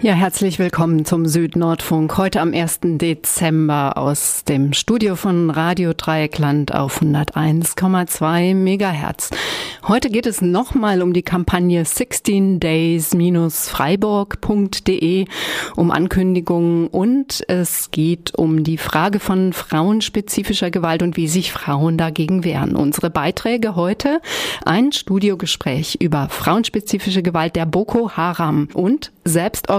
Ja, 0.00 0.12
herzlich 0.12 0.60
willkommen 0.60 1.04
zum 1.04 1.26
Südnordfunk. 1.26 2.16
Heute 2.18 2.40
am 2.40 2.54
1. 2.54 2.78
Dezember 2.82 3.98
aus 3.98 4.44
dem 4.44 4.72
Studio 4.72 5.16
von 5.16 5.50
Radio 5.50 5.92
Dreieckland 5.92 6.72
auf 6.72 7.02
101,2 7.02 8.54
Megahertz. 8.54 9.30
Heute 9.88 10.10
geht 10.10 10.26
es 10.26 10.40
nochmal 10.40 11.02
um 11.02 11.12
die 11.12 11.22
Kampagne 11.22 11.84
16 11.84 12.60
days-freiburg.de, 12.60 15.24
um 15.74 15.90
Ankündigungen 15.90 16.86
und 16.86 17.42
es 17.48 17.90
geht 17.90 18.36
um 18.36 18.62
die 18.62 18.78
Frage 18.78 19.18
von 19.18 19.52
frauenspezifischer 19.52 20.70
Gewalt 20.70 21.02
und 21.02 21.16
wie 21.16 21.26
sich 21.26 21.50
Frauen 21.50 21.98
dagegen 21.98 22.44
wehren. 22.44 22.76
Unsere 22.76 23.10
Beiträge 23.10 23.74
heute 23.74 24.20
ein 24.64 24.92
Studiogespräch 24.92 25.96
über 26.00 26.28
frauenspezifische 26.28 27.22
Gewalt 27.22 27.56
der 27.56 27.66
Boko 27.66 28.12
Haram 28.12 28.68
und 28.74 29.10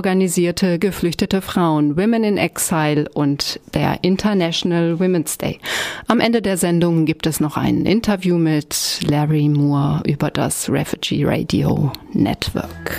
selbstorganisierte 0.09 0.79
geflüchtete 0.79 1.41
Frauen, 1.41 1.95
Women 1.95 2.23
in 2.23 2.37
Exile 2.37 3.07
und 3.13 3.59
der 3.75 3.99
International 4.01 4.99
Women's 4.99 5.37
Day. 5.37 5.59
Am 6.07 6.19
Ende 6.19 6.41
der 6.41 6.57
Sendung 6.57 7.05
gibt 7.05 7.27
es 7.27 7.39
noch 7.39 7.57
ein 7.57 7.85
Interview 7.85 8.37
mit 8.37 9.01
Larry 9.07 9.49
Moore 9.49 10.01
über 10.07 10.31
das 10.31 10.67
Refugee 10.69 11.23
Radio 11.25 11.91
Network. 12.13 12.97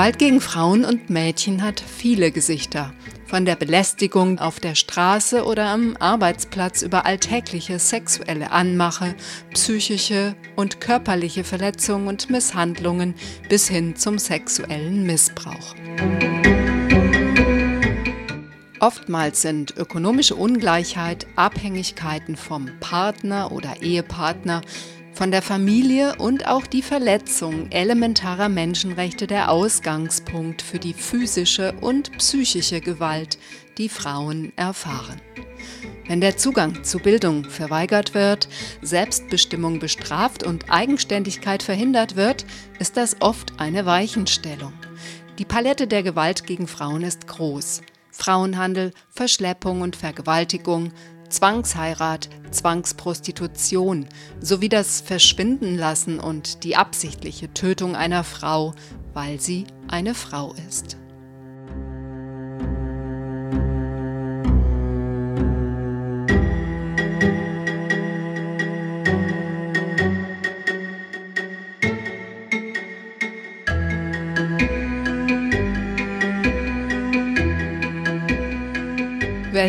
Gewalt 0.00 0.18
gegen 0.18 0.40
Frauen 0.40 0.86
und 0.86 1.10
Mädchen 1.10 1.62
hat 1.62 1.78
viele 1.78 2.30
Gesichter. 2.30 2.94
Von 3.26 3.44
der 3.44 3.54
Belästigung 3.54 4.38
auf 4.38 4.58
der 4.58 4.74
Straße 4.74 5.44
oder 5.44 5.66
am 5.66 5.94
Arbeitsplatz 5.98 6.80
über 6.80 7.04
alltägliche 7.04 7.78
sexuelle 7.78 8.50
Anmache, 8.50 9.14
psychische 9.52 10.34
und 10.56 10.80
körperliche 10.80 11.44
Verletzungen 11.44 12.08
und 12.08 12.30
Misshandlungen 12.30 13.14
bis 13.50 13.68
hin 13.68 13.94
zum 13.94 14.16
sexuellen 14.16 15.04
Missbrauch. 15.04 15.74
Oftmals 18.80 19.42
sind 19.42 19.76
ökonomische 19.76 20.34
Ungleichheit, 20.34 21.26
Abhängigkeiten 21.36 22.36
vom 22.36 22.70
Partner 22.80 23.52
oder 23.52 23.82
Ehepartner 23.82 24.62
von 25.20 25.30
der 25.30 25.42
Familie 25.42 26.16
und 26.16 26.46
auch 26.46 26.66
die 26.66 26.80
Verletzung 26.80 27.70
elementarer 27.70 28.48
Menschenrechte 28.48 29.26
der 29.26 29.50
Ausgangspunkt 29.50 30.62
für 30.62 30.78
die 30.78 30.94
physische 30.94 31.74
und 31.82 32.16
psychische 32.16 32.80
Gewalt, 32.80 33.36
die 33.76 33.90
Frauen 33.90 34.50
erfahren. 34.56 35.20
Wenn 36.08 36.22
der 36.22 36.38
Zugang 36.38 36.84
zu 36.84 37.00
Bildung 37.00 37.44
verweigert 37.44 38.14
wird, 38.14 38.48
Selbstbestimmung 38.80 39.78
bestraft 39.78 40.42
und 40.42 40.70
Eigenständigkeit 40.70 41.62
verhindert 41.62 42.16
wird, 42.16 42.46
ist 42.78 42.96
das 42.96 43.20
oft 43.20 43.60
eine 43.60 43.84
Weichenstellung. 43.84 44.72
Die 45.38 45.44
Palette 45.44 45.86
der 45.86 46.02
Gewalt 46.02 46.46
gegen 46.46 46.66
Frauen 46.66 47.02
ist 47.02 47.26
groß. 47.26 47.82
Frauenhandel, 48.10 48.92
Verschleppung 49.10 49.82
und 49.82 49.96
Vergewaltigung, 49.96 50.92
Zwangsheirat, 51.30 52.28
Zwangsprostitution 52.50 54.06
sowie 54.40 54.68
das 54.68 55.00
Verschwindenlassen 55.00 56.20
und 56.20 56.64
die 56.64 56.76
absichtliche 56.76 57.52
Tötung 57.54 57.96
einer 57.96 58.24
Frau, 58.24 58.74
weil 59.14 59.40
sie 59.40 59.66
eine 59.88 60.14
Frau 60.14 60.54
ist. 60.68 60.99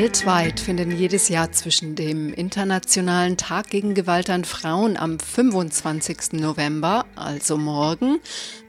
Weltweit 0.02 0.60
finden 0.60 0.90
jedes 0.90 1.30
Jahr 1.30 1.52
zwischen 1.52 1.94
dem 1.94 2.34
Internationalen 2.34 3.38
Tag 3.38 3.70
gegen 3.70 3.94
Gewalt 3.94 4.32
an 4.32 4.46
Frauen 4.46 4.98
am 4.98 5.20
25. 5.20 6.42
November, 6.42 7.06
also 7.16 7.56
morgen, 7.56 8.20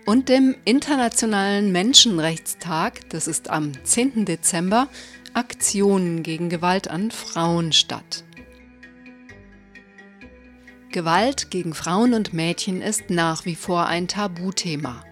und 0.04 0.28
dem 0.28 0.54
Internationalen 0.66 1.72
Menschenrechtstag, 1.72 3.08
das 3.08 3.28
ist 3.28 3.48
am 3.48 3.72
10. 3.82 4.26
Dezember, 4.26 4.88
Aktionen 5.32 6.22
gegen 6.22 6.50
Gewalt 6.50 6.88
an 6.88 7.10
Frauen 7.10 7.72
statt. 7.72 8.24
Gewalt 10.90 11.50
gegen 11.50 11.72
Frauen 11.72 12.12
und 12.12 12.34
Mädchen 12.34 12.82
ist 12.82 13.08
nach 13.08 13.46
wie 13.46 13.56
vor 13.56 13.86
ein 13.86 14.06
Tabuthema. 14.06 15.02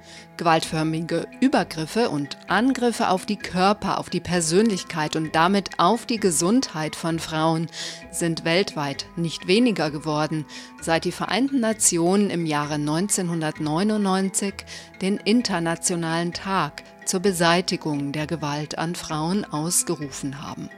Gewaltförmige 0.41 1.27
Übergriffe 1.41 2.09
und 2.09 2.39
Angriffe 2.49 3.11
auf 3.11 3.27
die 3.27 3.37
Körper, 3.37 3.99
auf 3.99 4.09
die 4.09 4.21
Persönlichkeit 4.21 5.15
und 5.15 5.35
damit 5.35 5.79
auf 5.79 6.07
die 6.07 6.17
Gesundheit 6.17 6.97
von 6.97 7.19
Frauen 7.19 7.67
sind 8.11 8.47
weltweit 8.47 9.05
nicht 9.17 9.49
weniger 9.49 9.91
geworden, 9.91 10.47
seit 10.81 11.05
die 11.05 11.13
Vereinten 11.13 11.61
Nationen 11.61 12.31
im 12.31 12.47
Jahre 12.47 12.77
1999 12.77 14.55
den 15.03 15.19
Internationalen 15.19 16.33
Tag 16.33 16.85
zur 17.05 17.21
Beseitigung 17.21 18.13
der 18.13 18.27
Gewalt 18.27 18.79
an 18.79 18.95
Frauen 18.95 19.45
ausgerufen 19.45 20.43
haben. 20.43 20.71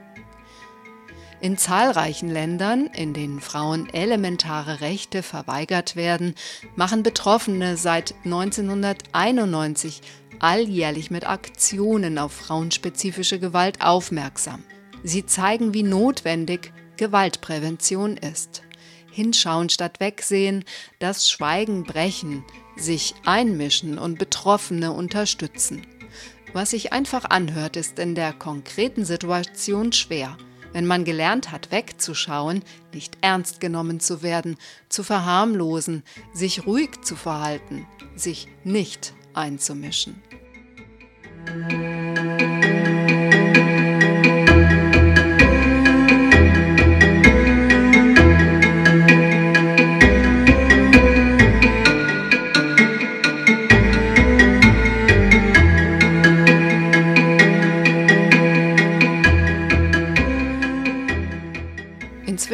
In 1.43 1.59
zahlreichen 1.59 2.29
Ländern, 2.29 2.87
in 2.87 3.15
denen 3.15 3.41
Frauen 3.41 3.93
elementare 3.93 4.81
Rechte 4.81 5.25
verweigert 5.25 5.97
werden, 5.97 6.37
machen 6.77 7.03
Betroffene 7.03 7.77
seit 7.77 8.15
1991 8.25 10.03
alljährlich 10.39 11.11
mit 11.11 11.29
Aktionen 11.29 12.19
auf 12.19 12.31
frauenspezifische 12.31 13.41
Gewalt 13.41 13.83
aufmerksam. 13.83 14.63
Sie 15.03 15.27
zeigen, 15.27 15.75
wie 15.75 15.83
notwendig 15.83 16.73
Gewaltprävention 16.97 18.17
ist. 18.19 18.63
Hinschauen 19.11 19.69
statt 19.69 19.99
wegsehen, 19.99 20.65
das 21.01 21.29
Schweigen 21.29 21.83
brechen, 21.83 22.45
sich 22.77 23.17
einmischen 23.25 23.99
und 23.99 24.17
Betroffene 24.17 24.93
unterstützen. 24.93 25.89
Was 26.53 26.71
sich 26.71 26.93
einfach 26.93 27.25
anhört, 27.25 27.77
ist 27.77 27.99
in 27.99 28.15
der 28.15 28.33
konkreten 28.33 29.05
Situation 29.05 29.91
schwer– 29.91 30.37
wenn 30.73 30.87
man 30.87 31.05
gelernt 31.05 31.51
hat, 31.51 31.71
wegzuschauen, 31.71 32.63
nicht 32.93 33.17
ernst 33.21 33.61
genommen 33.61 34.01
zu 34.01 34.23
werden, 34.23 34.57
zu 34.89 35.03
verharmlosen, 35.03 36.03
sich 36.33 36.67
ruhig 36.67 37.03
zu 37.03 37.17
verhalten, 37.17 37.87
sich 38.17 38.49
nicht 38.65 39.15
einzumischen. 39.35 40.23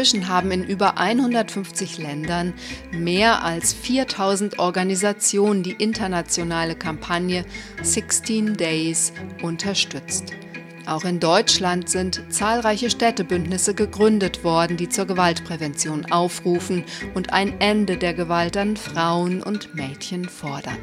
Inzwischen 0.09 0.29
haben 0.29 0.51
in 0.53 0.65
über 0.65 0.97
150 0.97 1.99
Ländern 1.99 2.55
mehr 2.93 3.45
als 3.45 3.75
4000 3.75 4.59
Organisationen 4.59 5.63
die 5.63 5.73
internationale 5.73 6.77
Kampagne 6.77 7.45
16 7.83 8.57
Days 8.57 9.13
unterstützt. 9.43 10.33
Auch 10.87 11.05
in 11.05 11.21
Deutschland 11.21 11.91
sind 11.91 12.23
zahlreiche 12.31 12.89
Städtebündnisse 12.89 13.75
gegründet 13.75 14.45
worden, 14.45 14.79
die 14.79 14.89
zur 14.89 15.05
Gewaltprävention 15.05 16.11
aufrufen 16.11 16.85
und 17.13 17.35
ein 17.35 17.61
Ende 17.61 17.99
der 17.99 18.15
Gewalt 18.15 18.57
an 18.57 18.79
Frauen 18.79 19.43
und 19.43 19.75
Mädchen 19.75 20.27
fordern. 20.27 20.79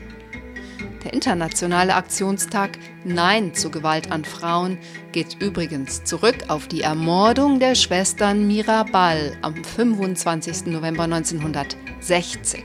Der 1.05 1.13
internationale 1.13 1.93
Aktionstag 1.93 2.79
Nein 3.03 3.53
zu 3.53 3.69
Gewalt 3.69 4.11
an 4.11 4.25
Frauen 4.25 4.79
geht 5.11 5.39
übrigens 5.39 6.03
zurück 6.03 6.45
auf 6.47 6.67
die 6.67 6.81
Ermordung 6.81 7.59
der 7.59 7.75
Schwestern 7.75 8.47
Mirabal 8.47 9.37
am 9.43 9.63
25. 9.63 10.65
November 10.65 11.03
1960. 11.03 12.63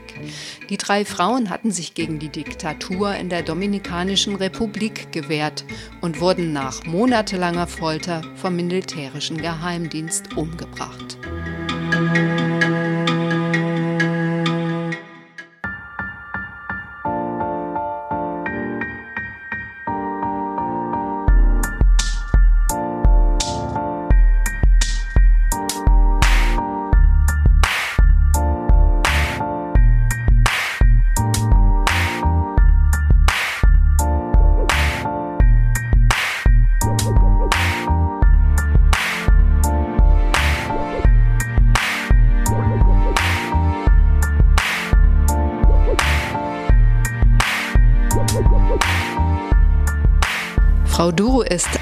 Die 0.71 0.77
drei 0.77 1.05
Frauen 1.05 1.51
hatten 1.51 1.69
sich 1.69 1.93
gegen 1.93 2.17
die 2.17 2.29
Diktatur 2.29 3.13
in 3.13 3.29
der 3.29 3.43
Dominikanischen 3.43 4.35
Republik 4.35 5.11
gewehrt 5.11 5.63
und 6.01 6.19
wurden 6.19 6.51
nach 6.51 6.83
monatelanger 6.83 7.67
Folter 7.67 8.23
vom 8.37 8.55
militärischen 8.55 9.37
Geheimdienst 9.37 10.35
umgebracht. 10.35 11.19
Frau 11.91 12.70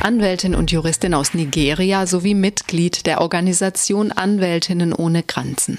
Anwältin 0.01 0.55
und 0.55 0.71
Juristin 0.71 1.13
aus 1.13 1.33
Nigeria 1.33 2.07
sowie 2.07 2.33
Mitglied 2.33 3.05
der 3.05 3.19
Organisation 3.19 4.13
Anwältinnen 4.13 4.93
ohne 4.93 5.23
Grenzen. 5.23 5.77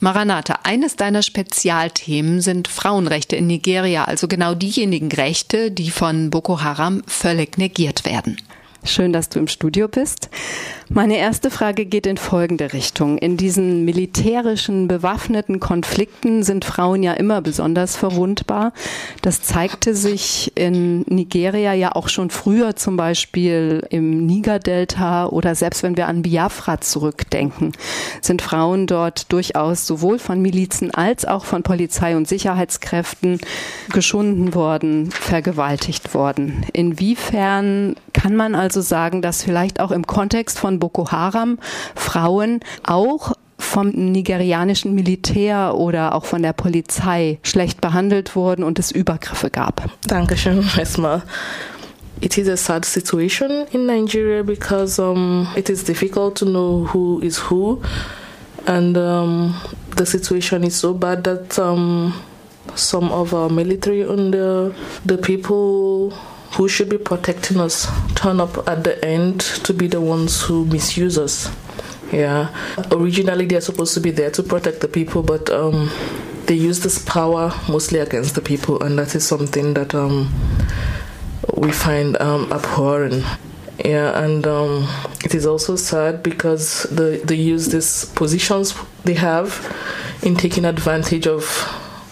Maranatha, 0.00 0.60
eines 0.62 0.96
deiner 0.96 1.22
Spezialthemen 1.22 2.40
sind 2.40 2.68
Frauenrechte 2.68 3.36
in 3.36 3.46
Nigeria, 3.46 4.04
also 4.04 4.28
genau 4.28 4.54
diejenigen 4.54 5.12
Rechte, 5.12 5.70
die 5.70 5.90
von 5.90 6.30
Boko 6.30 6.62
Haram 6.62 7.02
völlig 7.06 7.58
negiert 7.58 8.06
werden. 8.06 8.38
Schön, 8.82 9.12
dass 9.12 9.28
du 9.28 9.38
im 9.38 9.48
Studio 9.48 9.88
bist. 9.88 10.30
Meine 10.92 11.18
erste 11.18 11.52
Frage 11.52 11.86
geht 11.86 12.04
in 12.04 12.16
folgende 12.16 12.72
Richtung. 12.72 13.16
In 13.16 13.36
diesen 13.36 13.84
militärischen, 13.84 14.88
bewaffneten 14.88 15.60
Konflikten 15.60 16.42
sind 16.42 16.64
Frauen 16.64 17.04
ja 17.04 17.12
immer 17.12 17.40
besonders 17.42 17.94
verwundbar. 17.94 18.72
Das 19.22 19.40
zeigte 19.40 19.94
sich 19.94 20.50
in 20.56 21.02
Nigeria 21.02 21.74
ja 21.74 21.94
auch 21.94 22.08
schon 22.08 22.30
früher, 22.30 22.74
zum 22.74 22.96
Beispiel 22.96 23.86
im 23.90 24.26
Niger-Delta 24.26 25.26
oder 25.26 25.54
selbst 25.54 25.84
wenn 25.84 25.96
wir 25.96 26.08
an 26.08 26.22
Biafra 26.22 26.80
zurückdenken, 26.80 27.70
sind 28.20 28.42
Frauen 28.42 28.88
dort 28.88 29.30
durchaus 29.32 29.86
sowohl 29.86 30.18
von 30.18 30.42
Milizen 30.42 30.92
als 30.92 31.24
auch 31.24 31.44
von 31.44 31.62
Polizei 31.62 32.16
und 32.16 32.26
Sicherheitskräften 32.26 33.38
geschunden 33.92 34.54
worden, 34.56 35.12
vergewaltigt 35.12 36.14
worden. 36.14 36.66
Inwiefern 36.72 37.94
kann 38.12 38.34
man 38.34 38.56
also 38.56 38.80
sagen, 38.80 39.22
dass 39.22 39.44
vielleicht 39.44 39.78
auch 39.78 39.92
im 39.92 40.04
Kontext 40.04 40.58
von 40.58 40.79
Boko 40.80 41.12
Haram 41.12 41.58
Frauen 41.94 42.60
auch 42.84 43.34
vom 43.58 43.90
nigerianischen 43.90 44.94
Militär 44.94 45.74
oder 45.76 46.14
auch 46.14 46.24
von 46.24 46.42
der 46.42 46.52
Polizei 46.52 47.38
schlecht 47.42 47.80
behandelt 47.80 48.34
wurden 48.34 48.64
und 48.64 48.78
es 48.78 48.90
Übergriffe 48.90 49.50
gab. 49.50 49.88
Dankeschön 50.08 50.64
erstmal. 50.76 51.22
It 52.20 52.36
is 52.36 52.48
a 52.48 52.56
sad 52.56 52.84
situation 52.84 53.66
in 53.72 53.86
Nigeria 53.86 54.42
because 54.42 55.00
um, 55.00 55.46
it 55.56 55.70
is 55.70 55.84
difficult 55.84 56.36
to 56.36 56.44
know 56.44 56.86
who 56.92 57.20
is 57.22 57.50
who, 57.50 57.80
and 58.66 58.96
um, 58.96 59.54
the 59.96 60.04
situation 60.04 60.62
is 60.64 60.78
so 60.78 60.92
bad 60.92 61.24
that 61.24 61.58
um, 61.58 62.12
some 62.74 63.10
of 63.10 63.32
our 63.32 63.48
military 63.48 64.02
and 64.02 64.34
the, 64.34 64.74
the 65.06 65.16
people 65.16 66.12
who 66.52 66.68
should 66.68 66.88
be 66.88 66.98
protecting 66.98 67.60
us 67.60 67.86
turn 68.14 68.40
up 68.40 68.68
at 68.68 68.84
the 68.84 69.02
end 69.04 69.40
to 69.40 69.72
be 69.72 69.86
the 69.86 70.00
ones 70.00 70.42
who 70.42 70.64
misuse 70.66 71.16
us. 71.16 71.50
Yeah. 72.12 72.54
Originally, 72.90 73.46
they're 73.46 73.60
supposed 73.60 73.94
to 73.94 74.00
be 74.00 74.10
there 74.10 74.30
to 74.32 74.42
protect 74.42 74.80
the 74.80 74.88
people, 74.88 75.22
but 75.22 75.48
um, 75.50 75.90
they 76.46 76.54
use 76.54 76.80
this 76.80 77.04
power 77.04 77.52
mostly 77.68 78.00
against 78.00 78.34
the 78.34 78.40
people, 78.40 78.82
and 78.82 78.98
that 78.98 79.14
is 79.14 79.26
something 79.26 79.74
that 79.74 79.94
um, 79.94 80.32
we 81.56 81.70
find 81.70 82.20
um, 82.20 82.52
abhorrent. 82.52 83.24
Yeah, 83.84 84.22
and 84.22 84.46
um, 84.46 84.88
it 85.24 85.34
is 85.34 85.46
also 85.46 85.76
sad 85.76 86.22
because 86.22 86.82
the, 86.90 87.22
they 87.24 87.36
use 87.36 87.68
these 87.68 88.04
positions 88.04 88.74
they 89.04 89.14
have 89.14 89.74
in 90.22 90.36
taking 90.36 90.64
advantage 90.66 91.26
of 91.26 91.44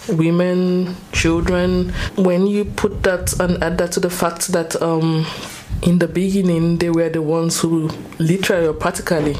women, 0.09 0.97
children. 1.13 1.91
When 2.17 2.47
you 2.47 2.65
put 2.65 3.03
that 3.03 3.39
and 3.41 3.63
add 3.63 3.79
that 3.79 3.93
to 3.93 4.01
the 4.01 4.11
fact 4.11 4.49
that 4.49 4.81
um, 4.83 5.27
in 5.83 5.99
the 5.99 6.09
beginning 6.09 6.79
they 6.79 6.91
were 6.91 7.09
the 7.09 7.23
ones 7.23 7.61
who 7.61 7.89
literally 8.19 8.67
or 8.67 8.73
practically 8.75 9.37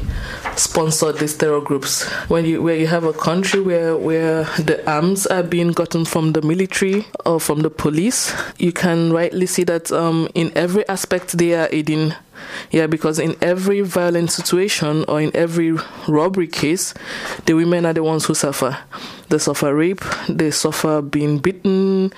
sponsored 0.55 1.17
these 1.17 1.37
terror 1.37 1.61
groups. 1.61 2.03
When 2.29 2.45
you 2.45 2.61
where 2.61 2.75
you 2.75 2.87
have 2.87 3.03
a 3.03 3.13
country 3.13 3.61
where 3.61 3.97
where 3.97 4.43
the 4.57 4.81
arms 4.89 5.27
are 5.27 5.43
being 5.43 5.71
gotten 5.71 6.05
from 6.05 6.33
the 6.33 6.41
military 6.41 7.07
or 7.25 7.39
from 7.39 7.61
the 7.61 7.69
police, 7.69 8.33
you 8.57 8.71
can 8.71 9.11
rightly 9.11 9.45
see 9.45 9.63
that 9.65 9.91
um, 9.91 10.29
in 10.33 10.51
every 10.55 10.87
aspect 10.87 11.37
they 11.37 11.53
are 11.53 11.69
aiding 11.71 12.13
yeah, 12.71 12.87
because 12.87 13.19
in 13.19 13.35
every 13.41 13.81
violent 13.81 14.31
situation 14.31 15.05
or 15.07 15.21
in 15.21 15.35
every 15.35 15.77
robbery 16.07 16.47
case, 16.47 16.93
the 17.45 17.53
women 17.53 17.85
are 17.85 17.93
the 17.93 18.03
ones 18.03 18.25
who 18.25 18.33
suffer. 18.33 18.77
They 19.29 19.37
suffer 19.37 19.73
rape, 19.73 20.03
they 20.27 20.51
suffer 20.51 21.01
being 21.01 21.39
beaten, 21.39 22.13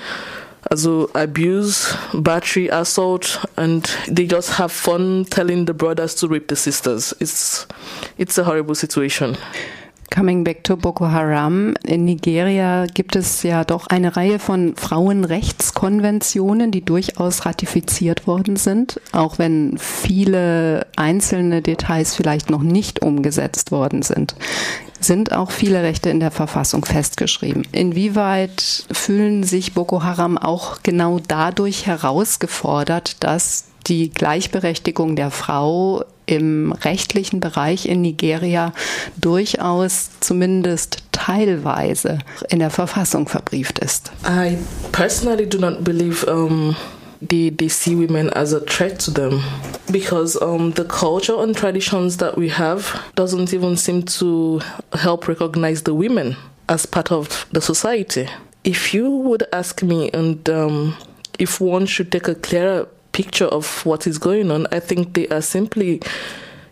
also 0.70 1.08
abuse, 1.16 1.96
battery, 2.14 2.68
assault, 2.68 3.44
and 3.58 3.84
they 4.08 4.28
just 4.28 4.52
have 4.52 4.72
fun 4.72 5.26
telling 5.26 5.66
the 5.66 5.74
brothers 5.74 6.16
to 6.16 6.28
rape 6.28 6.48
the 6.48 6.56
sisters. 6.56 7.14
It's 7.20 7.66
it's 8.18 8.38
a 8.38 8.44
horrible 8.44 8.76
situation. 8.76 9.38
Coming 10.14 10.44
back 10.44 10.66
to 10.66 10.76
Boko 10.76 11.10
Haram. 11.10 11.74
In 11.84 12.04
Nigeria 12.04 12.86
gibt 12.86 13.16
es 13.16 13.44
ja 13.44 13.64
doch 13.64 13.88
eine 13.88 14.18
Reihe 14.18 14.40
von 14.40 14.76
Frauenrechtskonventionen, 14.76 16.70
die 16.72 16.84
durchaus 16.84 17.46
ratifiziert 17.46 18.28
worden 18.28 18.58
sind, 18.58 19.00
auch 19.14 19.40
wenn 19.40 19.78
viele 19.78 20.86
einzelne 20.98 21.62
Details 21.62 22.14
vielleicht 22.14 22.50
noch 22.50 22.62
nicht 22.62 23.02
umgesetzt 23.02 23.72
worden 23.72 24.02
sind 24.02 24.36
sind 25.04 25.32
auch 25.32 25.50
viele 25.50 25.82
Rechte 25.82 26.12
in 26.12 26.20
der 26.20 26.30
Verfassung 26.30 26.86
festgeschrieben. 26.86 27.64
Inwieweit 27.72 28.86
fühlen 28.92 29.42
sich 29.42 29.74
Boko 29.74 30.04
Haram 30.04 30.38
auch 30.38 30.84
genau 30.84 31.20
dadurch 31.28 31.88
herausgefordert, 31.88 33.24
dass 33.24 33.71
die 33.88 34.10
Gleichberechtigung 34.10 35.16
der 35.16 35.32
Frau 35.32 36.04
im 36.26 36.72
rechtlichen 36.72 37.40
Bereich 37.40 37.86
in 37.88 38.02
Nigeria 38.02 38.74
durchaus 39.20 40.12
zumindest 40.20 41.04
teilweise 41.12 42.20
in 42.50 42.60
der 42.60 42.70
Verfassung 42.70 43.28
verbrieft 43.28 43.80
ist. 43.80 44.12
I 44.26 44.58
personally 44.92 45.48
do 45.48 45.58
not 45.58 45.84
believe 45.84 46.26
um 46.26 46.76
they, 47.22 47.50
they 47.50 47.70
see 47.70 47.96
women 47.96 48.30
as 48.32 48.54
a 48.54 48.60
threat 48.60 49.00
to 49.00 49.12
them 49.12 49.44
because 49.92 50.42
um, 50.42 50.72
the 50.74 50.86
culture 50.86 51.42
and 51.42 51.56
traditions 51.56 52.18
that 52.18 52.38
we 52.38 52.50
have 52.50 53.00
doesn't 53.16 53.54
even 53.54 53.78
seem 53.78 54.04
to 54.04 54.62
help 54.94 55.28
recognize 55.28 55.84
the 55.84 55.94
women 55.94 56.36
as 56.68 56.86
part 56.86 57.12
of 57.12 57.46
the 57.52 57.62
society. 57.62 58.28
If 58.64 58.94
you 58.94 59.10
would 59.10 59.44
ask 59.52 59.84
me, 59.84 60.10
and 60.12 60.48
um, 60.50 60.96
if 61.40 61.60
one 61.60 61.86
should 61.86 62.12
take 62.12 62.28
a 62.28 62.36
clearer 62.36 62.88
picture 63.12 63.46
of 63.46 63.86
what 63.86 64.08
is 64.08 64.18
going 64.18 64.52
on. 64.52 64.68
I 64.72 64.80
think 64.80 65.14
they 65.14 65.28
are 65.28 65.42
simply 65.42 66.02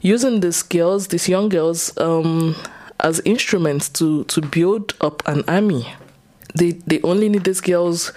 using 0.02 0.40
these 0.40 0.62
girls, 0.64 1.08
these 1.08 1.28
young 1.28 1.50
girls, 1.50 1.98
um, 1.98 2.56
as 3.00 3.22
instruments 3.26 3.90
to, 3.90 4.24
to 4.26 4.42
build 4.42 4.94
up 5.02 5.26
an 5.28 5.44
army. 5.48 5.94
They 6.56 6.72
they 6.72 7.00
only 7.02 7.30
need 7.30 7.44
these 7.44 7.62
girls 7.62 8.12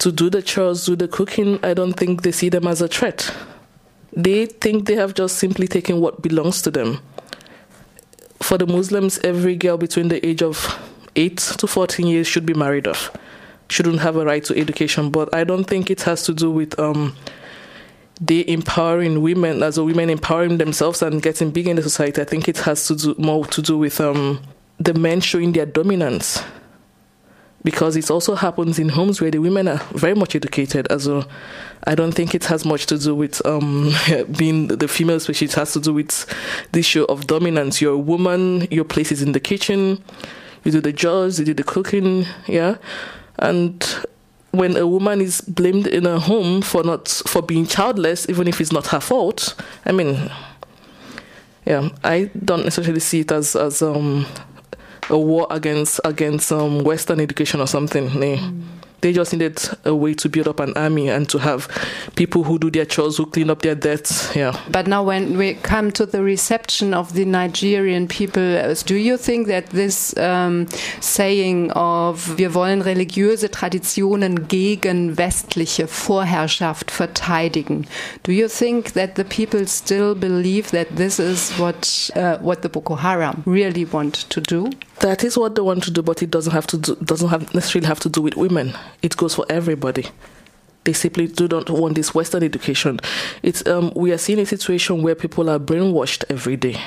to 0.00 0.12
do 0.12 0.28
the 0.28 0.42
chores, 0.42 0.84
do 0.84 0.96
the 0.96 1.08
cooking. 1.08 1.58
I 1.64 1.74
don't 1.74 1.94
think 1.94 2.22
they 2.22 2.32
see 2.32 2.48
them 2.48 2.66
as 2.66 2.82
a 2.82 2.88
threat. 2.88 3.32
They 4.14 4.46
think 4.46 4.86
they 4.86 4.94
have 4.96 5.14
just 5.14 5.36
simply 5.36 5.66
taken 5.66 6.00
what 6.00 6.20
belongs 6.20 6.60
to 6.62 6.70
them. 6.70 6.98
For 8.42 8.58
the 8.58 8.66
Muslims, 8.66 9.18
every 9.20 9.56
girl 9.56 9.78
between 9.78 10.08
the 10.08 10.24
age 10.26 10.42
of 10.42 10.78
8 11.16 11.36
to 11.58 11.66
14 11.66 12.06
years 12.06 12.26
should 12.26 12.44
be 12.44 12.52
married 12.52 12.86
off, 12.86 13.10
shouldn't 13.68 14.00
have 14.00 14.16
a 14.16 14.24
right 14.24 14.44
to 14.44 14.58
education. 14.58 15.10
But 15.10 15.34
I 15.34 15.44
don't 15.44 15.64
think 15.64 15.90
it 15.90 16.02
has 16.02 16.24
to 16.24 16.34
do 16.34 16.50
with 16.50 16.78
um, 16.78 17.14
they 18.22 18.46
empowering 18.46 19.20
women 19.20 19.62
as 19.62 19.76
a 19.76 19.84
women 19.84 20.08
empowering 20.08 20.58
themselves 20.58 21.02
and 21.02 21.20
getting 21.20 21.50
big 21.50 21.66
in 21.66 21.76
the 21.76 21.82
society. 21.82 22.22
I 22.22 22.24
think 22.24 22.48
it 22.48 22.58
has 22.58 22.86
to 22.86 22.96
do 22.96 23.14
more 23.18 23.44
to 23.46 23.60
do 23.60 23.76
with 23.76 24.00
um, 24.00 24.40
the 24.78 24.94
men 24.94 25.20
showing 25.20 25.52
their 25.52 25.66
dominance. 25.66 26.42
because 27.64 27.96
it 27.96 28.10
also 28.10 28.34
happens 28.34 28.78
in 28.78 28.88
homes 28.88 29.20
where 29.20 29.30
the 29.30 29.38
women 29.38 29.68
are 29.68 29.78
very 29.92 30.14
much 30.14 30.34
educated. 30.34 30.90
Also, 30.90 31.24
I 31.84 31.94
don't 31.94 32.12
think 32.12 32.34
it 32.34 32.44
has 32.46 32.64
much 32.64 32.86
to 32.86 32.98
do 32.98 33.14
with 33.14 33.44
um, 33.46 33.92
being 34.36 34.68
the 34.68 34.88
female 34.88 35.20
species. 35.20 35.52
It 35.52 35.56
has 35.56 35.72
to 35.74 35.80
do 35.80 35.94
with 35.94 36.26
this 36.72 36.86
issue 36.86 37.04
of 37.04 37.26
dominance. 37.26 37.80
You're 37.80 37.94
a 37.94 37.98
woman, 37.98 38.66
your 38.70 38.84
place 38.84 39.12
is 39.12 39.22
in 39.22 39.32
the 39.32 39.40
kitchen, 39.40 40.02
you 40.64 40.72
do 40.72 40.80
the 40.80 40.92
jobs, 40.92 41.38
you 41.38 41.44
do 41.44 41.54
the 41.54 41.64
cooking, 41.64 42.26
yeah. 42.46 42.76
And 43.38 43.84
when 44.52 44.76
a 44.76 44.86
woman 44.86 45.20
is 45.20 45.40
blamed 45.40 45.86
in 45.86 46.06
a 46.06 46.20
home 46.20 46.62
for 46.62 46.84
not 46.84 47.08
for 47.26 47.42
being 47.42 47.66
childless, 47.66 48.28
even 48.28 48.46
if 48.46 48.60
it's 48.60 48.72
not 48.72 48.86
her 48.88 49.00
fault, 49.00 49.54
I 49.84 49.92
mean, 49.92 50.30
yeah, 51.66 51.88
I 52.04 52.30
don't 52.44 52.64
necessarily 52.64 53.00
see 53.00 53.20
it 53.20 53.32
as 53.32 53.56
as 53.56 53.82
um, 53.82 54.26
a 55.08 55.18
war 55.18 55.46
against 55.50 56.00
against 56.04 56.52
um, 56.52 56.84
Western 56.84 57.20
education 57.20 57.60
or 57.60 57.66
something. 57.66 58.08
Mm. 58.08 58.62
They 59.02 59.12
just 59.12 59.32
needed 59.32 59.60
a 59.84 59.94
way 59.94 60.14
to 60.14 60.28
build 60.28 60.48
up 60.48 60.60
an 60.60 60.72
army 60.76 61.08
and 61.10 61.28
to 61.28 61.38
have 61.38 61.68
people 62.14 62.44
who 62.44 62.58
do 62.58 62.70
their 62.70 62.86
chores, 62.86 63.16
who 63.18 63.26
clean 63.26 63.50
up 63.50 63.62
their 63.62 63.74
debts. 63.74 64.34
Yeah. 64.34 64.56
But 64.70 64.86
now, 64.86 65.02
when 65.02 65.36
we 65.36 65.54
come 65.54 65.90
to 65.92 66.06
the 66.06 66.22
reception 66.22 66.94
of 66.94 67.12
the 67.14 67.24
Nigerian 67.24 68.06
people, 68.06 68.56
uh, 68.56 68.74
do 68.86 68.94
you 68.94 69.16
think 69.16 69.48
that 69.48 69.70
this 69.70 70.16
um, 70.16 70.68
saying 71.00 71.72
of 71.72 72.38
wir 72.38 72.54
wollen 72.54 72.80
religiöse 72.82 73.50
Traditionen 73.50 74.46
gegen 74.48 75.18
westliche 75.18 75.88
Vorherrschaft 75.88 76.90
verteidigen, 76.90 77.86
do 78.22 78.32
you 78.32 78.48
think 78.48 78.92
that 78.92 79.16
the 79.16 79.24
people 79.24 79.66
still 79.66 80.14
believe 80.14 80.70
that 80.70 80.96
this 80.96 81.18
is 81.18 81.50
what 81.58 82.10
uh, 82.14 82.38
what 82.38 82.62
the 82.62 82.68
Boko 82.68 82.94
Haram 82.94 83.42
really 83.46 83.84
want 83.84 84.30
to 84.30 84.40
do? 84.40 84.70
That 85.02 85.24
is 85.24 85.36
what 85.36 85.56
they 85.56 85.62
want 85.62 85.82
to 85.82 85.90
do, 85.90 86.00
but 86.00 86.22
it 86.22 86.30
doesn't 86.30 86.52
have 86.52 86.68
to 86.68 86.78
do, 86.78 86.94
doesn't 86.94 87.28
have 87.28 87.52
necessarily 87.52 87.88
have 87.88 87.98
to 88.00 88.08
do 88.08 88.22
with 88.22 88.36
women. 88.36 88.72
It 89.02 89.16
goes 89.16 89.34
for 89.34 89.44
everybody. 89.48 90.06
They 90.84 90.92
simply 90.92 91.26
do 91.26 91.48
not 91.48 91.68
want 91.68 91.96
this 91.96 92.14
Western 92.14 92.44
education. 92.44 93.00
It's 93.42 93.66
um, 93.66 93.92
we 93.96 94.12
are 94.12 94.18
seeing 94.18 94.38
a 94.38 94.46
situation 94.46 95.02
where 95.02 95.16
people 95.16 95.50
are 95.50 95.58
brainwashed 95.58 96.24
every 96.28 96.56
day, 96.56 96.80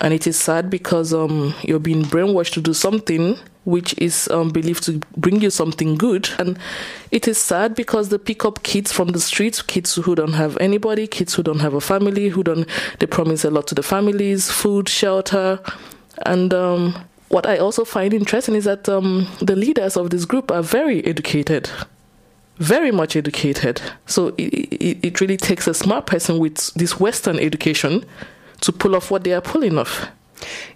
and 0.00 0.14
it 0.14 0.28
is 0.28 0.38
sad 0.38 0.70
because 0.70 1.12
um, 1.12 1.54
you're 1.62 1.80
being 1.80 2.04
brainwashed 2.04 2.52
to 2.52 2.60
do 2.60 2.72
something 2.72 3.36
which 3.64 3.92
is 3.98 4.28
um, 4.28 4.50
believed 4.50 4.84
to 4.84 5.00
bring 5.16 5.40
you 5.40 5.50
something 5.50 5.96
good. 5.96 6.30
And 6.38 6.56
it 7.10 7.26
is 7.26 7.36
sad 7.36 7.74
because 7.74 8.10
they 8.10 8.18
pick 8.18 8.44
up 8.44 8.62
kids 8.62 8.92
from 8.92 9.08
the 9.08 9.18
streets, 9.18 9.60
kids 9.60 9.96
who 9.96 10.14
don't 10.14 10.34
have 10.34 10.56
anybody, 10.58 11.08
kids 11.08 11.34
who 11.34 11.42
don't 11.42 11.58
have 11.58 11.74
a 11.74 11.80
family, 11.80 12.28
who 12.28 12.44
don't, 12.44 12.68
they 13.00 13.06
promise 13.06 13.44
a 13.44 13.50
lot 13.50 13.66
to 13.66 13.74
the 13.74 13.82
families, 13.82 14.48
food, 14.48 14.88
shelter, 14.88 15.58
and 16.24 16.54
um, 16.54 16.94
what 17.28 17.46
I 17.46 17.58
also 17.58 17.84
find 17.84 18.14
interesting 18.14 18.54
is 18.54 18.64
that 18.64 18.88
um, 18.88 19.26
the 19.40 19.56
leaders 19.56 19.96
of 19.96 20.10
this 20.10 20.24
group 20.24 20.50
are 20.50 20.62
very 20.62 21.04
educated, 21.04 21.68
very 22.58 22.90
much 22.90 23.16
educated. 23.16 23.82
So 24.06 24.28
it, 24.38 24.42
it, 24.44 24.98
it 25.04 25.20
really 25.20 25.36
takes 25.36 25.66
a 25.66 25.74
smart 25.74 26.06
person 26.06 26.38
with 26.38 26.72
this 26.74 26.98
Western 27.00 27.38
education 27.38 28.04
to 28.60 28.72
pull 28.72 28.96
off 28.96 29.10
what 29.10 29.24
they 29.24 29.32
are 29.32 29.40
pulling 29.40 29.78
off. 29.78 30.06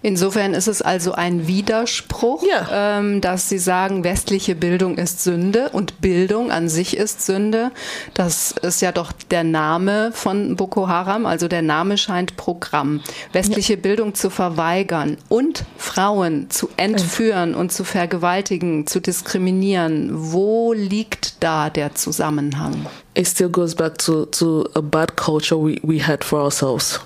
Insofern 0.01 0.53
ist 0.53 0.67
es 0.67 0.81
also 0.81 1.13
ein 1.13 1.47
Widerspruch, 1.47 2.43
ja. 2.43 2.97
ähm, 2.99 3.21
dass 3.21 3.49
Sie 3.49 3.59
sagen, 3.59 4.03
westliche 4.03 4.55
Bildung 4.55 4.97
ist 4.97 5.23
Sünde 5.23 5.69
und 5.69 6.01
Bildung 6.01 6.51
an 6.51 6.69
sich 6.69 6.97
ist 6.97 7.25
Sünde. 7.25 7.71
Das 8.13 8.51
ist 8.51 8.81
ja 8.81 8.91
doch 8.91 9.11
der 9.11 9.43
Name 9.43 10.11
von 10.13 10.55
Boko 10.55 10.87
Haram, 10.87 11.25
also 11.25 11.47
der 11.47 11.61
Name 11.61 11.97
scheint 11.97 12.37
Programm. 12.37 13.01
Westliche 13.33 13.73
ja. 13.73 13.79
Bildung 13.79 14.15
zu 14.15 14.29
verweigern 14.29 15.17
und 15.29 15.65
Frauen 15.77 16.49
zu 16.49 16.69
entführen 16.77 17.51
ja. 17.51 17.57
und 17.57 17.71
zu 17.71 17.83
vergewaltigen, 17.83 18.87
zu 18.87 18.99
diskriminieren. 18.99 20.09
Wo 20.11 20.73
liegt 20.73 21.43
da 21.43 21.69
der 21.69 21.95
Zusammenhang? 21.95 22.87
It 23.13 23.27
still 23.27 23.49
goes 23.49 23.75
back 23.75 23.97
to, 23.99 24.25
to 24.25 24.69
a 24.73 24.81
bad 24.81 25.17
culture 25.17 25.57
we, 25.57 25.79
we 25.83 25.99
had 25.99 26.23
for 26.23 26.39
ourselves. 26.41 27.01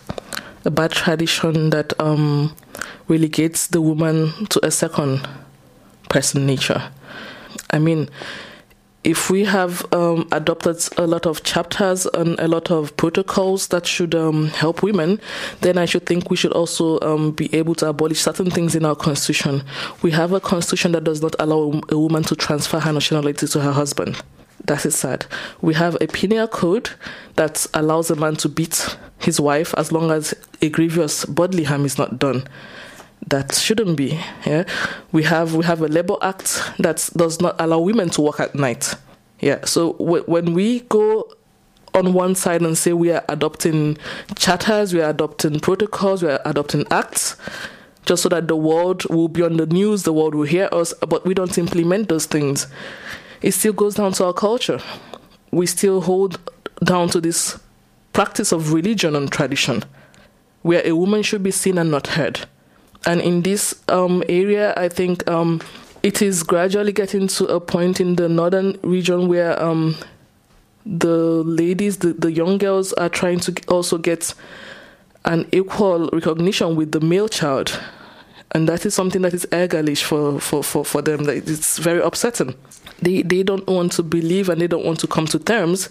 A 0.65 0.72
bad 0.72 0.91
tradition 0.91 1.69
that 1.69 1.93
um, 2.00 2.55
relegates 3.07 3.67
the 3.67 3.81
woman 3.81 4.31
to 4.48 4.65
a 4.65 4.72
second 4.72 5.27
person 6.10 6.45
nature. 6.45 6.91
I 7.72 7.79
mean, 7.79 8.10
if 9.03 9.29
we 9.29 9.45
have 9.45 9.86
um, 9.93 10.27
adopted 10.31 10.77
a 10.98 11.05
lot 11.05 11.27
of 11.27 11.43
chapters 11.43 12.07
and 12.07 12.39
a 12.39 12.48
lot 12.48 12.72
of 12.72 12.98
protocols 12.98 13.67
that 13.67 13.86
should 13.86 14.15
um, 14.15 14.48
help 14.48 14.81
women, 14.81 15.22
then 15.62 15.77
I 15.77 15.86
should 15.86 16.07
think 16.07 16.31
we 16.31 16.36
should 16.38 16.53
also 16.53 17.00
um, 17.01 17.31
be 17.31 17.53
able 17.53 17.75
to 17.75 17.88
abolish 17.89 18.22
certain 18.22 18.50
things 18.50 18.75
in 18.75 18.84
our 18.84 18.95
constitution. 18.95 19.63
We 20.01 20.10
have 20.12 20.34
a 20.34 20.39
constitution 20.39 20.93
that 20.93 21.03
does 21.03 21.22
not 21.22 21.36
allow 21.38 21.79
a 21.89 22.00
woman 22.00 22.24
to 22.24 22.36
transfer 22.36 22.79
her 22.79 22.91
nationality 22.91 23.45
to 23.48 23.62
her 23.62 23.72
husband. 23.72 24.19
That 24.64 24.86
is 24.86 24.96
sad. 24.96 25.26
We 25.62 25.74
have 25.76 25.96
a 26.02 26.08
penal 26.08 26.48
code 26.48 26.90
that 27.36 27.68
allows 27.74 28.10
a 28.10 28.16
man 28.16 28.36
to 28.38 28.50
beat 28.50 28.98
his 29.20 29.40
wife 29.40 29.74
as 29.78 29.92
long 29.92 30.12
as 30.12 30.34
a 30.62 30.70
grievous 30.70 31.26
bodily 31.26 31.64
harm 31.66 31.86
is 31.86 31.98
not 31.98 32.18
done. 32.18 32.48
That 33.28 33.54
shouldn't 33.56 33.98
be. 33.98 34.20
Yeah, 34.46 34.66
we 35.12 35.24
have 35.24 35.56
we 35.56 35.66
have 35.66 35.82
a 35.82 35.88
labor 35.88 36.16
act 36.22 36.62
that 36.80 37.10
does 37.16 37.42
not 37.42 37.56
allow 37.60 37.80
women 37.80 38.10
to 38.12 38.22
work 38.22 38.40
at 38.40 38.56
night. 38.56 38.96
Yeah, 39.40 39.66
so 39.66 39.94
w- 39.94 40.24
when 40.26 40.54
we 40.54 40.82
go 40.82 41.28
on 41.94 42.14
one 42.14 42.36
side 42.36 42.62
and 42.62 42.78
say 42.78 42.94
we 42.94 43.12
are 43.12 43.24
adopting 43.30 43.98
charters, 44.36 44.94
we 44.94 45.02
are 45.02 45.10
adopting 45.10 45.60
protocols, 45.60 46.24
we 46.24 46.30
are 46.30 46.42
adopting 46.46 46.86
acts, 46.92 47.36
just 48.06 48.24
so 48.24 48.30
that 48.30 48.48
the 48.48 48.56
world 48.56 49.06
will 49.06 49.28
be 49.28 49.42
on 49.42 49.58
the 49.58 49.66
news, 49.66 50.04
the 50.04 50.14
world 50.14 50.36
will 50.36 50.44
hear 50.46 50.70
us, 50.72 50.94
but 51.08 51.26
we 51.26 51.34
don't 51.34 51.58
implement 51.58 52.10
those 52.10 52.26
things 52.26 52.68
it 53.46 53.54
still 53.54 53.74
goes 53.74 53.94
down 53.94 54.12
to 54.12 54.25
our 54.25 54.34
culture. 54.34 54.82
We 55.52 55.68
still 55.68 56.02
hold 56.02 56.40
down 56.84 57.10
to 57.10 57.22
this 57.22 57.60
practice 58.12 58.52
of 58.52 58.74
religion 58.74 59.16
and 59.16 59.32
tradition, 59.32 59.84
where 60.64 60.82
a 60.84 60.94
woman 60.94 61.22
should 61.22 61.44
be 61.44 61.52
seen 61.52 61.78
and 61.78 61.92
not 61.92 62.08
heard. 62.08 62.48
And 63.06 63.22
in 63.22 63.44
this 63.44 63.84
um, 63.88 64.24
area, 64.28 64.74
I 64.75 64.90
think 64.90 65.30
um, 65.30 65.62
it 66.02 66.24
is 66.24 66.42
gradually 66.42 66.92
getting 66.92 67.28
to 67.28 67.46
a 67.46 67.60
point 67.60 68.02
in 68.02 68.16
the 68.16 68.28
northern 68.28 68.80
region 68.82 69.28
where 69.28 69.62
um, 69.62 69.96
the 70.84 71.44
ladies, 71.44 71.98
the, 71.98 72.14
the 72.14 72.32
young 72.32 72.58
girls, 72.58 72.94
are 72.94 73.10
trying 73.10 73.42
to 73.42 73.54
also 73.68 74.00
get 74.00 74.34
an 75.25 75.48
equal 75.52 76.10
recognition 76.12 76.75
with 76.75 76.94
the 76.94 77.00
male 77.00 77.30
child. 77.30 77.80
And 78.54 78.68
that 78.68 78.88
is 78.88 78.96
something 78.96 79.22
that 79.22 79.36
is 79.36 79.46
ärgerlich 79.52 80.04
for, 80.04 80.40
for, 80.40 80.64
for, 80.64 80.84
for 80.84 81.04
them. 81.04 81.30
It's 81.30 81.78
very 81.78 82.02
upsetting 82.02 82.56
they, 83.06 83.22
they 83.22 83.44
don't 83.44 83.66
want 83.68 83.92
to 83.94 84.04
believe 84.04 84.50
and 84.50 84.60
they 84.60 84.68
don't 84.68 84.84
want 84.84 85.00
to 85.00 85.08
come 85.08 85.28
to 85.28 85.40
terms 85.40 85.90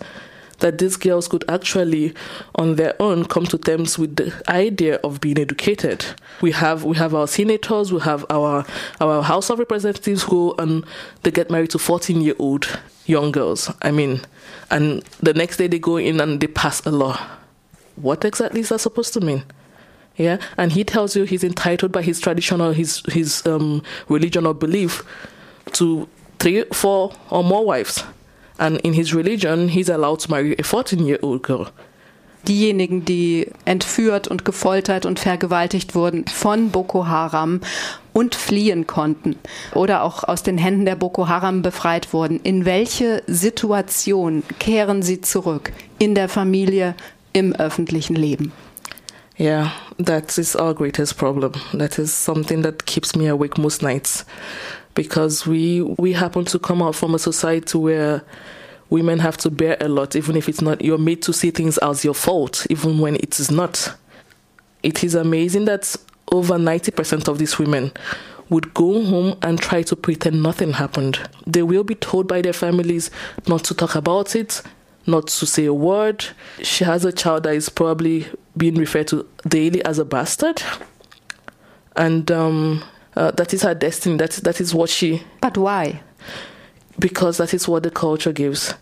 that 0.59 0.79
these 0.79 0.97
girls 0.97 1.29
could 1.29 1.45
actually 1.49 2.15
on 2.57 2.77
their 2.77 3.01
own 3.01 3.25
come 3.25 3.45
to 3.45 3.59
terms 3.59 3.99
with 3.99 4.17
the 4.17 4.33
idea 4.49 4.97
of 5.05 5.21
being 5.21 5.39
educated. 5.39 6.05
We 6.41 6.53
have 6.53 6.85
we 6.85 6.97
have 6.97 7.15
our 7.15 7.27
senators, 7.27 7.93
we 7.93 8.01
have 8.01 8.25
our 8.31 8.65
our 9.01 9.23
House 9.23 9.51
of 9.51 9.59
Representatives 9.59 10.25
who 10.25 10.55
and 10.59 10.85
they 11.23 11.31
get 11.31 11.51
married 11.51 11.71
to 11.71 11.79
14 11.79 12.21
year 12.21 12.35
old 12.39 12.81
young 13.07 13.33
girls. 13.33 13.73
I 13.83 13.91
mean, 13.91 14.21
and 14.71 15.03
the 15.21 15.35
next 15.35 15.57
day 15.57 15.67
they 15.67 15.79
go 15.79 15.97
in 15.97 16.21
and 16.21 16.41
they 16.41 16.47
pass 16.49 16.85
a 16.87 16.91
law. 16.91 17.21
What 17.97 18.25
exactly 18.25 18.61
is 18.61 18.71
that 18.71 18.81
supposed 18.81 19.13
to 19.15 19.21
mean? 19.21 19.45
Yeah, 20.17 20.39
and 20.57 20.73
he 20.73 20.85
tells 20.85 21.17
you 21.17 21.25
he's 21.25 21.45
entitled 21.45 21.91
by 21.93 22.03
his 22.03 22.21
tradition 22.21 22.61
or 22.61 22.73
his 22.73 23.03
his 23.07 23.45
um, 23.47 23.83
religion 24.09 24.47
or 24.47 24.55
belief 24.55 25.03
to 25.73 26.09
three, 26.39 26.65
four, 26.73 27.13
or 27.31 27.43
more 27.43 27.65
wives. 27.65 28.05
And 28.59 28.79
in 28.81 28.93
his 28.93 29.15
religion, 29.15 29.69
he's 29.69 29.89
allowed 29.89 30.21
to 30.21 30.31
marry 30.31 30.53
a 30.53 30.63
14-year-old 30.63 31.43
girl. 31.43 31.69
Diejenigen, 32.47 33.05
die 33.05 33.49
entführt 33.65 34.29
und 34.29 34.45
gefoltert 34.45 35.07
und 35.07 35.19
vergewaltigt 35.19 35.95
wurden 35.95 36.27
von 36.27 36.71
Boko 36.71 37.07
Haram 37.07 37.61
und 38.13 38.35
fliehen 38.35 38.87
konnten 38.87 39.37
oder 39.75 40.03
auch 40.03 40.25
aus 40.25 40.43
den 40.43 40.59
Händen 40.59 40.85
der 40.85 40.95
Boko 40.95 41.27
Haram 41.27 41.63
befreit 41.63 42.13
wurden, 42.13 42.41
in 42.41 42.67
welche 42.67 43.23
Situation 43.27 44.43
kehren 44.59 45.03
sie 45.03 45.23
zurück? 45.23 45.73
In 45.99 46.15
der 46.15 46.29
Familie, 46.29 46.95
im 47.33 47.55
öffentlichen 47.55 48.15
Leben? 48.15 48.53
Yeah, 49.39 49.73
that 49.99 50.39
is 50.39 50.55
our 50.55 50.75
greatest 50.75 51.17
problem. 51.17 51.53
That 51.77 51.99
is 51.99 52.13
something 52.13 52.63
that 52.63 52.87
keeps 52.87 53.17
me 53.17 53.29
awake 53.29 53.61
most 53.61 53.83
nights. 53.83 54.25
Because 54.95 55.47
we 55.47 55.83
we 55.83 56.13
happen 56.13 56.45
to 56.47 56.59
come 56.59 56.83
out 56.83 56.95
from 56.95 57.15
a 57.15 57.19
society 57.19 57.79
where 57.79 58.23
women 58.91 59.19
have 59.19 59.37
to 59.39 59.51
bear 59.51 59.77
a 59.81 59.89
lot, 59.89 60.15
even 60.15 60.37
if 60.37 60.49
it's 60.49 60.61
not. 60.61 60.83
You're 60.85 60.99
made 60.99 61.23
to 61.23 61.33
see 61.33 61.51
things 61.51 61.79
as 61.79 62.05
your 62.05 62.15
fault, 62.15 62.67
even 62.71 62.99
when 62.99 63.17
it 63.17 63.41
is 63.41 63.51
not. 63.51 63.95
It 64.83 65.03
is 65.03 65.15
amazing 65.15 65.65
that 65.65 65.97
over 66.31 66.59
ninety 66.59 66.91
percent 66.91 67.29
of 67.29 67.39
these 67.39 67.59
women 67.59 67.93
would 68.51 68.75
go 68.75 69.03
home 69.05 69.39
and 69.43 69.59
try 69.59 69.83
to 69.83 69.97
pretend 69.97 70.43
nothing 70.43 70.73
happened. 70.73 71.19
They 71.47 71.63
will 71.63 71.85
be 71.85 71.95
told 71.95 72.29
by 72.29 72.43
their 72.43 72.53
families 72.53 73.11
not 73.49 73.65
to 73.65 73.75
talk 73.75 73.95
about 73.95 74.37
it, 74.37 74.61
not 75.07 75.29
to 75.29 75.47
say 75.47 75.65
a 75.65 75.73
word. 75.73 76.27
She 76.63 76.85
has 76.85 77.05
a 77.07 77.13
child 77.13 77.45
that 77.45 77.55
is 77.55 77.71
probably 77.71 78.27
being 78.57 78.75
referred 78.75 79.09
to 79.09 79.27
daily 79.49 79.83
as 79.85 79.99
a 79.99 80.05
bastard. 80.05 80.63
And 81.97 82.31
um, 82.31 82.85
Uh, 83.17 83.31
that 83.33 83.55
is 83.55 83.63
her 83.63 83.75
destiny. 83.75 84.17
That 84.17 84.33
that 84.33 84.61
is 84.61 84.75
what 84.75 84.91
she. 84.91 85.23
But 85.41 85.57
why? 85.57 86.03
Because 86.99 87.39
that 87.39 87.55
is 87.55 87.69
what 87.69 87.83
the 87.83 87.91
culture 87.91 88.33
gives. 88.33 88.75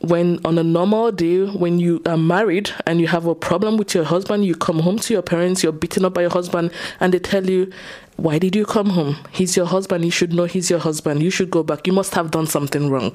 When 0.00 0.44
on 0.44 0.58
a 0.58 0.62
normal 0.62 1.10
day, 1.10 1.46
when 1.46 1.80
you 1.80 2.02
are 2.06 2.18
married 2.18 2.70
and 2.86 3.00
you 3.00 3.06
have 3.08 3.26
a 3.26 3.34
problem 3.34 3.76
with 3.76 3.94
your 3.94 4.04
husband, 4.04 4.44
you 4.44 4.54
come 4.54 4.80
home 4.80 4.98
to 4.98 5.12
your 5.12 5.22
parents, 5.22 5.62
you're 5.62 5.72
beaten 5.72 6.04
up 6.04 6.14
by 6.14 6.20
your 6.20 6.30
husband, 6.30 6.70
and 7.00 7.14
they 7.14 7.18
tell 7.18 7.48
you, 7.48 7.72
Why 8.16 8.38
did 8.38 8.54
you 8.54 8.66
come 8.66 8.90
home? 8.90 9.16
He's 9.32 9.56
your 9.56 9.66
husband. 9.66 10.04
You 10.04 10.10
should 10.10 10.32
know 10.32 10.44
he's 10.44 10.70
your 10.70 10.78
husband. 10.80 11.22
You 11.22 11.30
should 11.30 11.50
go 11.50 11.62
back. 11.62 11.86
You 11.86 11.92
must 11.92 12.14
have 12.14 12.30
done 12.30 12.46
something 12.46 12.90
wrong. 12.90 13.14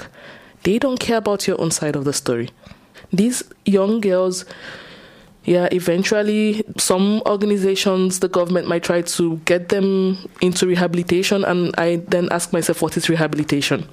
They 0.63 0.79
don't 0.79 0.99
care 0.99 1.17
about 1.17 1.47
your 1.47 1.59
own 1.59 1.71
side 1.71 1.95
of 1.95 2.03
the 2.03 2.13
story. 2.13 2.49
These 3.11 3.43
young 3.65 3.99
girls, 3.99 4.45
yeah, 5.43 5.67
eventually 5.71 6.63
some 6.77 7.21
organizations, 7.25 8.19
the 8.19 8.27
government 8.27 8.67
might 8.67 8.83
try 8.83 9.01
to 9.01 9.37
get 9.45 9.69
them 9.69 10.29
into 10.39 10.67
rehabilitation, 10.67 11.43
and 11.43 11.73
I 11.77 11.97
then 12.07 12.29
ask 12.31 12.53
myself, 12.53 12.81
what 12.81 12.95
is 12.95 13.09
rehabilitation? 13.09 13.87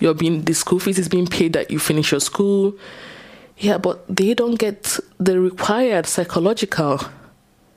You're 0.00 0.14
being 0.14 0.42
the 0.42 0.54
school 0.54 0.80
fees 0.80 0.98
is 0.98 1.08
being 1.08 1.26
paid 1.26 1.52
that 1.52 1.70
you 1.70 1.78
finish 1.78 2.10
your 2.10 2.20
school. 2.20 2.74
Yeah, 3.58 3.78
but 3.78 4.04
they 4.08 4.34
don't 4.34 4.54
get 4.54 4.98
the 5.18 5.40
required 5.40 6.06
psychological 6.06 7.00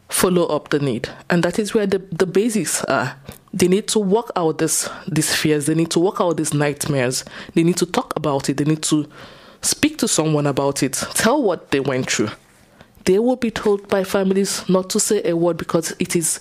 follow 0.07 0.45
up 0.47 0.69
the 0.69 0.79
need. 0.79 1.09
And 1.29 1.41
that 1.43 1.57
is 1.57 1.73
where 1.73 1.87
the, 1.87 1.99
the 2.11 2.27
basics 2.27 2.83
are. 2.85 3.15
They 3.53 3.67
need 3.67 3.87
to 3.89 3.99
work 3.99 4.31
out 4.35 4.59
this 4.59 4.89
these 5.07 5.33
fears, 5.33 5.65
they 5.65 5.75
need 5.75 5.91
to 5.91 5.99
work 5.99 6.21
out 6.21 6.37
these 6.37 6.53
nightmares, 6.53 7.25
they 7.53 7.63
need 7.63 7.77
to 7.77 7.85
talk 7.85 8.13
about 8.15 8.49
it, 8.49 8.57
they 8.57 8.63
need 8.63 8.83
to 8.83 9.07
speak 9.61 9.97
to 9.99 10.07
someone 10.07 10.47
about 10.47 10.83
it, 10.83 10.93
tell 11.13 11.41
what 11.41 11.71
they 11.71 11.79
went 11.79 12.09
through. 12.09 12.29
They 13.05 13.19
will 13.19 13.35
be 13.35 13.51
told 13.51 13.87
by 13.87 14.03
families 14.03 14.67
not 14.69 14.89
to 14.91 14.99
say 14.99 15.21
a 15.23 15.35
word 15.35 15.57
because 15.57 15.93
it 15.99 16.15
is 16.15 16.39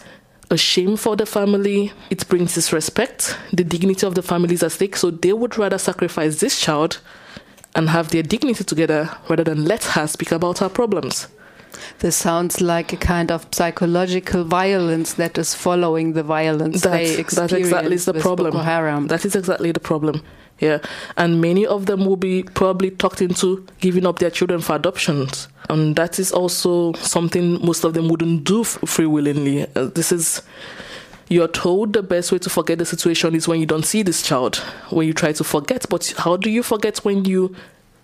a 0.50 0.58
shame 0.58 0.96
for 0.96 1.16
the 1.16 1.26
family. 1.26 1.92
It 2.10 2.28
brings 2.28 2.54
disrespect. 2.54 3.36
The 3.52 3.64
dignity 3.64 4.06
of 4.06 4.14
the 4.14 4.22
family 4.22 4.54
is 4.54 4.62
at 4.62 4.72
stake. 4.72 4.96
So 4.96 5.10
they 5.10 5.32
would 5.32 5.56
rather 5.56 5.78
sacrifice 5.78 6.40
this 6.40 6.60
child 6.60 6.98
and 7.74 7.88
have 7.88 8.10
their 8.10 8.22
dignity 8.22 8.64
together 8.64 9.10
rather 9.28 9.44
than 9.44 9.64
let 9.64 9.84
her 9.84 10.06
speak 10.06 10.32
about 10.32 10.58
her 10.58 10.68
problems. 10.68 11.28
This 12.00 12.16
sounds 12.16 12.60
like 12.60 12.92
a 12.92 12.96
kind 12.96 13.30
of 13.30 13.46
psychological 13.52 14.44
violence 14.44 15.14
that 15.14 15.38
is 15.38 15.54
following 15.54 16.14
the 16.14 16.22
violence 16.22 16.82
That, 16.82 16.92
they 16.92 17.10
that 17.10 17.18
experience 17.20 17.52
exactly 17.52 17.94
is 17.94 18.04
the 18.06 18.12
with 18.12 18.22
problem. 18.22 18.52
Boko 18.52 18.64
Haram. 18.64 19.06
That 19.06 19.24
is 19.24 19.36
exactly 19.36 19.70
the 19.72 19.80
problem. 19.80 20.22
Yeah, 20.60 20.78
and 21.16 21.40
many 21.40 21.66
of 21.66 21.86
them 21.86 22.04
will 22.04 22.16
be 22.16 22.42
probably 22.42 22.90
talked 22.90 23.22
into 23.22 23.66
giving 23.80 24.06
up 24.06 24.18
their 24.18 24.30
children 24.30 24.60
for 24.60 24.76
adoptions, 24.76 25.48
and 25.70 25.96
that 25.96 26.18
is 26.18 26.32
also 26.32 26.92
something 26.94 27.64
most 27.64 27.82
of 27.82 27.94
them 27.94 28.08
wouldn't 28.08 28.44
do 28.44 28.64
free 28.64 29.06
willingly. 29.06 29.66
Uh, 29.74 29.86
this 29.86 30.12
is 30.12 30.42
you're 31.30 31.48
told 31.48 31.92
the 31.92 32.02
best 32.02 32.32
way 32.32 32.38
to 32.38 32.50
forget 32.50 32.78
the 32.78 32.84
situation 32.84 33.34
is 33.34 33.46
when 33.46 33.60
you 33.60 33.66
don't 33.66 33.86
see 33.86 34.02
this 34.02 34.20
child, 34.20 34.56
when 34.90 35.06
you 35.06 35.14
try 35.14 35.32
to 35.32 35.44
forget. 35.44 35.86
But 35.88 36.12
how 36.18 36.36
do 36.36 36.50
you 36.50 36.62
forget 36.62 36.98
when 36.98 37.24
you 37.24 37.54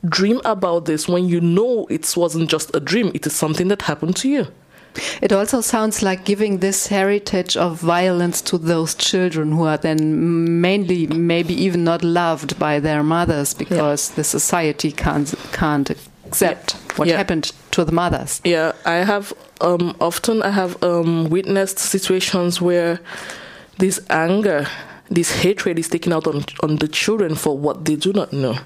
dream 0.09 0.41
about 0.45 0.85
this? 0.85 1.09
When 1.09 1.29
you 1.29 1.41
know 1.41 1.87
it 1.91 2.15
wasn't 2.17 2.49
just 2.49 2.75
a 2.75 2.81
dream, 2.81 3.11
it 3.15 3.27
is 3.27 3.35
something 3.35 3.67
that 3.69 3.83
happened 3.83 4.17
to 4.19 4.29
you. 4.29 4.47
It 5.23 5.33
also 5.33 5.61
sounds 5.61 6.03
like 6.03 6.25
giving 6.25 6.59
this 6.61 6.87
heritage 6.89 7.57
of 7.57 7.81
violence 7.81 8.41
to 8.43 8.59
those 8.59 8.95
children 8.95 9.53
who 9.53 9.65
are 9.67 9.77
then 9.79 10.61
mainly 10.61 11.07
maybe 11.07 11.55
even 11.65 11.85
not 11.85 12.03
loved 12.03 12.59
by 12.59 12.81
their 12.81 13.03
mothers 13.03 13.55
because 13.55 14.11
the 14.15 14.25
society 14.25 14.93
can't 14.93 15.35
can't 15.53 15.91
accept 16.27 16.73
what 16.97 17.09
Yeah. 17.09 17.17
happened 17.19 17.53
to 17.71 17.85
the 17.85 17.93
mothers. 17.93 18.41
Yeah, 18.45 18.73
I 18.85 19.05
have 19.05 19.33
um, 19.61 19.95
often 20.01 20.43
I 20.43 20.51
have 20.51 20.77
um, 20.83 21.29
witnessed 21.31 21.79
situations 21.79 22.61
where 22.61 22.99
this 23.79 24.01
anger, 24.11 24.67
this 25.11 25.31
hatred 25.43 25.79
is 25.79 25.89
taken 25.89 26.13
out 26.13 26.27
on 26.27 26.45
on 26.63 26.77
the 26.77 26.89
children 26.89 27.35
for 27.35 27.59
what 27.59 27.85
they 27.85 27.97
do 27.97 28.13
not 28.13 28.33
know. 28.33 28.57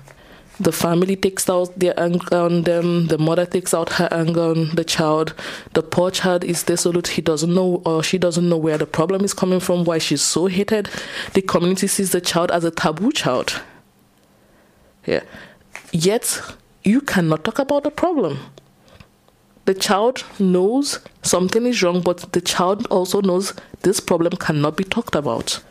The 0.61 0.73
family 0.73 1.17
takes 1.17 1.49
out 1.49 1.77
their 1.79 1.99
anger 1.99 2.37
on 2.37 2.63
them. 2.63 3.07
The 3.07 3.19
mother 3.19 3.47
takes 3.47 3.73
out 3.73 3.95
her 3.95 4.09
anger 4.13 4.43
on 4.43 4.75
the 4.75 4.85
child. 4.85 5.35
The 5.73 5.83
poor 5.83 6.11
child 6.11 6.45
is 6.45 6.63
desolate. 6.63 7.09
He 7.09 7.23
doesn't 7.23 7.53
know 7.53 7.83
or 7.85 8.03
she 8.03 8.19
doesn't 8.19 8.49
know 8.49 8.59
where 8.59 8.79
the 8.79 8.87
problem 8.87 9.25
is 9.25 9.35
coming 9.35 9.61
from. 9.61 9.85
Why 9.85 9.99
she's 9.99 10.23
so 10.23 10.47
hated. 10.47 10.91
The 11.33 11.43
community 11.43 11.87
sees 11.87 12.13
the 12.13 12.21
child 12.21 12.51
as 12.51 12.65
a 12.65 12.71
taboo 12.71 13.11
child. 13.11 13.61
Yeah. 15.07 15.23
Yet 15.93 16.41
you 16.85 17.01
cannot 17.01 17.43
talk 17.45 17.59
about 17.59 17.85
the 17.85 17.91
problem 17.91 18.39
the 19.71 19.75
child 19.75 20.25
knows 20.41 20.99
something 21.23 21.65
is 21.65 21.81
wrong, 21.81 22.01
but 22.01 22.33
the 22.33 22.41
child 22.41 22.87
also 22.87 23.21
knows 23.21 23.55
this 23.83 24.01
problem 24.01 24.33
cannot 24.37 24.77
be 24.77 24.83
talked 24.83 25.15
about. 25.15 25.63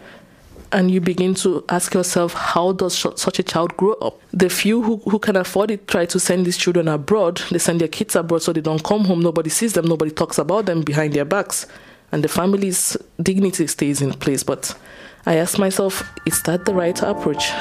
And 0.72 0.92
you 0.92 1.02
begin 1.02 1.34
to 1.36 1.64
ask 1.70 1.94
yourself, 1.96 2.34
how 2.34 2.74
does 2.74 2.96
such 2.96 3.40
a 3.40 3.44
child 3.44 3.76
grow 3.76 3.94
up? 3.94 4.22
The 4.32 4.50
few 4.50 4.84
who, 4.84 4.98
who 4.98 5.18
can 5.18 5.36
afford 5.36 5.72
it 5.72 5.88
try 5.88 6.06
to 6.06 6.20
send 6.20 6.46
these 6.46 6.58
children 6.58 6.88
abroad. 6.88 7.42
They 7.50 7.58
send 7.58 7.82
their 7.82 7.88
kids 7.88 8.16
abroad 8.16 8.44
so 8.44 8.54
they 8.54 8.62
don't 8.62 8.84
come 8.84 9.06
home. 9.06 9.20
Nobody 9.20 9.50
sees 9.50 9.74
them. 9.74 9.86
Nobody 9.86 10.12
talks 10.12 10.38
about 10.38 10.68
them 10.68 10.82
behind 10.82 11.14
their 11.14 11.26
backs. 11.26 11.66
And 12.12 12.24
the 12.24 12.28
family's 12.28 12.96
dignity 13.22 13.66
stays 13.68 14.02
in 14.02 14.14
place. 14.14 14.44
But 14.44 14.76
I 15.26 15.38
ask 15.38 15.58
myself, 15.58 16.04
is 16.26 16.44
that 16.44 16.66
the 16.66 16.74
right 16.74 17.02
approach? 17.02 17.52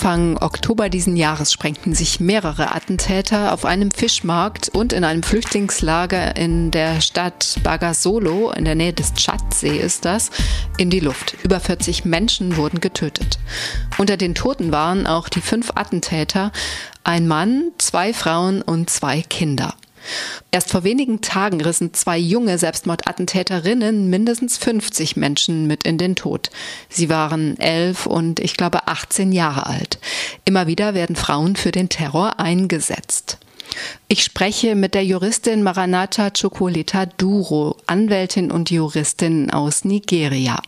Anfang 0.00 0.38
Oktober 0.38 0.88
diesen 0.88 1.14
Jahres 1.14 1.52
sprengten 1.52 1.94
sich 1.94 2.20
mehrere 2.20 2.74
Attentäter 2.74 3.52
auf 3.52 3.66
einem 3.66 3.90
Fischmarkt 3.90 4.70
und 4.70 4.94
in 4.94 5.04
einem 5.04 5.22
Flüchtlingslager 5.22 6.36
in 6.36 6.70
der 6.70 7.02
Stadt 7.02 7.58
Bagasolo, 7.62 8.50
in 8.50 8.64
der 8.64 8.76
Nähe 8.76 8.94
des 8.94 9.12
Tschadsee 9.12 9.76
ist 9.76 10.06
das, 10.06 10.30
in 10.78 10.88
die 10.88 11.00
Luft. 11.00 11.36
Über 11.42 11.60
40 11.60 12.06
Menschen 12.06 12.56
wurden 12.56 12.80
getötet. 12.80 13.38
Unter 13.98 14.16
den 14.16 14.34
Toten 14.34 14.72
waren 14.72 15.06
auch 15.06 15.28
die 15.28 15.42
fünf 15.42 15.72
Attentäter, 15.74 16.50
ein 17.04 17.28
Mann, 17.28 17.64
zwei 17.76 18.14
Frauen 18.14 18.62
und 18.62 18.88
zwei 18.88 19.20
Kinder. 19.20 19.74
Erst 20.50 20.70
vor 20.70 20.84
wenigen 20.84 21.20
Tagen 21.20 21.60
rissen 21.60 21.94
zwei 21.94 22.18
junge 22.18 22.58
Selbstmordattentäterinnen 22.58 24.08
mindestens 24.10 24.58
50 24.58 25.16
Menschen 25.16 25.66
mit 25.66 25.84
in 25.84 25.98
den 25.98 26.16
Tod. 26.16 26.50
Sie 26.88 27.08
waren 27.08 27.58
elf 27.58 28.06
und 28.06 28.40
ich 28.40 28.56
glaube 28.56 28.88
18 28.88 29.32
Jahre 29.32 29.66
alt. 29.66 29.98
Immer 30.44 30.66
wieder 30.66 30.94
werden 30.94 31.16
Frauen 31.16 31.56
für 31.56 31.70
den 31.70 31.88
Terror 31.88 32.40
eingesetzt. 32.40 33.38
Ich 34.08 34.24
spreche 34.24 34.74
mit 34.74 34.94
der 34.94 35.04
Juristin 35.04 35.62
Maranatha 35.62 36.30
Chokoleta 36.30 37.06
Duro, 37.06 37.76
Anwältin 37.86 38.50
und 38.50 38.70
Juristin 38.70 39.50
aus 39.50 39.84
Nigeria. 39.84 40.60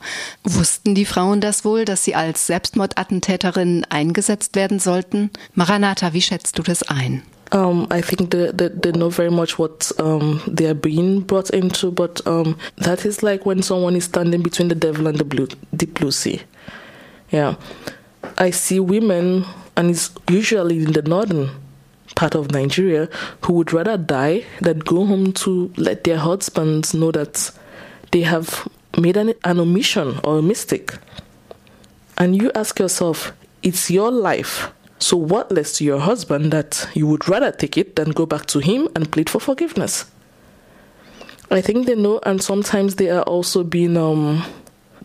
Wussten 0.45 0.95
die 0.95 1.05
Frauen 1.05 1.41
das 1.41 1.65
wohl, 1.65 1.85
dass 1.85 2.05
sie 2.05 2.15
als 2.15 2.47
Selbstmordattentäterinnen 2.47 3.85
eingesetzt 3.87 4.55
werden 4.55 4.79
sollten? 4.79 5.31
Maranatha, 5.55 6.13
wie 6.13 6.23
schätzt 6.23 6.59
du 6.59 6.63
das 6.63 6.85
ein? 6.85 7.23
Um, 7.53 7.87
I 7.91 8.01
think 8.01 8.31
they, 8.31 8.51
they, 8.51 8.69
they 8.69 8.93
know 8.93 9.11
very 9.11 9.31
much 9.31 9.59
what 9.59 9.93
um, 10.01 10.43
they're 10.47 10.75
being 10.75 11.21
brought 11.21 11.51
into, 11.51 11.91
but 11.91 12.27
um, 12.27 12.59
that 12.79 13.05
is 13.05 13.23
like 13.23 13.45
when 13.45 13.63
someone 13.63 13.95
is 13.95 14.05
standing 14.05 14.43
between 14.43 14.69
the 14.69 14.75
devil 14.75 15.07
and 15.07 15.19
the 15.19 15.25
blue, 15.25 15.49
deep 15.77 15.95
blue 15.95 16.11
sea. 16.11 16.41
Yeah, 17.31 17.57
I 18.39 18.51
see 18.51 18.81
women, 18.81 19.45
and 19.77 19.91
it's 19.91 20.11
usually 20.31 20.83
in 20.83 20.93
the 20.93 21.03
northern 21.03 21.51
part 22.15 22.35
of 22.35 22.51
Nigeria, 22.51 23.09
who 23.43 23.53
would 23.55 23.73
rather 23.73 23.99
die 23.99 24.45
than 24.61 24.79
go 24.79 25.05
home 25.05 25.33
to 25.33 25.73
let 25.77 26.05
their 26.05 26.19
husbands 26.19 26.95
know 26.95 27.11
that 27.13 27.51
they 28.13 28.23
have 28.23 28.67
made 28.99 29.17
an, 29.17 29.35
an 29.45 29.61
omission 29.61 30.19
or 30.25 30.39
a 30.39 30.43
mistake. 30.43 30.93
And 32.17 32.41
you 32.41 32.51
ask 32.55 32.79
yourself, 32.79 33.33
it's 33.63 33.91
your 33.91 34.11
life. 34.11 34.71
So, 35.03 35.17
what 35.17 35.51
less 35.51 35.77
to 35.79 35.85
your 35.85 35.99
husband 35.99 36.53
that 36.53 36.89
you 36.95 37.07
would 37.09 37.29
rather 37.29 37.51
take 37.51 37.77
it 37.77 37.97
than 37.97 38.11
go 38.11 38.25
back 38.25 38.47
to 38.47 38.61
him 38.61 38.89
and 38.95 39.11
plead 39.11 39.29
for 39.29 39.41
forgiveness? 39.41 40.05
I 41.51 41.61
think 41.61 41.87
they 41.87 41.97
know, 41.97 42.21
and 42.25 42.41
sometimes 42.43 42.95
they 42.95 43.11
are 43.11 43.23
also 43.23 43.65
being 43.65 43.97
um, 43.97 44.45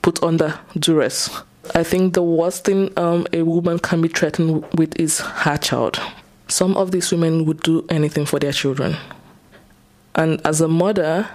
put 0.04 0.22
under 0.22 0.60
duress. 0.78 1.42
I 1.74 1.84
think 1.84 2.14
the 2.14 2.22
worst 2.22 2.64
thing 2.64 2.94
um, 2.96 3.26
a 3.34 3.42
woman 3.42 3.80
can 3.80 4.02
be 4.02 4.08
threatened 4.08 4.64
with 4.78 4.96
is 5.00 5.20
her 5.20 5.58
child. 5.58 6.00
some 6.48 6.78
of 6.78 6.92
these 6.92 7.12
women 7.12 7.46
would 7.46 7.62
do 7.62 7.86
anything 7.90 8.26
for 8.26 8.40
their 8.40 8.52
children. 8.52 8.96
And 10.16 10.42
as 10.46 10.62
a 10.62 10.68
mother, 10.68 11.28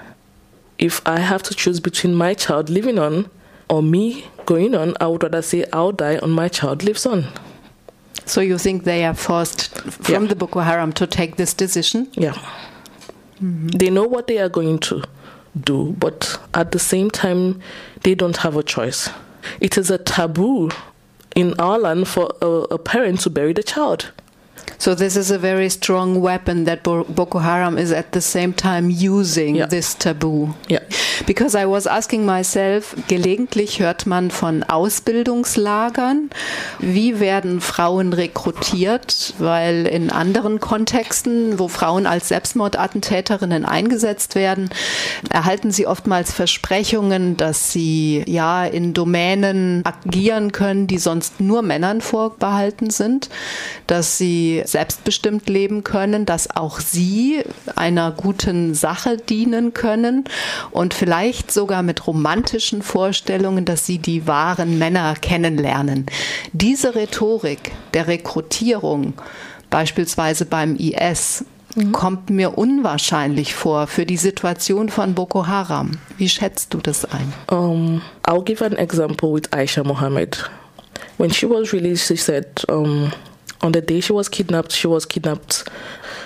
if 0.78 1.06
I 1.06 1.20
have 1.20 1.42
to 1.44 1.54
choose 1.54 1.80
between 1.80 2.14
my 2.14 2.34
child 2.34 2.70
living 2.70 2.98
on 2.98 3.30
or 3.68 3.82
me 3.82 4.26
going 4.46 4.74
on, 4.74 4.94
I 5.00 5.06
would 5.06 5.22
rather 5.22 5.42
say 5.42 5.64
I'll 5.72 5.92
die 5.92 6.18
on 6.18 6.30
my 6.30 6.48
child 6.48 6.82
lives 6.82 7.06
on. 7.06 7.26
So 8.32 8.40
you 8.40 8.56
think 8.58 8.84
they 8.84 9.04
are 9.04 9.12
forced 9.14 9.74
from 10.04 10.22
Yeah. 10.22 10.28
the 10.28 10.34
Boko 10.34 10.60
Haram 10.60 10.92
to 10.92 11.06
take 11.06 11.36
this 11.36 11.52
decision? 11.54 12.06
Yeah. 12.14 12.32
Mm-hmm. 13.42 13.66
They 13.78 13.90
know 13.90 14.06
what 14.08 14.26
they 14.26 14.38
are 14.38 14.48
going 14.48 14.78
to 14.88 15.02
do, 15.54 15.94
but 15.98 16.40
at 16.54 16.70
the 16.70 16.78
same 16.78 17.10
time, 17.10 17.60
they 18.04 18.14
don't 18.14 18.38
have 18.38 18.56
a 18.56 18.62
choice. 18.62 19.10
It 19.60 19.76
is 19.76 19.90
a 19.90 19.98
taboo 19.98 20.70
in 21.36 21.52
our 21.60 21.78
land 21.78 22.08
for 22.08 22.32
a, 22.40 22.46
a 22.74 22.78
parent 22.78 23.20
to 23.20 23.30
bury 23.30 23.52
the 23.52 23.62
child. 23.62 24.10
So 24.82 24.96
this 24.96 25.14
is 25.14 25.30
a 25.30 25.38
very 25.38 25.70
strong 25.70 26.20
weapon 26.20 26.64
that 26.64 26.82
Bo- 26.82 27.04
Boko 27.04 27.38
Haram 27.38 27.78
is 27.78 27.92
at 27.92 28.06
the 28.10 28.20
same 28.20 28.52
time 28.52 28.90
using 28.90 29.54
Ja. 29.54 29.68
this 29.68 29.96
taboo. 29.96 30.54
Yeah. 30.68 30.80
Because 31.24 31.54
I 31.54 31.66
was 31.66 31.86
asking 31.86 32.26
myself, 32.26 32.96
gelegentlich 33.06 33.78
hört 33.78 34.06
man 34.06 34.32
von 34.32 34.64
Ausbildungslagern. 34.64 36.30
Wie 36.80 37.20
werden 37.20 37.60
Frauen 37.60 38.12
rekrutiert? 38.12 39.34
Weil 39.38 39.86
in 39.86 40.10
anderen 40.10 40.58
Kontexten, 40.58 41.60
wo 41.60 41.68
Frauen 41.68 42.04
als 42.04 42.26
Selbstmordattentäterinnen 42.26 43.64
eingesetzt 43.64 44.34
werden, 44.34 44.68
erhalten 45.30 45.70
sie 45.70 45.86
oftmals 45.86 46.32
Versprechungen, 46.32 47.36
dass 47.36 47.70
sie 47.70 48.24
ja 48.26 48.64
in 48.64 48.94
Domänen 48.94 49.84
agieren 49.84 50.50
können, 50.50 50.88
die 50.88 50.98
sonst 50.98 51.40
nur 51.40 51.62
Männern 51.62 52.00
vorbehalten 52.00 52.90
sind, 52.90 53.28
dass 53.86 54.18
sie 54.18 54.64
selbstbestimmt 54.72 55.48
leben 55.48 55.84
können, 55.84 56.26
dass 56.26 56.50
auch 56.54 56.80
sie 56.80 57.44
einer 57.76 58.10
guten 58.10 58.74
Sache 58.74 59.16
dienen 59.16 59.72
können 59.74 60.24
und 60.70 60.94
vielleicht 60.94 61.52
sogar 61.52 61.82
mit 61.82 62.06
romantischen 62.06 62.82
Vorstellungen, 62.82 63.64
dass 63.64 63.86
sie 63.86 63.98
die 63.98 64.26
wahren 64.26 64.78
Männer 64.78 65.14
kennenlernen. 65.20 66.06
Diese 66.52 66.94
Rhetorik 66.94 67.72
der 67.94 68.08
Rekrutierung, 68.08 69.14
beispielsweise 69.70 70.44
beim 70.46 70.76
IS, 70.76 71.44
kommt 71.92 72.30
mir 72.30 72.58
unwahrscheinlich 72.58 73.54
vor 73.54 73.86
für 73.86 74.04
die 74.04 74.16
Situation 74.16 74.88
von 74.88 75.14
Boko 75.14 75.46
Haram. 75.46 75.92
Wie 76.18 76.28
schätzt 76.28 76.74
du 76.74 76.78
das 76.78 77.04
ein? 77.06 77.32
Um, 77.50 78.02
I'll 78.24 78.44
give 78.44 78.64
an 78.64 78.76
example 78.76 79.32
with 79.32 79.50
Aisha 79.52 79.82
Mohammed. 79.82 80.50
When 81.18 81.30
she 81.30 81.48
was 81.48 81.72
released, 81.72 82.08
she 82.08 82.16
said 82.16 82.64
um, 82.68 83.12
on 83.62 83.72
the 83.72 83.80
day 83.80 84.00
she 84.00 84.12
was 84.12 84.28
kidnapped, 84.28 84.72
she 84.72 84.86
was 84.86 85.06
kidnapped. 85.06 85.68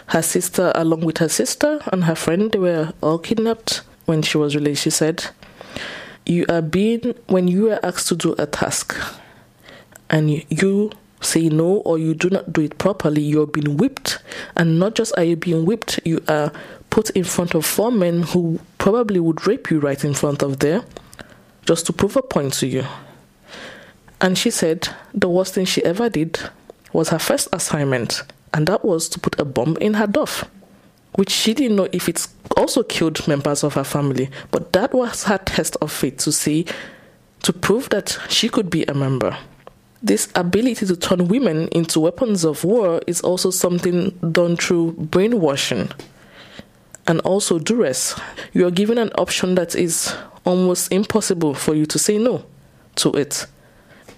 Her 0.09 0.23
sister, 0.23 0.73
along 0.75 1.01
with 1.01 1.19
her 1.19 1.29
sister 1.29 1.81
and 1.93 2.05
her 2.05 2.15
friend, 2.15 2.53
they 2.53 2.59
were 2.59 2.93
all 3.03 3.19
kidnapped. 3.19 3.83
When 4.07 4.23
she 4.23 4.39
was 4.39 4.55
released, 4.55 4.85
she 4.85 4.91
said, 4.91 5.27
"You 6.25 6.47
are 6.49 6.63
being 6.63 7.15
when 7.27 7.49
you 7.49 7.73
are 7.73 7.81
asked 7.83 8.09
to 8.09 8.17
do 8.17 8.35
a 8.39 8.47
task, 8.47 8.95
and 10.09 10.31
you, 10.31 10.43
you 10.49 10.91
say 11.21 11.49
no 11.49 11.79
or 11.79 11.99
you 11.99 12.15
do 12.15 12.31
not 12.31 12.53
do 12.53 12.61
it 12.61 12.79
properly, 12.79 13.23
you're 13.23 13.47
being 13.47 13.77
whipped. 13.77 14.19
And 14.57 14.79
not 14.79 14.95
just 14.95 15.17
are 15.17 15.25
you 15.25 15.37
being 15.37 15.65
whipped, 15.67 16.01
you 16.05 16.23
are 16.29 16.53
put 16.91 17.11
in 17.11 17.25
front 17.25 17.55
of 17.55 17.67
four 17.67 17.91
men 17.91 18.23
who 18.23 18.61
probably 18.79 19.21
would 19.21 19.47
rape 19.47 19.71
you 19.71 19.81
right 19.81 20.03
in 20.05 20.15
front 20.15 20.43
of 20.43 20.61
there 20.61 20.85
just 21.67 21.87
to 21.87 21.93
prove 21.93 22.17
a 22.17 22.23
point 22.23 22.53
to 22.55 22.67
you. 22.67 22.85
And 24.21 24.39
she 24.39 24.51
said 24.51 24.89
the 25.13 25.29
worst 25.29 25.55
thing 25.55 25.65
she 25.65 25.85
ever 25.85 26.09
did 26.09 26.39
was 26.97 27.11
her 27.11 27.19
first 27.19 27.47
assignment, 27.53 28.23
and 28.55 28.67
that 28.67 28.83
was 28.83 29.07
to 29.11 29.21
put 29.21 29.39
a 29.39 29.45
bomb 29.45 29.77
in 29.83 29.95
her 29.95 30.07
duff, 30.07 30.49
which 31.13 31.29
she 31.31 31.53
didn't 31.53 31.77
know 31.77 31.89
if 31.93 32.09
it 32.09 32.27
also 32.57 32.83
killed 32.83 33.29
members 33.29 33.63
of 33.63 33.75
her 33.75 33.85
family. 33.85 34.31
But 34.51 34.73
that 34.73 34.95
was 34.95 35.25
her 35.25 35.37
test 35.37 35.77
of 35.83 35.93
faith 35.93 36.17
to 36.19 36.33
see, 36.33 36.65
to 37.43 37.53
prove 37.53 37.91
that 37.91 38.19
she 38.31 38.49
could 38.49 38.71
be 38.71 38.85
a 38.85 38.95
member. 38.95 39.37
This 40.03 40.31
ability 40.35 40.87
to 40.87 40.97
turn 40.97 41.29
women 41.29 41.69
into 41.69 42.01
weapons 42.01 42.45
of 42.45 42.65
war 42.65 43.03
is 43.07 43.21
also 43.21 43.51
something 43.51 44.11
done 44.33 44.57
through 44.57 44.93
brainwashing 44.93 45.91
and 47.07 47.21
also 47.21 47.59
duress. 47.59 48.19
You 48.55 48.67
are 48.67 48.71
given 48.71 48.97
an 48.97 49.11
option 49.19 49.55
that 49.57 49.75
is 49.75 50.15
almost 50.47 50.91
impossible 50.91 51.53
for 51.53 51.75
you 51.75 51.85
to 51.85 51.99
say 51.99 52.17
no 52.17 52.47
to 52.97 53.13
it. 53.13 53.47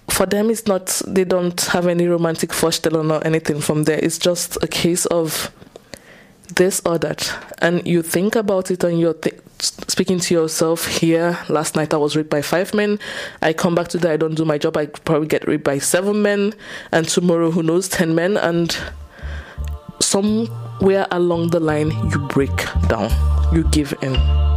For 0.09 0.25
them, 0.25 0.49
it's 0.49 0.67
not, 0.67 1.01
they 1.07 1.23
don't 1.23 1.59
have 1.61 1.87
any 1.87 2.07
romantic 2.07 2.49
Vorstellung 2.49 3.11
or 3.11 3.25
anything 3.25 3.61
from 3.61 3.83
there. 3.83 3.99
It's 4.01 4.17
just 4.17 4.57
a 4.61 4.67
case 4.67 5.05
of 5.07 5.51
this 6.55 6.81
or 6.85 6.97
that. 6.99 7.31
And 7.59 7.85
you 7.87 8.01
think 8.01 8.35
about 8.35 8.71
it 8.71 8.83
and 8.83 8.99
you're 8.99 9.13
th- 9.13 9.39
speaking 9.59 10.19
to 10.19 10.33
yourself 10.33 10.87
here. 10.87 11.37
Last 11.47 11.75
night 11.75 11.93
I 11.93 11.97
was 11.97 12.15
raped 12.15 12.29
by 12.29 12.41
five 12.41 12.73
men. 12.73 12.99
I 13.41 13.53
come 13.53 13.75
back 13.75 13.87
today, 13.87 14.13
I 14.13 14.17
don't 14.17 14.35
do 14.35 14.45
my 14.45 14.57
job, 14.57 14.77
I 14.77 14.87
probably 14.87 15.27
get 15.27 15.47
raped 15.47 15.63
by 15.63 15.79
seven 15.79 16.21
men. 16.21 16.53
And 16.91 17.07
tomorrow, 17.07 17.51
who 17.51 17.63
knows, 17.63 17.87
10 17.89 18.15
men. 18.15 18.37
And 18.37 18.75
somewhere 19.99 21.07
along 21.11 21.49
the 21.49 21.59
line, 21.59 21.91
you 22.09 22.19
break 22.27 22.55
down, 22.87 23.11
you 23.53 23.63
give 23.69 23.93
in. 24.01 24.48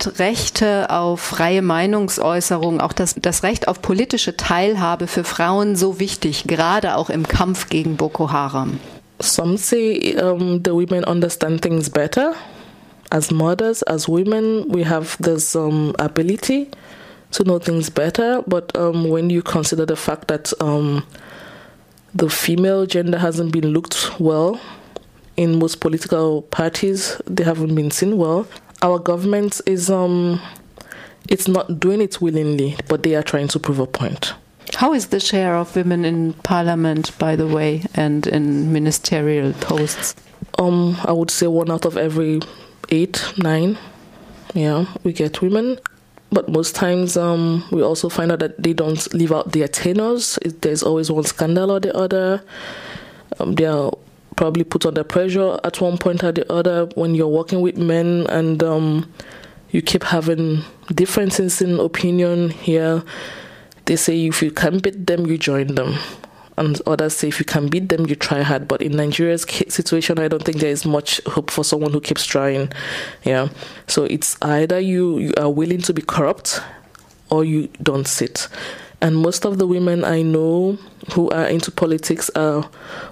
Sind 0.00 0.18
Rechte 0.18 0.90
auf 0.90 1.20
freie 1.20 1.62
Meinungsäußerung, 1.62 2.80
auch 2.80 2.92
das, 2.92 3.14
das 3.20 3.42
Recht 3.42 3.68
auf 3.68 3.82
politische 3.82 4.36
Teilhabe 4.36 5.06
für 5.06 5.24
Frauen 5.24 5.76
so 5.76 5.98
wichtig, 5.98 6.44
gerade 6.46 6.96
auch 6.96 7.10
im 7.10 7.26
Kampf 7.26 7.68
gegen 7.68 7.96
Boko 7.96 8.30
Haram? 8.30 8.80
Some 9.20 9.58
say 9.58 10.16
um, 10.16 10.62
the 10.64 10.72
women 10.72 11.04
understand 11.04 11.62
things 11.62 11.90
better. 11.90 12.32
As 13.10 13.30
mothers, 13.30 13.82
as 13.82 14.08
women, 14.08 14.64
we 14.68 14.88
have 14.88 15.18
this 15.22 15.54
um, 15.54 15.94
ability 15.98 16.68
to 17.32 17.44
know 17.44 17.58
things 17.58 17.90
better. 17.90 18.42
But 18.46 18.76
um, 18.76 19.10
when 19.10 19.28
you 19.28 19.42
consider 19.42 19.84
the 19.84 19.96
fact 19.96 20.28
that 20.28 20.52
um, 20.60 21.02
the 22.14 22.30
female 22.30 22.86
gender 22.86 23.18
hasn't 23.18 23.52
been 23.52 23.72
looked 23.72 24.18
well 24.18 24.58
in 25.36 25.58
most 25.58 25.80
political 25.80 26.42
parties, 26.42 27.20
they 27.26 27.44
haven't 27.44 27.74
been 27.74 27.90
seen 27.90 28.16
well. 28.16 28.46
Our 28.82 28.98
government 28.98 29.60
is 29.66 29.90
um, 29.90 30.40
it's 31.28 31.48
not 31.48 31.80
doing 31.80 32.00
it 32.00 32.20
willingly, 32.20 32.76
but 32.88 33.02
they 33.02 33.14
are 33.14 33.22
trying 33.22 33.48
to 33.48 33.58
prove 33.58 33.78
a 33.78 33.86
point. 33.86 34.34
How 34.74 34.94
is 34.94 35.08
the 35.08 35.20
share 35.20 35.56
of 35.56 35.74
women 35.76 36.04
in 36.04 36.32
parliament, 36.32 37.16
by 37.18 37.36
the 37.36 37.46
way, 37.46 37.84
and 37.94 38.26
in 38.26 38.72
ministerial 38.72 39.52
posts? 39.54 40.14
Um, 40.58 40.96
I 41.04 41.12
would 41.12 41.30
say 41.30 41.46
one 41.46 41.70
out 41.70 41.84
of 41.84 41.96
every 41.96 42.40
eight, 42.90 43.22
nine, 43.36 43.78
yeah, 44.54 44.86
we 45.04 45.12
get 45.12 45.42
women. 45.42 45.78
But 46.32 46.48
most 46.48 46.76
times, 46.76 47.16
um, 47.16 47.64
we 47.72 47.82
also 47.82 48.08
find 48.08 48.30
out 48.30 48.38
that 48.38 48.62
they 48.62 48.72
don't 48.72 49.12
leave 49.12 49.32
out 49.32 49.52
their 49.52 49.66
tenors. 49.66 50.38
There's 50.44 50.82
always 50.82 51.10
one 51.10 51.24
scandal 51.24 51.72
or 51.72 51.80
the 51.80 51.94
other. 51.96 52.42
Um, 53.40 53.54
they 53.56 53.66
are 53.66 53.92
probably 54.40 54.64
put 54.64 54.86
under 54.86 55.04
pressure 55.04 55.60
at 55.64 55.82
one 55.82 55.98
point 55.98 56.24
or 56.24 56.32
the 56.32 56.50
other 56.50 56.86
when 56.94 57.14
you're 57.14 57.28
working 57.28 57.60
with 57.60 57.76
men 57.76 58.26
and 58.30 58.62
um, 58.62 59.12
you 59.70 59.82
keep 59.82 60.02
having 60.02 60.62
differences 60.94 61.60
in 61.60 61.78
opinion 61.78 62.48
here. 62.48 63.04
They 63.84 63.96
say 63.96 64.24
if 64.24 64.40
you 64.40 64.50
can 64.50 64.78
beat 64.78 65.06
them, 65.06 65.26
you 65.26 65.36
join 65.36 65.74
them. 65.74 65.98
And 66.56 66.80
others 66.86 67.18
say 67.18 67.28
if 67.28 67.38
you 67.38 67.44
can 67.44 67.68
beat 67.68 67.90
them, 67.90 68.06
you 68.06 68.14
try 68.14 68.40
hard. 68.40 68.66
But 68.66 68.80
in 68.80 68.92
Nigeria's 68.92 69.42
situation, 69.42 70.18
I 70.18 70.28
don't 70.28 70.42
think 70.42 70.56
there 70.56 70.70
is 70.70 70.86
much 70.86 71.20
hope 71.26 71.50
for 71.50 71.62
someone 71.62 71.92
who 71.92 72.00
keeps 72.00 72.24
trying. 72.24 72.72
Yeah. 73.24 73.50
So 73.88 74.04
it's 74.04 74.38
either 74.40 74.80
you, 74.80 75.18
you 75.18 75.34
are 75.36 75.50
willing 75.50 75.82
to 75.82 75.92
be 75.92 76.00
corrupt 76.00 76.62
or 77.28 77.44
you 77.44 77.68
don't 77.82 78.08
sit. 78.08 78.48
And 79.02 79.16
most 79.16 79.44
of 79.46 79.58
the 79.58 79.66
women 79.66 80.04
I 80.04 80.22
know 80.22 80.78
who 81.14 81.30
are 81.30 81.46
into 81.46 81.70
politics 81.70 82.30
are 82.34 82.68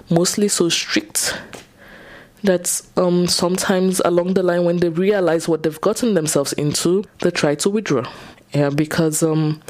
mostly 0.09 0.47
so 0.47 0.69
strict 0.69 1.35
that 2.43 2.81
um, 2.95 3.27
sometimes 3.27 3.99
along 4.05 4.33
the 4.35 4.43
line, 4.43 4.63
when 4.65 4.77
they 4.77 4.89
realize 4.89 5.47
what 5.47 5.63
they've 5.63 5.81
gotten 5.81 6.13
themselves 6.13 6.53
into, 6.53 7.03
they 7.21 7.31
try 7.31 7.55
to 7.55 7.69
withdraw. 7.69 8.09
Yeah, 8.53 8.69
because 8.69 9.23
um, 9.23 9.61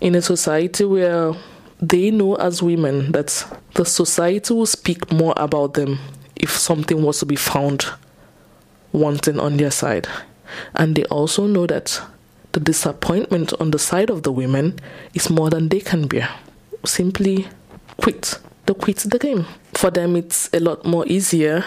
in 0.00 0.14
a 0.14 0.22
society 0.22 0.84
where 0.84 1.34
they 1.80 2.10
know 2.10 2.34
as 2.34 2.62
women 2.62 3.12
that 3.12 3.44
the 3.74 3.84
society 3.84 4.52
will 4.52 4.66
speak 4.66 5.10
more 5.12 5.34
about 5.36 5.74
them 5.74 5.98
if 6.36 6.50
something 6.50 7.02
was 7.02 7.18
to 7.20 7.26
be 7.26 7.36
found 7.36 7.86
wanting 8.92 9.38
on 9.38 9.56
their 9.56 9.70
side. 9.70 10.06
And 10.74 10.96
they 10.96 11.04
also 11.04 11.46
know 11.46 11.66
that 11.66 12.00
the 12.52 12.60
disappointment 12.60 13.52
on 13.60 13.70
the 13.70 13.78
side 13.78 14.10
of 14.10 14.22
the 14.22 14.32
women 14.32 14.78
is 15.14 15.30
more 15.30 15.50
than 15.50 15.68
they 15.68 15.80
can 15.80 16.06
bear. 16.06 16.28
Simply 16.84 17.46
quit. 17.98 18.38
They 18.66 18.74
quit 18.74 18.98
the 18.98 19.18
game. 19.18 19.46
For 19.74 19.90
them, 19.90 20.16
it's 20.16 20.50
a 20.52 20.60
lot 20.60 20.84
more 20.84 21.06
easier 21.06 21.64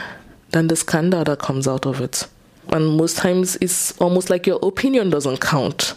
than 0.52 0.68
the 0.68 0.76
scandal 0.76 1.24
that 1.24 1.40
comes 1.40 1.68
out 1.68 1.86
of 1.86 2.02
it. 2.02 2.28
And 2.70 2.98
most 2.98 3.18
times, 3.18 3.58
it's 3.62 3.98
almost 4.00 4.30
like 4.30 4.48
your 4.48 4.60
opinion 4.62 5.10
doesn't 5.10 5.42
count. 5.42 5.96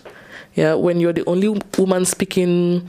Yeah, 0.55 0.75
when 0.75 1.01
you're 1.01 1.12
the 1.12 1.25
only 1.27 1.61
woman 1.79 2.05
speaking 2.05 2.88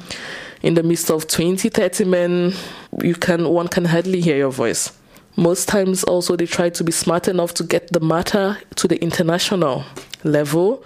in 0.62 0.74
the 0.74 0.84
midst 0.84 1.12
of 1.12 1.28
20, 1.28 1.70
30 1.70 2.06
men, 2.06 2.54
you 3.02 3.14
can 3.16 3.50
one 3.50 3.68
can 3.68 3.86
hardly 3.86 4.22
hear 4.22 4.38
your 4.38 4.52
voice. 4.52 4.92
Most 5.36 5.68
times, 5.68 6.04
also, 6.04 6.36
they 6.36 6.48
try 6.48 6.70
to 6.70 6.84
be 6.84 6.92
smart 6.92 7.28
enough 7.28 7.54
to 7.56 7.64
get 7.64 7.92
the 7.92 8.00
matter 8.00 8.58
to 8.76 8.88
the 8.88 9.00
international 9.04 9.84
level. 10.24 10.84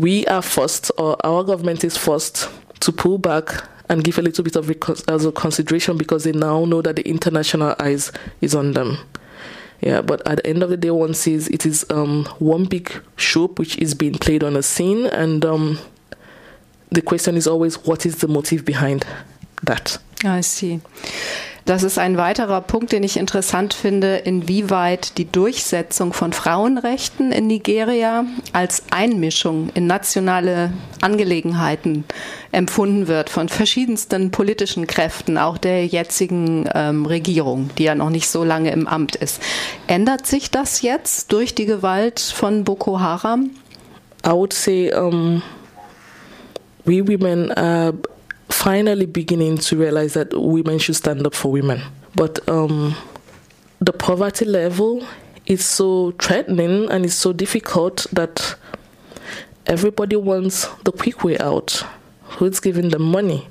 We 0.00 0.24
are 0.28 0.40
forced, 0.40 0.90
or 0.96 1.14
our 1.26 1.44
government 1.44 1.84
is 1.84 1.94
forced, 1.94 2.48
to 2.80 2.90
pull 2.90 3.18
back 3.18 3.68
and 3.90 4.02
give 4.02 4.18
a 4.18 4.22
little 4.22 4.42
bit 4.42 4.56
of 4.56 4.70
as 5.08 5.26
consideration 5.34 5.98
because 5.98 6.24
they 6.24 6.32
now 6.32 6.64
know 6.64 6.80
that 6.80 6.96
the 6.96 7.06
international 7.06 7.76
eyes 7.78 8.10
is 8.40 8.54
on 8.54 8.72
them. 8.72 8.96
Yeah, 9.82 10.00
but 10.00 10.26
at 10.26 10.36
the 10.38 10.46
end 10.46 10.62
of 10.62 10.70
the 10.70 10.78
day, 10.78 10.90
one 10.90 11.12
sees 11.12 11.48
it 11.48 11.66
is 11.66 11.84
um, 11.90 12.24
one 12.38 12.64
big 12.64 12.90
show 13.16 13.48
which 13.48 13.76
is 13.76 13.92
being 13.92 14.14
played 14.14 14.42
on 14.42 14.56
a 14.56 14.62
scene, 14.62 15.04
and 15.04 15.44
um, 15.44 15.78
the 16.88 17.02
question 17.02 17.36
is 17.36 17.46
always, 17.46 17.84
what 17.84 18.06
is 18.06 18.22
the 18.22 18.28
motive 18.28 18.64
behind 18.64 19.04
that? 19.64 19.98
I 20.24 20.40
see. 20.40 20.80
Das 21.70 21.84
ist 21.84 22.00
ein 22.00 22.16
weiterer 22.16 22.62
Punkt, 22.62 22.90
den 22.90 23.04
ich 23.04 23.16
interessant 23.16 23.74
finde, 23.74 24.16
inwieweit 24.16 25.18
die 25.18 25.30
Durchsetzung 25.30 26.12
von 26.12 26.32
Frauenrechten 26.32 27.30
in 27.30 27.46
Nigeria 27.46 28.24
als 28.52 28.82
Einmischung 28.90 29.70
in 29.74 29.86
nationale 29.86 30.72
Angelegenheiten 31.00 32.06
empfunden 32.50 33.06
wird 33.06 33.30
von 33.30 33.48
verschiedensten 33.48 34.32
politischen 34.32 34.88
Kräften, 34.88 35.38
auch 35.38 35.58
der 35.58 35.86
jetzigen 35.86 36.68
ähm, 36.74 37.06
Regierung, 37.06 37.70
die 37.78 37.84
ja 37.84 37.94
noch 37.94 38.10
nicht 38.10 38.28
so 38.28 38.42
lange 38.42 38.72
im 38.72 38.88
Amt 38.88 39.14
ist. 39.14 39.40
Ändert 39.86 40.26
sich 40.26 40.50
das 40.50 40.82
jetzt 40.82 41.30
durch 41.30 41.54
die 41.54 41.66
Gewalt 41.66 42.18
von 42.18 42.64
Boko 42.64 42.98
Haram? 42.98 43.50
I 44.26 44.30
would 44.30 44.52
say 44.52 44.92
um, 44.92 45.40
we 46.84 47.06
women 47.06 47.52
are 47.52 47.92
finally 48.60 49.06
beginning 49.06 49.56
to 49.56 49.74
realize 49.74 50.12
that 50.12 50.38
women 50.38 50.78
should 50.78 50.94
stand 50.94 51.26
up 51.26 51.34
for 51.34 51.50
women. 51.50 51.80
But 52.14 52.46
um, 52.46 52.94
the 53.80 53.90
poverty 53.94 54.44
level 54.44 55.06
is 55.46 55.64
so 55.64 56.10
threatening 56.20 56.90
and 56.90 57.06
it's 57.06 57.14
so 57.14 57.32
difficult 57.32 58.06
that 58.12 58.56
everybody 59.64 60.16
wants 60.16 60.66
the 60.84 60.92
quick 60.92 61.24
way 61.24 61.38
out. 61.38 61.82
Who's 62.36 62.60
giving 62.60 62.90
them 62.90 63.02
money? 63.02 63.48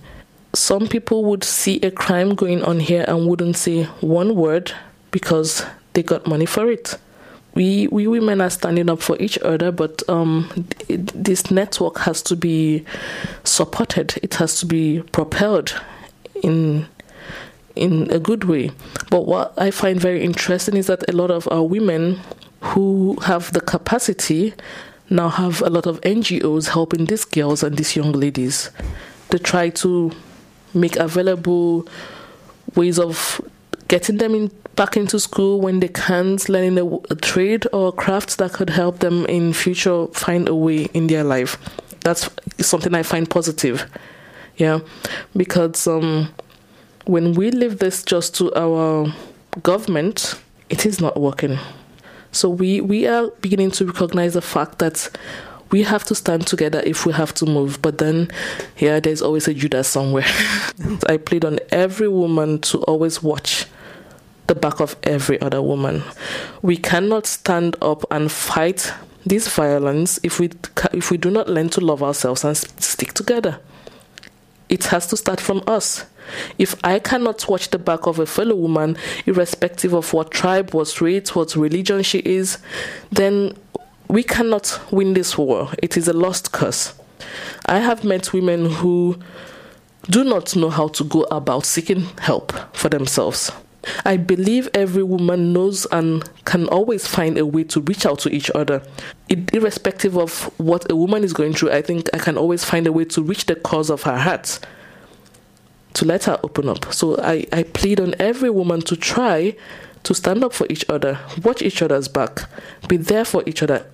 Some 0.54 0.88
people 0.88 1.26
would 1.26 1.43
see 1.43 1.80
a 1.82 1.89
crime 1.89 2.36
going 2.36 2.63
on 2.63 2.80
here 2.80 3.04
and 3.08 3.28
wouldn't 3.28 3.58
say 3.58 3.86
one 4.02 4.36
word 4.36 4.72
because 5.10 5.65
they 5.93 6.04
got 6.04 6.28
money 6.28 6.45
for 6.45 6.69
it 6.69 7.00
we 7.60 7.88
we 7.88 8.08
women 8.08 8.39
are 8.39 8.50
standing 8.50 8.89
up 8.89 9.02
for 9.02 9.17
each 9.19 9.38
other, 9.39 9.69
but 9.69 10.02
um, 10.08 10.65
it, 10.88 11.08
this 11.08 11.52
network 11.52 11.98
has 12.00 12.22
to 12.22 12.38
be 12.38 12.86
supported. 13.43 14.17
It 14.24 14.36
has 14.36 14.62
to 14.62 14.65
be 14.65 15.02
propelled 15.12 15.76
in 16.41 16.88
in 17.76 18.10
a 18.12 18.17
good 18.19 18.45
way. 18.45 18.72
But 19.10 19.26
what 19.26 19.54
I 19.58 19.72
find 19.72 20.00
very 20.00 20.24
interesting 20.24 20.78
is 20.78 20.88
that 20.88 21.10
a 21.10 21.12
lot 21.12 21.32
of 21.32 21.50
our 21.52 21.63
women 21.63 22.22
who 22.62 23.17
have 23.24 23.52
the 23.52 23.60
capacity 23.60 24.54
now 25.10 25.28
have 25.28 25.62
a 25.62 25.69
lot 25.69 25.86
of 25.86 26.00
NGOs 26.00 26.69
helping 26.69 27.06
these 27.08 27.26
girls 27.26 27.62
and 27.62 27.76
these 27.76 27.93
young 27.93 28.13
ladies. 28.13 28.69
They 29.32 29.38
try 29.38 29.67
to 29.84 30.13
make 30.74 30.95
available 30.95 31.89
ways 32.76 33.00
of 33.00 33.41
getting 33.89 34.17
them 34.17 34.34
in, 34.34 34.52
back 34.75 34.95
into 34.95 35.19
school 35.19 35.60
when 35.60 35.82
they 35.82 35.89
can't, 35.89 36.47
learning 36.47 36.78
a, 36.78 36.86
a 37.12 37.15
trade 37.15 37.67
or 37.73 37.89
a 37.89 37.91
craft 37.91 38.38
that 38.38 38.54
could 38.54 38.69
help 38.69 38.99
them 38.99 39.25
in 39.25 39.52
future 39.52 40.08
find 40.08 40.47
a 40.47 40.56
way 40.56 40.86
in 40.93 41.08
their 41.08 41.25
life. 41.25 41.58
That's 42.02 42.30
something 42.60 42.95
I 42.95 43.04
find 43.04 43.30
positive. 43.30 43.89
Yeah, 44.56 44.80
because 45.36 45.88
um, 45.88 46.30
when 47.06 47.34
we 47.34 47.52
leave 47.52 47.80
this 47.80 48.04
just 48.04 48.36
to 48.36 48.54
our 48.56 49.13
government, 49.63 50.36
it 50.69 50.86
is 50.86 51.02
not 51.02 51.19
working. 51.19 51.58
So 52.32 52.47
we, 52.47 52.80
we 52.80 53.08
are 53.08 53.30
beginning 53.41 53.71
to 53.71 53.86
recognize 53.86 54.36
the 54.36 54.41
fact 54.41 54.80
that 54.80 55.10
we 55.71 55.84
have 55.84 56.04
to 56.06 56.15
stand 56.15 56.45
together 56.45 56.82
if 56.86 57.06
we 57.06 57.13
have 57.13 57.34
to 57.36 57.45
move. 57.45 57.82
But 57.82 57.97
then, 57.97 58.30
yeah, 58.78 58.99
there's 58.99 59.21
always 59.21 59.47
a 59.47 59.54
Judas 59.54 59.88
somewhere. 59.88 60.25
I 61.08 61.17
played 61.17 61.45
on 61.45 61.60
every 61.71 62.08
woman 62.08 62.60
to 62.62 62.80
always 62.84 63.23
watch 63.23 63.65
the 64.49 64.55
back 64.55 64.81
of 64.81 64.95
every 65.03 65.39
other 65.41 65.62
woman. 65.62 66.03
We 66.63 66.75
cannot 66.75 67.27
stand 67.27 67.75
up 67.81 68.03
and 68.09 68.31
fight 68.31 68.91
this 69.25 69.47
violence 69.47 70.19
if 70.23 70.39
we 70.39 70.49
if 70.91 71.12
we 71.12 71.17
do 71.17 71.29
not 71.29 71.47
learn 71.47 71.69
to 71.69 71.81
love 71.81 72.01
ourselves 72.01 72.43
and 72.43 72.57
stick 72.57 73.13
together. 73.13 73.59
It 74.67 74.85
has 74.85 75.05
to 75.07 75.17
start 75.17 75.39
from 75.39 75.63
us. 75.67 76.05
If 76.57 76.75
I 76.83 76.99
cannot 76.99 77.47
watch 77.47 77.69
the 77.69 77.77
back 77.77 78.07
of 78.07 78.17
a 78.19 78.25
fellow 78.25 78.55
woman, 78.55 78.97
irrespective 79.25 79.93
of 79.93 80.13
what 80.13 80.31
tribe, 80.31 80.73
what 80.73 80.99
race, 80.99 81.35
what 81.35 81.55
religion 81.55 82.01
she 82.03 82.19
is, 82.19 82.57
then 83.12 83.55
we 84.07 84.23
cannot 84.23 84.79
win 84.91 85.13
this 85.13 85.38
war. 85.38 85.69
It 85.81 85.95
is 85.95 86.07
a 86.07 86.13
lost 86.13 86.51
cause. 86.51 86.93
I 87.67 87.79
have 87.79 88.03
met 88.03 88.33
women 88.33 88.69
who 88.69 89.19
do 90.09 90.23
not 90.23 90.55
know 90.55 90.69
how 90.69 90.88
to 90.89 91.03
go 91.03 91.23
about 91.29 91.65
seeking 91.65 92.07
help 92.19 92.51
for 92.75 92.89
themselves. 92.89 93.51
I 94.06 94.18
believe 94.18 94.70
every 94.74 95.04
woman 95.04 95.54
knows 95.54 95.86
and 95.92 96.30
can 96.46 96.68
always 96.68 97.08
find 97.08 97.38
a 97.38 97.46
way 97.46 97.63
to 97.65 97.80
reach 97.82 98.06
out 98.06 98.20
to 98.20 98.30
each 98.30 98.52
other. 98.52 98.82
It, 99.30 99.54
irrespective 99.54 100.18
of 100.18 100.44
what 100.60 100.89
a 100.92 100.96
woman 100.96 101.24
is 101.24 101.34
going 101.34 101.54
through, 101.54 101.72
I 101.72 101.82
think 101.82 102.10
I 102.13 102.18
can 102.18 102.38
always 102.38 102.63
find 102.65 102.88
a 102.88 102.92
way 102.92 103.06
to 103.06 103.22
reach 103.22 103.46
the 103.46 103.56
cause 103.56 103.89
of 103.89 104.04
her 104.04 104.18
heart, 104.18 104.60
to 105.94 106.06
let 106.06 106.26
her 106.26 106.39
open 106.44 106.68
up. 106.68 106.94
So 106.94 107.18
I, 107.22 107.46
I 107.54 107.63
plead 107.63 108.00
on 108.00 108.15
every 108.20 108.50
woman 108.50 108.82
to 108.82 108.96
try 108.96 109.56
to 110.04 110.13
stand 110.13 110.44
up 110.44 110.54
for 110.54 110.68
each 110.70 110.86
other, 110.89 111.20
watch 111.44 111.62
each 111.62 111.82
other's 111.82 112.08
back, 112.08 112.50
be 112.88 112.98
there 112.98 113.26
for 113.26 113.44
each 113.46 113.63
other. 113.63 113.86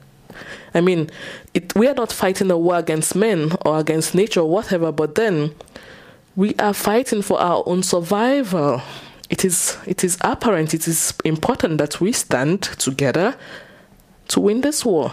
I 0.73 0.81
mean, 0.81 1.09
it, 1.53 1.73
we 1.75 1.87
are 1.87 1.93
not 1.93 2.11
fighting 2.11 2.51
a 2.51 2.57
war 2.57 2.77
against 2.77 3.15
men 3.15 3.53
or 3.65 3.79
against 3.79 4.13
nature 4.13 4.41
or 4.41 4.49
whatever, 4.49 4.91
but 4.91 5.15
then 5.15 5.55
we 6.35 6.53
are 6.55 6.73
fighting 6.73 7.21
for 7.21 7.39
our 7.39 7.63
own 7.65 7.81
survival 7.81 8.81
it 9.29 9.43
is 9.43 9.77
it 9.85 10.03
is 10.03 10.17
apparent 10.21 10.73
it 10.73 10.87
is 10.87 11.13
important 11.23 11.77
that 11.77 11.99
we 11.99 12.11
stand 12.11 12.61
together 12.61 13.35
to 14.27 14.39
win 14.39 14.61
this 14.61 14.83
war. 14.85 15.11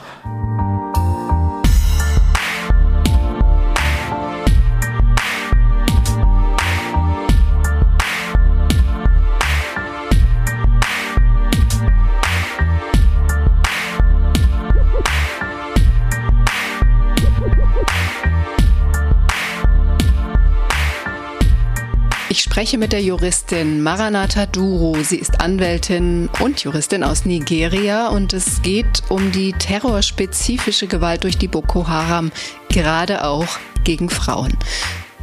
Spreche 22.52 22.76
mit 22.76 22.92
der 22.92 23.00
Juristin 23.00 23.82
Maranatha 23.82 24.44
Duro. 24.44 24.94
Sie 25.02 25.16
ist 25.16 25.40
Anwältin 25.40 26.28
und 26.38 26.62
Juristin 26.62 27.02
aus 27.02 27.24
Nigeria 27.24 28.08
und 28.08 28.34
es 28.34 28.60
geht 28.60 29.02
um 29.08 29.32
die 29.32 29.54
terrorspezifische 29.54 30.86
Gewalt 30.86 31.24
durch 31.24 31.38
die 31.38 31.48
Boko 31.48 31.88
Haram, 31.88 32.30
gerade 32.68 33.24
auch 33.24 33.46
gegen 33.84 34.10
Frauen. 34.10 34.52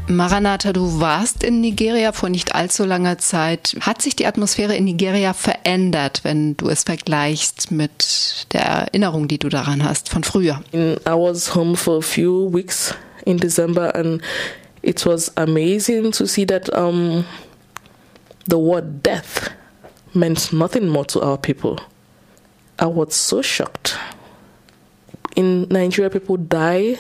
Maranatha, 0.07 0.73
du 0.73 0.99
warst 0.99 1.43
in 1.43 1.61
Nigeria 1.61 2.13
vor 2.13 2.29
nicht 2.29 2.55
allzu 2.55 2.83
langer 2.83 3.19
Zeit. 3.19 3.77
Hat 3.81 4.01
sich 4.01 4.15
die 4.15 4.25
Atmosphäre 4.25 4.75
in 4.75 4.85
Nigeria 4.85 5.33
verändert, 5.33 6.21
wenn 6.23 6.57
du 6.57 6.67
es 6.67 6.81
vergleichst 6.81 7.69
mit 7.69 8.47
der 8.53 8.63
Erinnerung, 8.63 9.27
die 9.27 9.37
du 9.37 9.49
daran 9.49 9.83
hast 9.83 10.09
von 10.09 10.23
früher? 10.23 10.63
I 10.73 10.95
was 11.05 11.53
home 11.53 11.77
for 11.77 11.99
a 11.99 12.01
few 12.01 12.51
weeks 12.51 12.95
in 13.25 13.37
December 13.37 13.93
and 13.93 14.19
it 14.83 15.05
was 15.05 15.31
amazing 15.37 16.11
to 16.13 16.27
see 16.27 16.45
that 16.45 16.73
um, 16.73 17.25
the 18.45 18.57
word 18.57 19.03
death 19.03 19.51
meant 20.13 20.51
nothing 20.51 20.87
more 20.87 21.05
to 21.05 21.21
our 21.21 21.37
people. 21.37 21.79
I 22.77 22.85
was 22.85 23.13
so 23.13 23.41
shocked. 23.41 23.97
In 25.35 25.67
Nigeria, 25.69 26.09
people 26.09 26.37
die, 26.37 26.97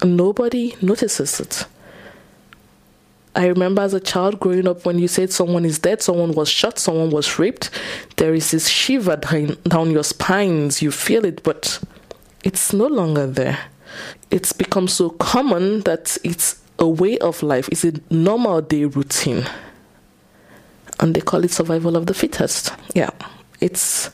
and 0.00 0.16
nobody 0.16 0.76
notices 0.80 1.40
it. 1.40 1.66
I 3.34 3.46
remember 3.46 3.82
as 3.82 3.94
a 3.94 4.00
child 4.00 4.40
growing 4.40 4.66
up 4.66 4.84
when 4.84 4.98
you 4.98 5.06
said 5.06 5.30
someone 5.30 5.64
is 5.64 5.78
dead, 5.78 6.02
someone 6.02 6.32
was 6.32 6.48
shot, 6.48 6.78
someone 6.78 7.10
was 7.10 7.38
raped, 7.38 7.70
there 8.16 8.34
is 8.34 8.50
this 8.50 8.68
shiver 8.68 9.16
down 9.16 9.90
your 9.90 10.02
spines. 10.02 10.82
You 10.82 10.90
feel 10.90 11.24
it, 11.24 11.42
but 11.42 11.78
it's 12.42 12.72
no 12.72 12.86
longer 12.86 13.26
there. 13.26 13.58
It's 14.30 14.52
become 14.52 14.88
so 14.88 15.10
common 15.10 15.80
that 15.82 16.18
it's 16.24 16.60
a 16.78 16.88
way 16.88 17.18
of 17.18 17.42
life, 17.42 17.68
it's 17.70 17.84
a 17.84 17.92
normal 18.10 18.60
day 18.60 18.84
routine. 18.84 19.44
And 21.00 21.14
they 21.14 21.20
call 21.20 21.44
it 21.44 21.50
survival 21.50 21.96
of 21.96 22.06
the 22.06 22.14
fittest. 22.14 22.72
Yeah. 22.94 23.10
It's 23.60 24.10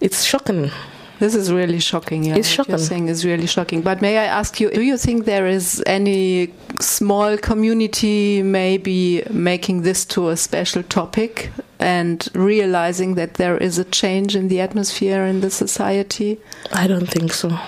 it's 0.00 0.24
shocking. 0.24 0.70
This 1.18 1.34
is 1.34 1.52
really 1.52 1.80
shocking. 1.80 2.24
Yeah, 2.24 2.36
it's 2.36 2.48
shocking. 2.48 2.72
You're 2.72 2.78
saying 2.78 3.08
is 3.08 3.26
really 3.26 3.46
shocking. 3.46 3.82
But 3.82 4.00
may 4.00 4.16
I 4.16 4.24
ask 4.24 4.58
you, 4.58 4.70
do 4.70 4.80
you 4.80 4.96
think 4.96 5.26
there 5.26 5.46
is 5.46 5.82
any 5.86 6.54
small 6.80 7.36
community 7.36 8.42
maybe 8.42 9.22
making 9.30 9.82
this 9.82 10.06
to 10.06 10.30
a 10.30 10.36
special 10.36 10.82
topic 10.82 11.50
and 11.78 12.26
realizing 12.34 13.16
that 13.16 13.34
there 13.34 13.58
is 13.58 13.76
a 13.78 13.84
change 13.84 14.34
in 14.34 14.48
the 14.48 14.62
atmosphere 14.62 15.26
in 15.26 15.42
the 15.42 15.50
society? 15.50 16.40
I 16.72 16.86
don't 16.86 17.06
think 17.06 17.34
so 17.34 17.58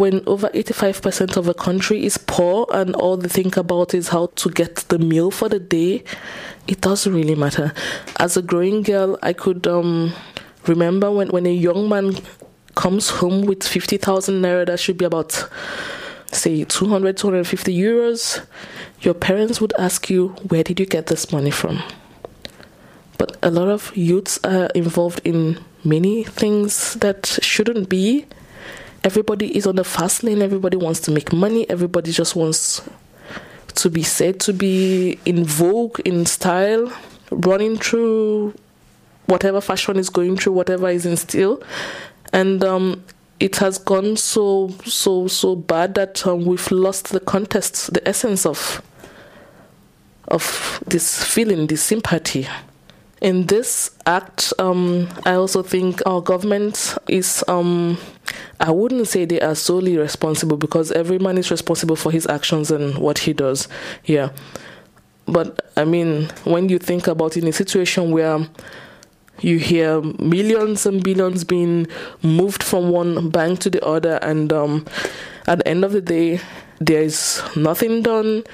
when 0.00 0.22
over 0.26 0.48
85% 0.48 1.36
of 1.36 1.46
a 1.46 1.52
country 1.52 2.06
is 2.06 2.16
poor 2.16 2.66
and 2.72 2.94
all 2.96 3.18
they 3.18 3.28
think 3.28 3.58
about 3.58 3.92
is 3.92 4.08
how 4.08 4.28
to 4.36 4.48
get 4.48 4.76
the 4.88 4.98
meal 4.98 5.30
for 5.30 5.50
the 5.50 5.60
day, 5.60 6.02
it 6.66 6.80
doesn't 6.80 7.14
really 7.14 7.34
matter. 7.34 7.74
As 8.18 8.34
a 8.34 8.40
growing 8.40 8.82
girl, 8.82 9.18
I 9.22 9.34
could 9.34 9.66
um, 9.66 10.14
remember 10.66 11.10
when, 11.10 11.28
when 11.28 11.44
a 11.44 11.52
young 11.52 11.90
man 11.90 12.14
comes 12.76 13.10
home 13.10 13.42
with 13.42 13.62
50,000 13.62 14.40
naira, 14.40 14.64
that 14.64 14.80
should 14.80 14.96
be 14.96 15.04
about, 15.04 15.46
say, 16.32 16.64
200, 16.64 17.18
250 17.18 17.76
euros, 17.76 18.46
your 19.02 19.12
parents 19.12 19.60
would 19.60 19.74
ask 19.78 20.08
you, 20.08 20.28
Where 20.48 20.64
did 20.64 20.80
you 20.80 20.86
get 20.86 21.08
this 21.08 21.30
money 21.30 21.50
from? 21.50 21.82
But 23.18 23.36
a 23.42 23.50
lot 23.50 23.68
of 23.68 23.94
youths 23.94 24.38
are 24.44 24.70
involved 24.74 25.20
in 25.24 25.62
many 25.84 26.24
things 26.24 26.94
that 26.94 27.26
shouldn't 27.42 27.90
be 27.90 28.24
everybody 29.04 29.56
is 29.56 29.66
on 29.66 29.76
the 29.76 29.84
fast 29.84 30.22
lane, 30.22 30.42
everybody 30.42 30.76
wants 30.76 31.00
to 31.00 31.10
make 31.10 31.32
money, 31.32 31.68
everybody 31.70 32.12
just 32.12 32.36
wants 32.36 32.82
to 33.74 33.90
be 33.90 34.02
said 34.02 34.40
to 34.40 34.52
be 34.52 35.18
in 35.24 35.44
vogue, 35.44 36.00
in 36.00 36.26
style, 36.26 36.92
running 37.30 37.76
through 37.76 38.54
whatever 39.26 39.60
fashion 39.60 39.96
is 39.96 40.10
going 40.10 40.36
through, 40.36 40.52
whatever 40.52 40.88
is 40.88 41.06
in 41.06 41.16
style. 41.16 41.62
And 42.32 42.62
um, 42.64 43.04
it 43.38 43.56
has 43.56 43.78
gone 43.78 44.16
so, 44.16 44.68
so, 44.84 45.28
so 45.28 45.56
bad 45.56 45.94
that 45.94 46.26
um, 46.26 46.44
we've 46.44 46.70
lost 46.70 47.08
the 47.08 47.20
context, 47.20 47.92
the 47.92 48.06
essence 48.06 48.44
of 48.44 48.82
of 50.28 50.80
this 50.86 51.24
feeling, 51.24 51.66
this 51.66 51.82
sympathy 51.82 52.46
in 53.20 53.46
this 53.46 53.90
act, 54.06 54.52
um, 54.58 55.08
I 55.26 55.34
also 55.34 55.62
think 55.62 56.00
our 56.06 56.22
government 56.22 56.96
is, 57.06 57.44
um, 57.48 57.98
I 58.58 58.70
wouldn't 58.70 59.08
say 59.08 59.26
they 59.26 59.40
are 59.40 59.54
solely 59.54 59.98
responsible 59.98 60.56
because 60.56 60.90
every 60.92 61.18
man 61.18 61.36
is 61.36 61.50
responsible 61.50 61.96
for 61.96 62.10
his 62.10 62.26
actions 62.26 62.70
and 62.70 62.96
what 62.96 63.18
he 63.18 63.32
does. 63.32 63.68
Yeah. 64.04 64.30
But 65.26 65.70
I 65.76 65.84
mean, 65.84 66.30
when 66.44 66.68
you 66.68 66.78
think 66.78 67.06
about 67.06 67.36
in 67.36 67.46
a 67.46 67.52
situation 67.52 68.10
where 68.10 68.48
you 69.40 69.58
hear 69.58 70.00
millions 70.00 70.86
and 70.86 71.02
billions 71.02 71.44
being 71.44 71.86
moved 72.22 72.62
from 72.62 72.90
one 72.90 73.30
bank 73.30 73.60
to 73.60 73.70
the 73.70 73.84
other, 73.84 74.18
and 74.22 74.52
um, 74.52 74.86
at 75.46 75.58
the 75.58 75.68
end 75.68 75.84
of 75.84 75.92
the 75.92 76.00
day, 76.00 76.40
there 76.78 77.02
is 77.02 77.42
nothing 77.54 78.02
done, 78.02 78.44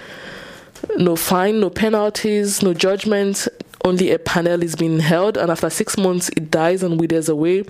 no 0.96 1.16
fine, 1.16 1.61
no 1.61 1.70
penalties, 1.70 2.62
no 2.62 2.74
judgment 2.74 3.48
only 3.87 4.11
a 4.11 4.18
panel 4.18 4.62
is 4.62 4.75
being 4.75 4.99
held, 4.99 5.38
and 5.38 5.51
after 5.51 5.70
six 5.70 5.96
months, 5.96 6.29
it 6.31 6.51
dies 6.51 6.83
and 6.83 7.01
withers 7.01 7.29
away. 7.29 7.64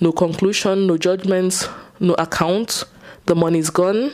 No 0.00 0.12
conclusion, 0.12 0.86
no 0.86 0.96
judgments, 0.96 1.68
no 2.00 2.14
account. 2.14 2.84
The 3.26 3.34
money 3.34 3.58
is 3.58 3.70
gone. 3.70 4.12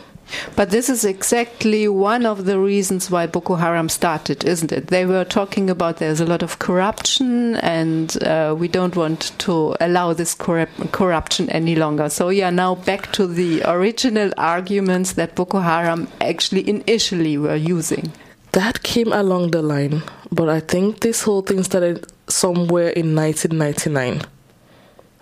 But 0.57 0.71
this 0.71 0.89
is 0.89 1.05
exactly 1.05 1.87
one 1.87 2.27
of 2.27 2.47
the 2.47 2.59
reasons 2.59 3.11
why 3.11 3.27
Boko 3.27 3.55
Haram 3.57 3.89
started, 3.89 4.43
isn't 4.45 4.73
it? 4.73 4.87
They 4.89 5.05
were 5.07 5.25
talking 5.25 5.69
about 5.71 5.99
there's 5.99 6.21
a 6.21 6.27
lot 6.27 6.43
of 6.43 6.59
corruption 6.59 7.57
and 7.57 8.21
uh, 8.23 8.57
we 8.59 8.67
don't 8.67 8.97
want 8.97 9.39
to 9.41 9.77
allow 9.81 10.15
this 10.15 10.35
corrup- 10.35 10.93
corruption 10.93 11.51
any 11.51 11.77
longer. 11.77 12.09
So, 12.09 12.31
yeah, 12.31 12.51
now 12.51 12.75
back 12.75 13.13
to 13.13 13.27
the 13.27 13.63
original 13.65 14.33
arguments 14.39 15.13
that 15.13 15.35
Boko 15.35 15.61
Haram 15.61 16.09
actually 16.21 16.69
initially 16.69 17.37
were 17.37 17.57
using 17.57 18.11
that 18.55 18.85
came 18.85 19.13
along 19.13 19.51
the 19.51 19.63
line, 19.63 20.03
but 20.31 20.49
I 20.49 20.61
think 20.61 21.01
this 21.01 21.23
whole 21.23 21.43
thing 21.43 21.65
started 21.65 22.07
somewhere 22.29 22.89
in 22.91 23.15
1999 23.15 24.23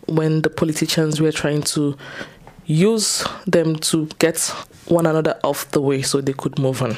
when 0.06 0.42
the 0.42 0.50
politicians 0.50 1.18
were 1.18 1.32
trying 1.32 1.62
to 1.62 1.96
use 2.66 3.24
them 3.46 3.76
to 3.76 4.06
get 4.18 4.38
one 4.86 5.06
another 5.06 5.40
off 5.42 5.70
the 5.70 5.80
way 5.80 6.02
so 6.02 6.20
they 6.20 6.34
could 6.34 6.58
move 6.58 6.82
on. 6.82 6.96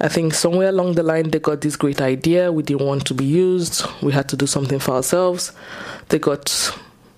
I 0.00 0.08
think 0.08 0.32
somewhere 0.32 0.68
along 0.68 0.94
the 0.94 1.02
line 1.02 1.30
they 1.30 1.40
got 1.40 1.60
this 1.60 1.74
great 1.74 2.00
idea. 2.00 2.52
We 2.52 2.62
didn't 2.62 2.86
want 2.86 3.04
to 3.06 3.14
be 3.14 3.24
used. 3.24 3.84
We 4.02 4.12
had 4.12 4.28
to 4.28 4.36
do 4.36 4.46
something 4.46 4.78
for 4.78 4.92
ourselves. 4.94 5.52
They 6.08 6.20
got 6.20 6.48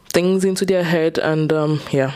things 0.09 0.45
into 0.45 0.65
their 0.65 0.83
head, 0.83 1.19
and 1.19 1.53
um, 1.53 1.81
yeah, 1.91 2.13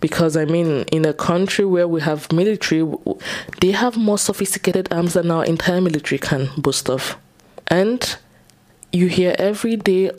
because 0.00 0.36
I 0.36 0.44
mean, 0.44 0.84
in 0.92 1.04
a 1.04 1.12
country 1.12 1.64
where 1.64 1.88
we 1.88 2.00
have 2.00 2.32
military, 2.32 2.86
they 3.60 3.72
have 3.72 3.96
more 3.96 4.18
sophisticated 4.18 4.92
arms 4.92 5.14
than 5.14 5.30
our 5.30 5.44
entire 5.44 5.80
military 5.80 6.18
can 6.18 6.48
boast 6.56 6.88
of. 6.88 7.16
And 7.68 8.16
you 8.92 9.08
hear 9.08 9.34
every 9.38 9.76
day 9.76 10.10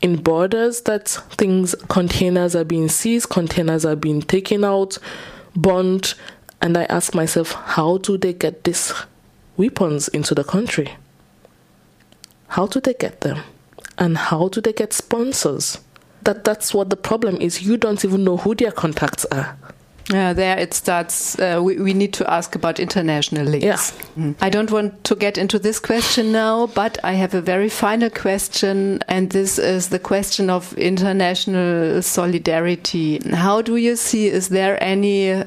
in 0.00 0.16
borders 0.16 0.82
that 0.82 1.08
things, 1.08 1.74
containers 1.88 2.54
are 2.54 2.64
being 2.64 2.88
seized, 2.88 3.30
containers 3.30 3.84
are 3.84 3.96
being 3.96 4.22
taken 4.22 4.64
out, 4.64 4.98
burned. 5.56 6.14
And 6.60 6.76
I 6.76 6.84
ask 6.84 7.14
myself, 7.14 7.52
how 7.52 7.98
do 7.98 8.16
they 8.16 8.32
get 8.32 8.64
these 8.64 8.92
weapons 9.56 10.08
into 10.08 10.34
the 10.34 10.44
country? 10.44 10.94
How 12.48 12.66
do 12.66 12.80
they 12.80 12.94
get 12.94 13.22
them? 13.22 13.42
And 13.98 14.16
how 14.16 14.48
do 14.48 14.60
they 14.60 14.72
get 14.72 14.92
sponsors? 14.92 15.78
That 16.24 16.44
that's 16.44 16.74
what 16.74 16.90
the 16.90 16.96
problem 16.96 17.36
is. 17.40 17.62
You 17.62 17.76
don't 17.76 18.04
even 18.04 18.24
know 18.24 18.36
who 18.36 18.54
their 18.54 18.72
contacts 18.72 19.24
are. 19.26 19.56
Yeah, 20.10 20.34
there 20.34 20.58
it 20.58 20.74
starts. 20.74 21.38
Uh, 21.38 21.60
we, 21.62 21.78
we 21.78 21.94
need 21.94 22.12
to 22.14 22.30
ask 22.30 22.54
about 22.54 22.78
international 22.78 23.46
links. 23.46 23.64
Yeah. 23.64 23.76
Mm. 24.22 24.34
I 24.40 24.50
don't 24.50 24.70
want 24.70 25.02
to 25.04 25.16
get 25.16 25.38
into 25.38 25.58
this 25.58 25.80
question 25.80 26.30
now, 26.30 26.66
but 26.66 26.98
I 27.02 27.14
have 27.14 27.32
a 27.32 27.40
very 27.40 27.70
final 27.70 28.10
question, 28.10 29.02
and 29.08 29.30
this 29.30 29.58
is 29.58 29.88
the 29.88 29.98
question 29.98 30.50
of 30.50 30.76
international 30.76 32.02
solidarity. 32.02 33.18
How 33.30 33.62
do 33.62 33.76
you 33.76 33.96
see? 33.96 34.28
Is 34.28 34.50
there 34.50 34.82
any 34.82 35.42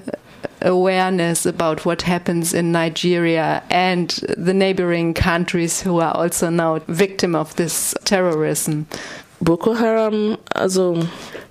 awareness 0.61 1.45
about 1.45 1.85
what 1.85 2.01
happens 2.01 2.53
in 2.53 2.71
Nigeria 2.71 3.61
and 3.69 4.09
the 4.37 4.55
neighboring 4.55 5.13
countries 5.13 5.81
who 5.81 5.99
are 5.99 6.15
also 6.15 6.49
now 6.49 6.79
victim 6.87 7.35
of 7.35 7.55
this 7.57 7.93
terrorism? 8.05 8.87
Boko 9.41 9.73
Haram, 9.73 10.37
also 10.55 11.01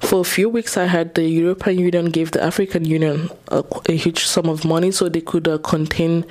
for 0.00 0.20
a 0.20 0.24
few 0.24 0.48
weeks, 0.48 0.76
I 0.76 0.86
had 0.86 1.14
the 1.14 1.22
European 1.22 1.78
Union 1.78 2.06
gave 2.06 2.32
the 2.32 2.42
African 2.42 2.84
Union 2.84 3.30
a, 3.48 3.64
a 3.88 3.92
huge 3.92 4.24
sum 4.24 4.48
of 4.48 4.64
money 4.64 4.90
so 4.90 5.08
they 5.08 5.20
could 5.20 5.46
uh, 5.46 5.58
contain 5.58 6.24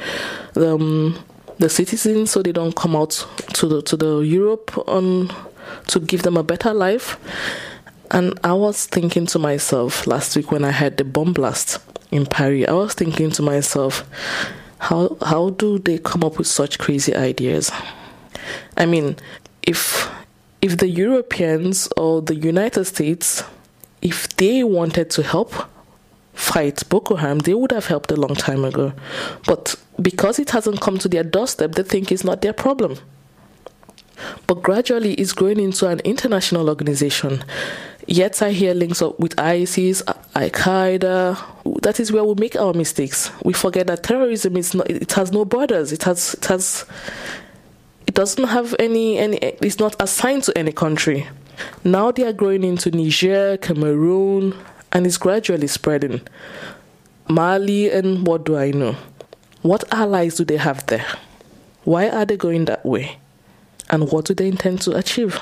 the, 0.53 0.75
um, 0.75 1.17
the 1.59 1.69
citizens 1.69 2.31
so 2.31 2.41
they 2.41 2.51
don't 2.51 2.75
come 2.75 2.95
out 2.95 3.25
to 3.53 3.67
the 3.67 3.81
to 3.83 3.95
the 3.95 4.19
Europe 4.19 4.77
on 4.87 5.31
to 5.87 5.99
give 5.99 6.23
them 6.23 6.37
a 6.37 6.43
better 6.43 6.73
life. 6.73 7.17
And 8.11 8.37
I 8.43 8.53
was 8.53 8.85
thinking 8.85 9.25
to 9.27 9.39
myself 9.39 10.05
last 10.05 10.35
week 10.35 10.51
when 10.51 10.63
I 10.63 10.71
had 10.71 10.97
the 10.97 11.03
bomb 11.03 11.33
blast 11.33 11.79
in 12.11 12.25
Paris, 12.25 12.67
I 12.67 12.73
was 12.73 12.93
thinking 12.93 13.31
to 13.31 13.41
myself, 13.41 14.03
how 14.77 15.17
how 15.25 15.51
do 15.51 15.79
they 15.79 15.97
come 15.99 16.23
up 16.23 16.37
with 16.37 16.47
such 16.47 16.79
crazy 16.79 17.15
ideas? 17.15 17.71
I 18.77 18.85
mean, 18.85 19.15
if 19.63 20.09
if 20.65 20.77
the 20.77 20.89
Europeans 20.89 21.87
or 21.95 22.23
the 22.23 22.33
United 22.33 22.85
States, 22.85 23.43
if 24.01 24.27
they 24.37 24.63
wanted 24.63 25.11
to 25.11 25.21
help 25.21 25.53
fight 26.33 26.81
Boko 26.89 27.15
Haram, 27.17 27.37
they 27.37 27.53
would 27.53 27.71
have 27.71 27.85
helped 27.85 28.09
a 28.11 28.15
long 28.15 28.33
time 28.33 28.65
ago. 28.65 28.91
But 29.45 29.75
because 30.01 30.39
it 30.39 30.49
hasn't 30.49 30.81
come 30.81 30.97
to 30.97 31.07
their 31.07 31.23
doorstep, 31.23 31.73
they 31.73 31.83
think 31.83 32.11
it's 32.11 32.23
not 32.23 32.41
their 32.41 32.51
problem. 32.51 32.97
But 34.47 34.63
gradually, 34.63 35.13
it's 35.13 35.33
growing 35.33 35.59
into 35.59 35.87
an 35.87 35.99
international 35.99 36.67
organization. 36.67 37.43
Yet 38.07 38.41
I 38.41 38.51
hear 38.51 38.73
links 38.73 39.03
up 39.03 39.19
with 39.19 39.39
ISIS, 39.39 40.01
Al 40.07 40.49
Qaeda. 40.49 41.37
That 41.83 41.99
is 41.99 42.11
where 42.11 42.23
we 42.23 42.33
make 42.39 42.55
our 42.55 42.73
mistakes. 42.73 43.29
We 43.43 43.53
forget 43.53 43.85
that 43.85 44.01
terrorism 44.01 44.57
is 44.57 44.73
not, 44.73 44.89
it 44.89 45.11
has 45.13 45.31
no 45.31 45.45
borders. 45.45 45.91
It 45.91 46.03
has, 46.03 46.33
it 46.33 46.45
has, 46.45 46.85
it 48.07 48.13
doesn't 48.13 48.45
have 48.45 48.75
any, 48.79 49.17
any, 49.17 49.37
it's 49.37 49.79
not 49.79 49.95
assigned 49.99 50.43
to 50.43 50.57
any 50.57 50.71
country. 50.71 51.27
Now 51.83 52.11
they 52.11 52.25
are 52.25 52.33
growing 52.33 52.63
into 52.63 52.91
Niger, 52.91 53.57
Cameroon, 53.57 54.53
and 54.91 55.05
it's 55.05 55.17
gradually 55.17 55.67
spreading. 55.67 56.21
Mali, 57.27 57.89
and 57.91 58.25
what 58.27 58.45
do 58.45 58.57
I 58.57 58.71
know? 58.71 58.95
What 59.61 59.83
allies 59.91 60.35
do 60.35 60.45
they 60.45 60.57
have 60.57 60.85
there? 60.87 61.05
Why 61.83 62.09
are 62.09 62.25
they 62.25 62.37
going 62.37 62.65
that 62.65 62.85
way? 62.85 63.17
And 63.89 64.11
what 64.11 64.25
do 64.25 64.33
they 64.33 64.47
intend 64.47 64.81
to 64.81 64.95
achieve? 64.95 65.39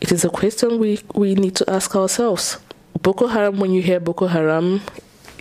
It 0.00 0.12
is 0.12 0.24
a 0.24 0.28
question 0.28 0.78
we, 0.78 1.00
we 1.14 1.34
need 1.34 1.56
to 1.56 1.70
ask 1.70 1.96
ourselves. 1.96 2.58
Boko 3.02 3.26
Haram, 3.26 3.58
when 3.58 3.72
you 3.72 3.82
hear 3.82 4.00
Boko 4.00 4.26
Haram, 4.26 4.82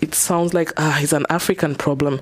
it 0.05 0.13
sounds 0.13 0.53
like 0.53 0.71
ah, 0.77 0.99
it's 1.01 1.13
an 1.13 1.25
African 1.31 1.73
problem. 1.73 2.21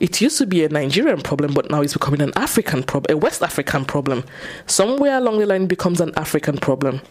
It 0.00 0.18
used 0.22 0.38
to 0.38 0.46
be 0.46 0.64
a 0.64 0.68
Nigerian 0.70 1.20
problem, 1.20 1.52
but 1.52 1.70
now 1.70 1.82
it's 1.82 1.92
becoming 1.92 2.22
an 2.22 2.32
African 2.36 2.82
problem, 2.82 3.14
a 3.14 3.18
West 3.18 3.42
African 3.42 3.84
problem. 3.84 4.24
Somewhere 4.66 5.18
along 5.18 5.38
the 5.38 5.44
line, 5.44 5.64
it 5.64 5.68
becomes 5.68 6.00
an 6.00 6.12
African 6.16 6.56
problem, 6.56 7.02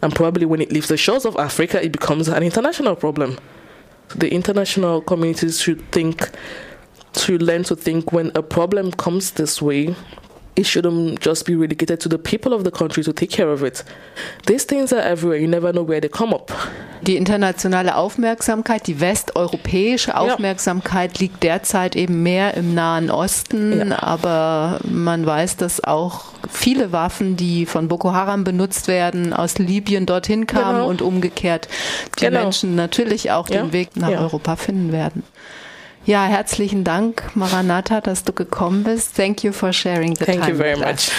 and 0.00 0.14
probably 0.14 0.46
when 0.46 0.62
it 0.62 0.72
leaves 0.72 0.88
the 0.88 0.96
shores 0.96 1.26
of 1.26 1.36
Africa, 1.36 1.84
it 1.84 1.92
becomes 1.92 2.26
an 2.28 2.42
international 2.42 2.96
problem. 2.96 3.38
The 4.14 4.32
international 4.32 5.02
communities 5.02 5.60
should 5.60 5.82
think, 5.92 6.30
to 7.12 7.36
learn 7.36 7.64
to 7.64 7.76
think 7.76 8.12
when 8.12 8.32
a 8.34 8.42
problem 8.42 8.92
comes 8.92 9.32
this 9.32 9.60
way, 9.60 9.94
it 10.56 10.66
shouldn't 10.66 11.20
just 11.20 11.44
be 11.44 11.54
relegated 11.54 12.00
to 12.00 12.08
the 12.08 12.18
people 12.18 12.52
of 12.52 12.64
the 12.64 12.70
country 12.70 13.02
to 13.04 13.12
take 13.12 13.30
care 13.30 13.50
of 13.52 13.62
it. 13.62 13.84
These 14.46 14.64
things 14.64 14.92
are 14.92 15.02
everywhere. 15.02 15.38
You 15.38 15.48
never 15.48 15.70
know 15.70 15.86
where 15.86 16.00
they 16.00 16.08
come 16.08 16.34
up. 16.34 16.52
Die 17.02 17.16
internationale 17.16 17.94
Aufmerksamkeit, 17.94 18.86
die 18.86 18.98
westeuropäische 19.00 20.16
Aufmerksamkeit 20.16 21.18
ja. 21.18 21.20
liegt 21.20 21.42
derzeit 21.42 21.94
eben 21.94 22.22
mehr 22.22 22.54
im 22.54 22.74
Nahen 22.74 23.10
Osten, 23.10 23.90
ja. 23.90 24.02
aber 24.02 24.80
man 24.82 25.26
weiß, 25.26 25.58
dass 25.58 25.84
auch 25.84 26.24
viele 26.50 26.92
Waffen, 26.92 27.36
die 27.36 27.66
von 27.66 27.88
Boko 27.88 28.12
Haram 28.12 28.44
benutzt 28.44 28.88
werden, 28.88 29.34
aus 29.34 29.58
Libyen 29.58 30.06
dorthin 30.06 30.46
kamen 30.46 30.78
genau. 30.78 30.88
und 30.88 31.02
umgekehrt 31.02 31.68
die 32.18 32.24
genau. 32.24 32.44
Menschen 32.44 32.74
natürlich 32.74 33.30
auch 33.30 33.50
ja. 33.50 33.62
den 33.62 33.72
Weg 33.72 33.96
nach 33.96 34.08
Europa 34.08 34.56
finden 34.56 34.90
werden. 34.90 35.22
Ja, 36.06 36.24
herzlichen 36.26 36.84
Dank, 36.84 37.24
Maranatha, 37.34 38.00
dass 38.00 38.22
du 38.22 38.32
gekommen 38.32 38.84
bist. 38.84 39.16
Thank 39.16 39.42
you 39.42 39.52
for 39.52 39.72
sharing 39.72 40.14
the 40.14 40.24
Thank 40.24 40.40
time. 40.40 40.40
Thank 40.40 40.48
you 40.50 40.56
very 40.56 40.78
much. 40.78 41.10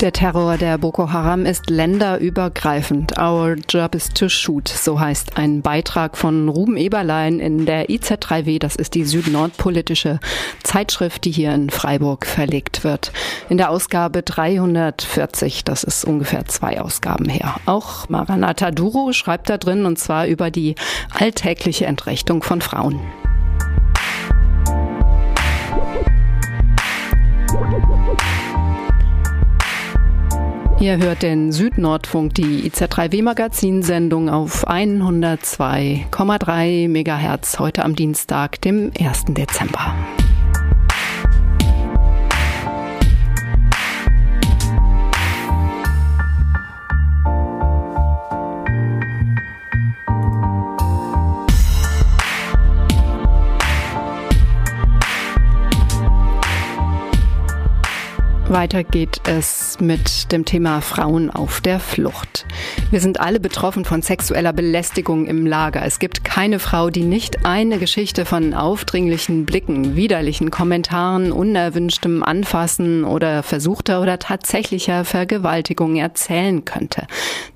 Der 0.00 0.12
Terror 0.12 0.58
der 0.58 0.76
Boko 0.76 1.10
Haram 1.10 1.46
ist 1.46 1.70
länderübergreifend. 1.70 3.18
Our 3.18 3.54
Job 3.66 3.94
is 3.94 4.10
to 4.10 4.28
Shoot, 4.28 4.68
so 4.68 5.00
heißt 5.00 5.38
ein 5.38 5.62
Beitrag 5.62 6.18
von 6.18 6.50
Ruben 6.50 6.76
Eberlein 6.76 7.40
in 7.40 7.64
der 7.64 7.88
IZ3W. 7.88 8.58
Das 8.58 8.76
ist 8.76 8.92
die 8.92 9.04
süd-nord-politische 9.04 10.20
Zeitschrift, 10.62 11.24
die 11.24 11.30
hier 11.30 11.54
in 11.54 11.70
Freiburg 11.70 12.26
verlegt 12.26 12.84
wird. 12.84 13.10
In 13.48 13.56
der 13.56 13.70
Ausgabe 13.70 14.22
340, 14.22 15.64
das 15.64 15.82
ist 15.82 16.04
ungefähr 16.04 16.44
zwei 16.44 16.78
Ausgaben 16.78 17.30
her. 17.30 17.54
Auch 17.64 18.06
Maranatha 18.10 18.72
Duro 18.72 19.14
schreibt 19.14 19.48
da 19.48 19.56
drin 19.56 19.86
und 19.86 19.98
zwar 19.98 20.26
über 20.26 20.50
die 20.50 20.74
alltägliche 21.18 21.86
Entrechtung 21.86 22.42
von 22.42 22.60
Frauen. 22.60 23.00
Ihr 30.78 30.98
hört 30.98 31.22
den 31.22 31.52
Südnordfunk, 31.52 32.34
die 32.34 32.70
IZ3W-Magazinsendung 32.70 34.28
auf 34.28 34.68
102,3 34.68 36.90
Megahertz 36.90 37.58
heute 37.58 37.82
am 37.82 37.96
Dienstag, 37.96 38.60
dem 38.60 38.92
1. 39.00 39.24
Dezember. 39.28 39.94
Weiter 58.48 58.84
geht 58.84 59.22
es 59.26 59.76
mit 59.80 60.30
dem 60.30 60.44
Thema 60.44 60.80
Frauen 60.80 61.30
auf 61.30 61.60
der 61.60 61.80
Flucht. 61.80 62.46
Wir 62.92 63.00
sind 63.00 63.18
alle 63.18 63.40
betroffen 63.40 63.84
von 63.84 64.02
sexueller 64.02 64.52
Belästigung 64.52 65.26
im 65.26 65.46
Lager. 65.46 65.84
Es 65.84 65.98
gibt 65.98 66.22
keine 66.22 66.60
Frau, 66.60 66.88
die 66.88 67.02
nicht 67.02 67.44
eine 67.44 67.78
Geschichte 67.78 68.24
von 68.24 68.54
aufdringlichen 68.54 69.46
Blicken, 69.46 69.96
widerlichen 69.96 70.52
Kommentaren, 70.52 71.32
unerwünschtem 71.32 72.22
Anfassen 72.22 73.04
oder 73.04 73.42
versuchter 73.42 74.00
oder 74.00 74.20
tatsächlicher 74.20 75.04
Vergewaltigung 75.04 75.96
erzählen 75.96 76.64
könnte. 76.64 77.08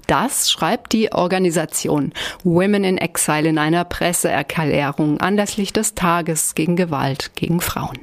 Das 0.09 0.51
schreibt 0.51 0.93
die 0.93 1.13
Organisation 1.13 2.13
Women 2.43 2.83
in 2.83 2.99
Exile 2.99 3.49
in 3.49 3.59
einer 3.59 3.85
Presseerklärung 3.85 5.21
anlässlich 5.21 5.73
des 5.73 5.95
Tages 5.95 6.57
gegen 6.57 6.75
Gewalt 6.75 7.31
gegen 7.37 7.61
Frauen. 7.61 8.01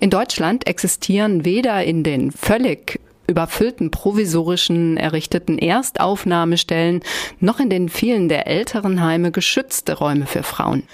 In 0.00 0.10
Deutschland 0.10 0.66
existieren 0.66 1.44
weder 1.44 1.82
in 1.82 2.04
den 2.04 2.30
völlig 2.30 3.00
überfüllten 3.26 3.90
provisorischen 3.90 4.96
errichteten 4.96 5.58
Erstaufnahmestellen 5.58 7.02
noch 7.40 7.60
in 7.60 7.68
den 7.68 7.88
vielen 7.88 8.28
der 8.28 8.46
älteren 8.46 9.02
Heime 9.02 9.32
geschützte 9.32 9.98
Räume 9.98 10.26
für 10.26 10.42
Frauen. 10.42 10.84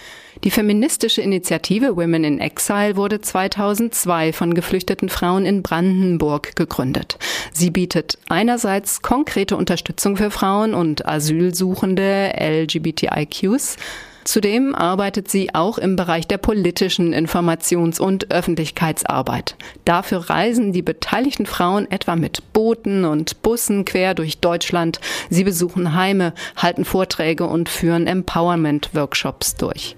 Die 0.42 0.50
feministische 0.50 1.22
Initiative 1.22 1.96
Women 1.96 2.24
in 2.24 2.40
Exile 2.40 2.96
wurde 2.96 3.20
2002 3.20 4.32
von 4.32 4.52
geflüchteten 4.52 5.09
Frauen 5.09 5.46
in 5.46 5.62
Brandenburg 5.62 6.57
gegründet. 6.57 7.18
Sie 7.52 7.70
bietet 7.70 8.18
einerseits 8.28 9.00
konkrete 9.00 9.57
Unterstützung 9.57 10.16
für 10.16 10.30
Frauen 10.30 10.74
und 10.74 11.07
Asylsuchende 11.07 12.32
LGBTIQs, 12.36 13.76
Zudem 14.25 14.75
arbeitet 14.75 15.31
sie 15.31 15.55
auch 15.55 15.79
im 15.79 15.97
Bereich 15.97 16.27
der 16.27 16.39
politischen 16.39 17.12
Informations- 17.12 18.01
und 18.01 18.31
Öffentlichkeitsarbeit. 18.31 19.57
Dafür 19.85 20.31
reisen 20.31 20.72
die 20.72 20.83
beteiligten 20.83 21.47
Frauen 21.47 21.91
etwa 21.91 22.16
mit 22.16 22.53
Booten 22.53 23.05
und 23.05 23.43
Bussen 23.43 23.85
quer 23.85 24.14
durch 24.14 24.39
Deutschland. 24.39 24.99
Sie 25.29 25.45
besuchen 25.45 25.95
Heime, 25.95 26.33
halten 26.57 26.85
Vorträge 26.85 27.47
und 27.47 27.68
führen 27.68 28.07
Empowerment-Workshops 28.07 29.57
durch. 29.57 29.95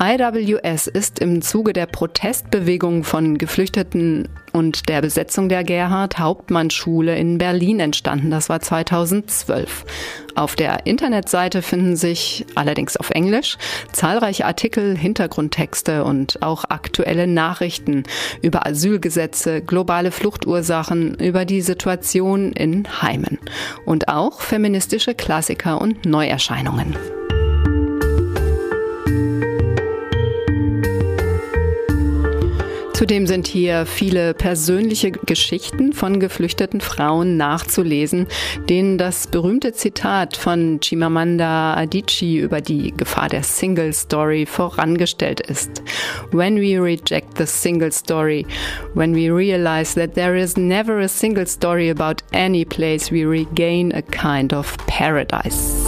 IWS 0.00 0.86
ist 0.86 1.18
im 1.18 1.42
Zuge 1.42 1.74
der 1.74 1.84
Protestbewegung 1.84 3.04
von 3.04 3.36
Geflüchteten 3.36 4.30
und 4.56 4.88
der 4.88 5.02
Besetzung 5.02 5.50
der 5.50 5.64
Gerhard 5.64 6.18
Hauptmann 6.18 6.70
Schule 6.70 7.16
in 7.18 7.36
Berlin 7.36 7.78
entstanden. 7.78 8.30
Das 8.30 8.48
war 8.48 8.60
2012. 8.60 9.84
Auf 10.34 10.56
der 10.56 10.86
Internetseite 10.86 11.60
finden 11.60 11.94
sich, 11.96 12.46
allerdings 12.54 12.96
auf 12.96 13.10
Englisch, 13.10 13.58
zahlreiche 13.92 14.46
Artikel, 14.46 14.96
Hintergrundtexte 14.96 16.04
und 16.04 16.42
auch 16.42 16.64
aktuelle 16.68 17.26
Nachrichten 17.26 18.04
über 18.40 18.66
Asylgesetze, 18.66 19.60
globale 19.60 20.10
Fluchtursachen, 20.10 21.16
über 21.16 21.44
die 21.44 21.60
Situation 21.60 22.52
in 22.52 23.02
Heimen 23.02 23.38
und 23.84 24.08
auch 24.08 24.40
feministische 24.40 25.14
Klassiker 25.14 25.80
und 25.80 26.06
Neuerscheinungen. 26.06 26.96
Zudem 32.96 33.26
sind 33.26 33.46
hier 33.46 33.84
viele 33.84 34.32
persönliche 34.32 35.10
Geschichten 35.10 35.92
von 35.92 36.18
geflüchteten 36.18 36.80
Frauen 36.80 37.36
nachzulesen, 37.36 38.26
denen 38.70 38.96
das 38.96 39.26
berühmte 39.26 39.74
Zitat 39.74 40.34
von 40.34 40.80
Chimamanda 40.80 41.74
Adichie 41.74 42.38
über 42.38 42.62
die 42.62 42.94
Gefahr 42.96 43.28
der 43.28 43.42
Single 43.42 43.92
Story 43.92 44.46
vorangestellt 44.46 45.40
ist. 45.40 45.82
When 46.32 46.56
we 46.56 46.82
reject 46.82 47.36
the 47.36 47.44
single 47.44 47.92
story, 47.92 48.46
when 48.94 49.14
we 49.14 49.30
realize 49.30 49.94
that 49.94 50.14
there 50.14 50.34
is 50.34 50.56
never 50.56 51.00
a 51.00 51.08
single 51.08 51.46
story 51.46 51.90
about 51.90 52.22
any 52.32 52.64
place, 52.64 53.12
we 53.12 53.26
regain 53.26 53.92
a 53.92 54.00
kind 54.00 54.54
of 54.54 54.74
paradise. 54.86 55.84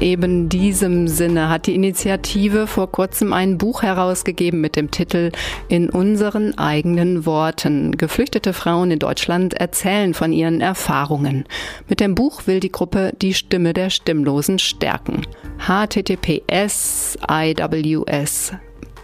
Eben 0.00 0.48
diesem 0.48 1.08
Sinne 1.08 1.48
hat 1.48 1.66
die 1.66 1.74
Initiative 1.74 2.66
vor 2.66 2.90
kurzem 2.90 3.32
ein 3.32 3.58
Buch 3.58 3.82
herausgegeben 3.82 4.60
mit 4.60 4.76
dem 4.76 4.90
Titel 4.90 5.32
In 5.68 5.90
unseren 5.90 6.56
eigenen 6.58 7.26
Worten. 7.26 7.96
Geflüchtete 7.96 8.52
Frauen 8.52 8.90
in 8.90 8.98
Deutschland 8.98 9.54
erzählen 9.54 10.14
von 10.14 10.32
ihren 10.32 10.60
Erfahrungen. 10.60 11.44
Mit 11.88 12.00
dem 12.00 12.14
Buch 12.14 12.46
will 12.46 12.60
die 12.60 12.72
Gruppe 12.72 13.12
die 13.20 13.34
Stimme 13.34 13.72
der 13.72 13.90
Stimmlosen 13.90 14.58
stärken. 14.58 15.22
https 15.58 17.18
iws 17.28 18.52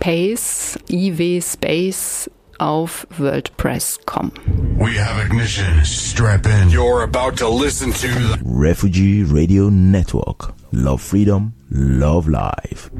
pace 0.00 0.78
iw 0.88 1.40
space 1.40 2.30
auf 2.58 3.06
WordPress.com. 3.18 4.32
We 4.78 4.96
have 4.98 5.24
ignition. 5.24 5.84
Strap 5.84 6.46
in. 6.46 6.70
You're 6.70 7.02
about 7.02 7.36
to 7.38 7.48
listen 7.48 7.92
to 7.92 8.08
the 8.08 8.38
Refugee 8.44 9.22
Radio 9.24 9.68
Network. 9.68 10.54
Love 10.72 11.00
freedom, 11.00 11.54
love 11.70 12.28
life. 12.28 12.90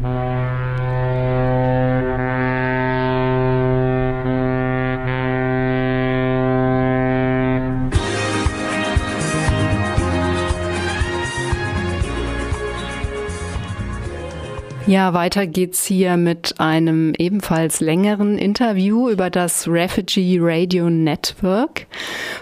Ja, 14.89 15.15
weiter 15.15 15.49
geht's 15.49 15.85
hier 15.85 16.17
mit 16.17 16.61
einem 16.61 17.13
ebenfalls 17.19 17.81
längeren 17.81 18.39
Interview 18.39 19.11
über 19.11 19.31
das 19.31 19.67
Refugee 19.67 20.39
Radio 20.41 20.89
Network. 20.89 21.89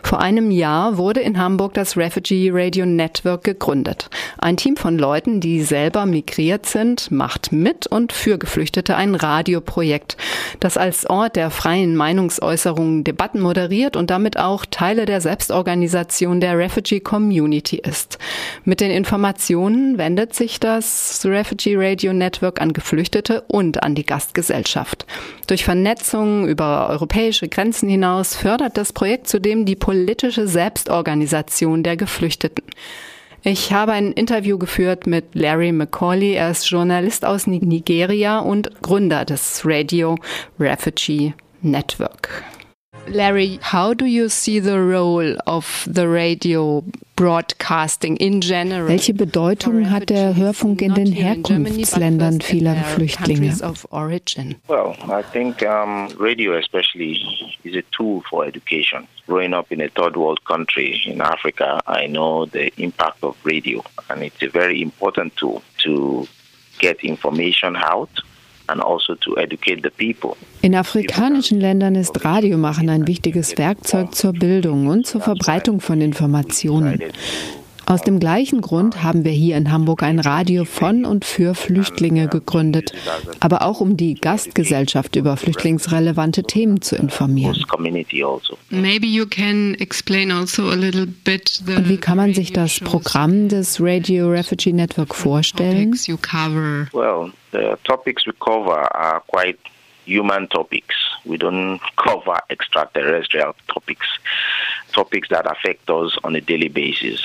Vor 0.02 0.20
einem 0.20 0.50
Jahr 0.50 0.98
wurde 0.98 1.20
in 1.20 1.38
Hamburg 1.38 1.72
das 1.72 1.96
Refugee 1.96 2.50
Radio 2.52 2.84
Network 2.84 3.44
gegründet. 3.44 4.10
Ein 4.36 4.58
Team 4.58 4.76
von 4.76 4.98
Leuten, 4.98 5.40
die 5.40 5.62
selber 5.62 6.04
migriert 6.04 6.66
sind, 6.66 7.10
macht 7.10 7.50
mit 7.50 7.86
und 7.86 8.12
für 8.12 8.36
Geflüchtete 8.36 8.94
ein 8.94 9.14
Radioprojekt, 9.14 10.18
das 10.60 10.76
als 10.76 11.08
Ort 11.08 11.36
der 11.36 11.48
freien 11.48 11.96
Meinungsäußerung 11.96 13.04
Debatten 13.04 13.40
moderiert 13.40 13.96
und 13.96 14.10
damit 14.10 14.38
auch 14.38 14.66
Teile 14.70 15.06
der 15.06 15.22
Selbstorganisation 15.22 16.42
der 16.42 16.58
Refugee 16.58 17.00
Community 17.00 17.76
ist. 17.76 18.18
Mit 18.64 18.82
den 18.82 18.90
Informationen 18.90 19.96
wendet 19.96 20.34
sich 20.34 20.60
das 20.60 21.22
Refugee 21.24 21.76
Radio 21.78 22.12
Network 22.12 22.33
Network 22.34 22.60
an 22.60 22.72
Geflüchtete 22.72 23.42
und 23.46 23.84
an 23.84 23.94
die 23.94 24.04
Gastgesellschaft. 24.04 25.06
Durch 25.46 25.64
Vernetzung 25.64 26.48
über 26.48 26.88
europäische 26.90 27.48
Grenzen 27.48 27.88
hinaus 27.88 28.34
fördert 28.34 28.76
das 28.76 28.92
Projekt 28.92 29.28
zudem 29.28 29.64
die 29.64 29.76
politische 29.76 30.48
Selbstorganisation 30.48 31.84
der 31.84 31.96
Geflüchteten. 31.96 32.64
Ich 33.44 33.72
habe 33.72 33.92
ein 33.92 34.12
Interview 34.12 34.58
geführt 34.58 35.06
mit 35.06 35.26
Larry 35.34 35.70
McCauley. 35.70 36.32
Er 36.32 36.50
ist 36.50 36.68
Journalist 36.68 37.24
aus 37.24 37.46
Nigeria 37.46 38.40
und 38.40 38.82
Gründer 38.82 39.24
des 39.24 39.62
Radio 39.64 40.16
Refugee 40.58 41.34
Network. 41.60 42.42
Larry, 43.08 43.58
how 43.62 43.94
do 43.94 44.06
you 44.06 44.28
see 44.28 44.58
the 44.58 44.80
role 44.80 45.36
of 45.46 45.86
the 45.86 46.08
radio 46.08 46.82
broadcasting 47.16 48.16
in 48.16 48.40
general? 48.40 48.88
Welche 48.88 49.14
Bedeutung 49.14 49.90
hat 49.90 50.10
der 50.10 50.34
Hörfunk 50.34 50.82
in 50.82 50.94
den 50.94 51.12
Herkunftsländern 51.12 52.40
vieler 52.40 52.76
Flüchtlinge? 52.76 53.52
Well, 54.68 54.96
I 55.08 55.22
think 55.22 55.62
um, 55.62 56.08
radio 56.18 56.56
especially 56.58 57.20
is 57.64 57.76
a 57.76 57.82
tool 57.92 58.22
for 58.28 58.44
education. 58.44 59.06
Growing 59.26 59.54
up 59.54 59.70
in 59.70 59.80
a 59.80 59.88
third 59.88 60.16
world 60.16 60.44
country 60.44 61.00
in 61.06 61.20
Africa, 61.20 61.80
I 61.86 62.06
know 62.06 62.46
the 62.46 62.72
impact 62.76 63.22
of 63.22 63.36
radio, 63.44 63.82
and 64.08 64.22
it's 64.22 64.42
a 64.42 64.48
very 64.48 64.82
important 64.82 65.36
tool 65.36 65.62
to 65.84 66.26
get 66.78 67.02
information 67.04 67.76
out 67.76 68.10
also 68.14 68.33
In 70.62 70.74
afrikanischen 70.74 71.60
Ländern 71.60 71.94
ist 71.94 72.24
Radiomachen 72.24 72.88
ein 72.88 73.06
wichtiges 73.06 73.58
Werkzeug 73.58 74.14
zur 74.14 74.32
Bildung 74.32 74.86
und 74.86 75.06
zur 75.06 75.20
Verbreitung 75.20 75.80
von 75.80 76.00
Informationen. 76.00 77.02
Aus 77.86 78.02
dem 78.02 78.18
gleichen 78.18 78.60
Grund 78.60 79.02
haben 79.02 79.24
wir 79.24 79.32
hier 79.32 79.56
in 79.56 79.70
Hamburg 79.70 80.02
ein 80.02 80.18
Radio 80.18 80.64
von 80.64 81.04
und 81.04 81.24
für 81.24 81.54
Flüchtlinge 81.54 82.28
gegründet, 82.28 82.92
aber 83.40 83.62
auch 83.62 83.80
um 83.80 83.96
die 83.96 84.14
Gastgesellschaft 84.14 85.16
über 85.16 85.36
flüchtlingsrelevante 85.36 86.44
Themen 86.44 86.80
zu 86.80 86.96
informieren. 86.96 87.54
Also. 87.54 88.58
Also 90.44 90.62
und 91.76 91.88
wie 91.88 91.96
kann 91.98 92.16
man 92.16 92.34
sich 92.34 92.52
das 92.52 92.80
Programm 92.80 93.48
des 93.48 93.80
Radio 93.80 94.30
Refugee 94.30 94.72
Network 94.72 95.14
vorstellen? 95.14 95.92
Well, 96.92 97.32
the 97.52 97.74
topics 97.84 98.26
we 98.26 98.32
cover 98.40 98.94
are 98.94 99.22
quite 99.26 99.58
human 100.06 100.48
topics. 100.48 100.94
We 101.24 101.36
don't 101.36 101.80
cover 101.96 102.38
extraterrestrial 102.48 103.54
topics. 103.68 104.06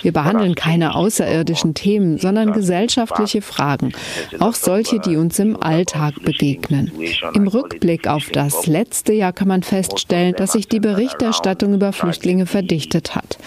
Wir 0.04 0.12
behandeln 0.12 0.56
keine 0.56 0.96
außerirdischen 0.96 1.74
Themen, 1.74 2.18
sondern 2.18 2.54
gesellschaftliche 2.54 3.42
Fragen, 3.42 3.94
auch 4.40 4.54
solche, 4.54 5.00
die 5.00 5.16
uns 5.18 5.40
im 5.40 5.62
Alltag 5.62 6.16
begegnen. 6.24 6.92
Im 7.34 7.48
Rückblick 7.48 8.08
auf 8.08 8.30
das 8.32 8.68
letzte 8.68 9.14
Jahr 9.14 9.34
kann 9.34 9.48
man 9.48 9.64
feststellen, 9.64 10.34
dass 10.36 10.54
sich 10.54 10.68
die 10.68 10.80
Berichterstattung 10.80 11.74
über 11.74 11.94
Flüchtlinge 11.94 12.46
verdichtet 12.46 13.16
hat. 13.16 13.38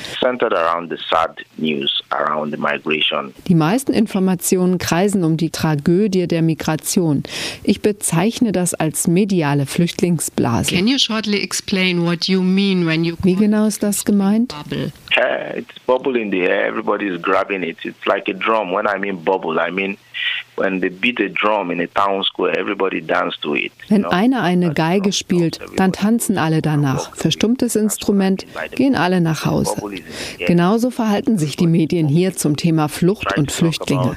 Die 3.49 3.55
meisten 3.55 3.93
Informationen 3.93 4.79
kreisen 4.79 5.25
um 5.25 5.37
die 5.37 5.51
Tragödie 5.51 6.27
der 6.27 6.43
Migration. 6.43 7.23
Ich 7.65 7.81
bezeichne 7.83 8.53
das 8.53 8.75
als 8.75 9.09
mediale 9.09 9.67
Flüchtlingsblase. 9.67 10.75
Wie 13.25 13.37
genau 13.37 13.67
ist 13.67 13.83
das 13.83 14.05
gemeint? 14.05 14.12
Uh, 15.17 15.53
it's 15.57 15.79
bubble 15.79 16.17
in 16.17 16.31
the 16.31 16.43
air. 16.43 16.67
Everybody's 16.67 17.21
grabbing 17.21 17.65
it. 17.65 17.79
It's 17.85 18.07
like 18.07 18.29
a 18.29 18.33
drum. 18.33 18.73
When 18.73 18.87
I 18.87 18.99
mean 18.99 19.23
bubble, 19.23 19.61
I 19.61 19.71
mean 19.71 19.97
when 20.57 20.81
they 20.81 20.91
beat 20.91 21.21
a 21.21 21.29
drum 21.29 21.71
in 21.71 21.81
a 21.81 21.87
town 21.87 22.23
square, 22.23 22.57
everybody 22.59 23.01
dance 23.01 23.37
to 23.41 23.55
it. 23.55 23.73
Wenn 23.89 24.05
einer 24.05 24.43
eine 24.43 24.73
Geige 24.75 25.13
spielt, 25.13 25.61
dann 25.77 25.93
tanzen 25.93 26.39
alle 26.39 26.63
danach. 26.63 27.15
Verstummtes 27.17 27.77
Instrument, 27.77 28.47
gehen 28.75 28.95
alle 28.95 29.21
nach 29.21 29.45
Hause. 29.45 29.75
Genauso 30.39 30.91
verhalten 30.91 31.39
sich 31.39 31.57
die 31.57 31.67
Medien 31.67 32.09
hier 32.09 32.35
zum 32.35 32.57
Thema 32.57 32.89
Flucht 32.89 33.37
und 33.37 33.51
Flüchtlinge. 33.51 34.17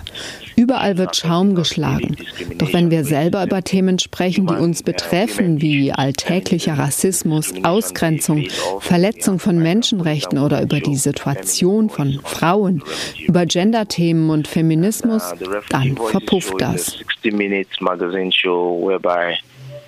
Überall 0.55 0.97
wird 0.97 1.15
Schaum 1.15 1.55
geschlagen. 1.55 2.15
Doch 2.57 2.71
wenn 2.71 2.89
wir 2.89 3.03
selber 3.03 3.43
über 3.43 3.61
Themen 3.61 3.99
sprechen, 3.99 4.47
die 4.47 4.53
uns 4.53 4.83
betreffen, 4.83 5.61
wie 5.61 5.91
alltäglicher 5.91 6.77
Rassismus, 6.77 7.53
Ausgrenzung, 7.63 8.45
Verletzung 8.79 9.39
von 9.39 9.59
Menschenrechten 9.59 10.39
oder 10.39 10.61
über 10.61 10.79
die 10.79 10.95
Situation 10.95 11.89
von 11.89 12.19
Frauen, 12.23 12.83
über 13.27 13.45
Gender-Themen 13.45 14.29
und 14.29 14.47
Feminismus, 14.47 15.33
dann 15.69 15.94
verpufft 15.95 16.59
das. 16.59 16.97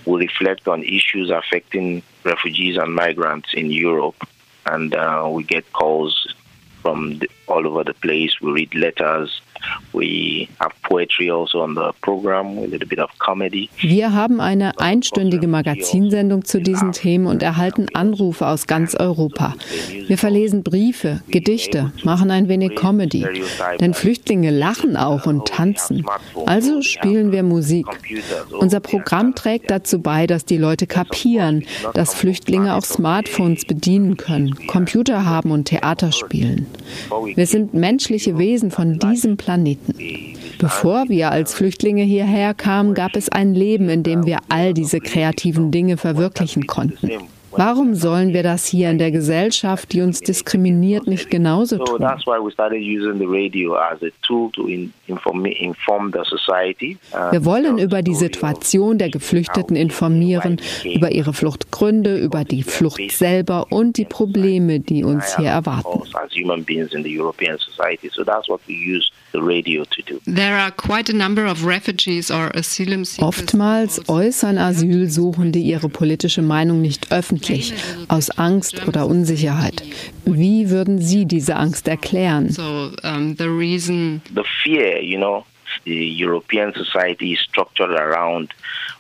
We 0.06 0.16
reflect 0.26 0.68
on 0.68 0.84
issues 0.84 1.30
affecting 1.30 2.02
refugees 2.24 2.78
and 2.78 2.96
migrants 2.96 3.54
in 3.54 3.72
Europe, 3.72 4.26
and 4.66 4.96
uh, 4.96 5.28
we 5.30 5.44
get 5.44 5.66
calls 5.74 6.34
from 6.82 7.20
the, 7.20 7.28
all 7.48 7.68
over 7.68 7.84
the 7.84 7.94
place. 7.94 8.40
We 8.42 8.52
read 8.52 8.74
letters 8.74 9.42
Also 9.94 10.98
Wir 13.80 14.14
haben 14.14 14.42
eine 14.42 14.80
einstündige 14.80 15.48
Magazinsendung 15.48 16.46
zu 16.46 16.62
diesen 16.62 16.92
Themen 16.92 17.28
und 17.28 17.44
erhalten 17.44 17.88
Anrufe 17.94 18.48
aus 18.48 18.68
ganz 18.68 18.96
Europa. 18.96 19.56
Wir 20.08 20.18
verlesen 20.18 20.64
Briefe, 20.64 21.22
Gedichte, 21.30 21.92
machen 22.04 22.32
ein 22.32 22.48
wenig 22.48 22.76
Comedy. 22.76 23.26
Denn 23.80 23.94
Flüchtlinge 23.94 24.52
lachen 24.52 24.98
auch 24.98 25.26
und 25.26 25.48
tanzen. 25.48 26.06
Also 26.46 26.82
spielen 26.82 27.32
wir 27.32 27.44
Musik. 27.44 27.86
Unser 28.52 28.80
Programm 28.80 29.36
trägt 29.36 29.72
dazu 29.72 30.02
bei, 30.02 30.28
dass 30.28 30.46
die 30.46 30.58
Leute 30.58 30.88
kapieren, 30.88 31.66
dass 31.94 32.14
Flüchtlinge 32.14 32.76
auch 32.76 32.86
Smartphones 32.86 33.66
bedienen 33.66 34.18
können, 34.18 34.56
Computer 34.68 35.26
haben 35.26 35.52
und 35.52 35.66
Theater 35.66 36.12
spielen. 36.12 36.68
Wir 37.36 37.46
sind 37.46 37.74
menschliche 37.74 38.38
Wesen 38.38 38.72
von 38.72 39.00
diesem 39.00 39.38
Planeten 39.38 39.57
Planeten. 39.58 40.38
Bevor 40.60 41.10
wir 41.10 41.32
als 41.32 41.54
Flüchtlinge 41.54 42.04
hierher 42.04 42.54
kamen, 42.54 42.94
gab 42.94 43.16
es 43.16 43.30
ein 43.30 43.54
Leben, 43.56 43.90
in 43.90 44.04
dem 44.04 44.26
wir 44.26 44.40
all 44.50 44.74
diese 44.74 45.00
kreativen 45.00 45.72
Dinge 45.72 45.98
verwirklichen 45.98 46.68
konnten. 46.68 47.10
Warum 47.52 47.96
sollen 47.96 48.34
wir 48.34 48.44
das 48.44 48.68
hier 48.68 48.92
in 48.92 49.00
der 49.00 49.10
Gesellschaft, 49.10 49.92
die 49.92 50.02
uns 50.02 50.20
diskriminiert, 50.20 51.08
nicht 51.08 51.32
genauso 51.32 51.78
tun? 51.78 52.00
Wir 57.32 57.46
wollen 57.46 57.78
über 57.80 58.02
die 58.04 58.16
Situation 58.16 58.98
der 59.00 59.10
Geflüchteten 59.10 59.76
informieren, 59.76 60.62
über 60.84 61.12
ihre 61.12 61.34
Fluchtgründe, 61.34 62.18
über 62.20 62.44
die 62.44 62.62
Flucht 62.64 63.12
selber 63.12 63.66
und 63.72 63.98
die 63.98 64.06
Probleme, 64.06 64.80
die 64.80 65.04
uns 65.04 65.36
hier 65.38 65.50
erwarten. 65.50 66.04
Oftmals 73.20 74.10
äußern 74.10 74.58
Asylsuchende 74.58 75.60
ihre 75.60 75.90
politische 75.90 76.42
Meinung 76.42 76.82
nicht 76.82 77.12
öffentlich, 77.12 77.74
aus 78.08 78.30
Angst 78.32 78.88
oder 78.88 79.06
Unsicherheit. 79.08 79.84
Wie 80.26 80.70
würden 80.70 81.02
Sie 81.02 81.26
diese 81.26 81.56
Angst 81.56 81.88
erklären? 81.88 82.50
So, 82.50 82.92
um, 83.04 83.36
the 83.38 83.46
reason, 83.46 84.22
the 84.34 84.44
fear, 84.64 85.02
you 85.02 85.18
know, 85.18 85.46
the 85.86 86.26
European 86.26 86.74
society 86.74 87.34
is 87.34 87.40
structured 87.40 87.92
around 87.92 88.54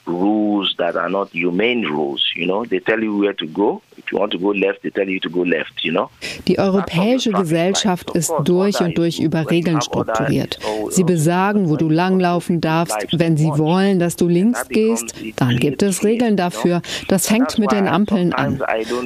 rules 0.07 0.75
that 0.77 0.95
are 0.95 1.09
not 1.09 1.29
humane 1.31 1.85
rules. 1.85 2.23
You 2.35 2.45
know, 2.45 2.65
they 2.65 2.79
tell 2.79 3.01
you 3.01 3.19
where 3.19 3.35
to 3.35 3.47
go. 3.47 3.81
If 3.97 4.11
you 4.11 4.19
want 4.19 4.31
to 4.33 4.39
go 4.39 4.51
left, 4.51 4.83
they 4.83 4.91
tell 4.91 5.09
you 5.09 5.19
to 5.19 5.29
go 5.29 5.43
left. 5.43 5.83
You 5.83 5.91
know. 5.91 6.09
Die 6.47 6.59
europäische 6.59 7.31
Gesellschaft 7.31 8.11
ist 8.11 8.33
durch 8.43 8.79
und 8.79 8.97
durch 8.97 9.19
über 9.19 9.49
Regeln 9.49 9.81
strukturiert. 9.81 10.59
Sie 10.89 11.03
besagen, 11.03 11.69
wo 11.69 11.75
du 11.75 11.89
langlaufen 11.89 12.61
darfst. 12.61 13.07
Wenn 13.11 13.37
sie 13.37 13.49
wollen, 13.49 13.99
dass 13.99 14.15
du 14.15 14.27
links 14.27 14.67
gehst, 14.69 15.15
dann 15.35 15.57
gibt 15.57 15.81
es 15.83 16.03
Regeln 16.03 16.37
dafür. 16.37 16.81
Das 17.07 17.27
fängt 17.27 17.57
mit 17.57 17.71
den 17.71 17.87
Ampeln 17.87 18.33
an. 18.33 18.61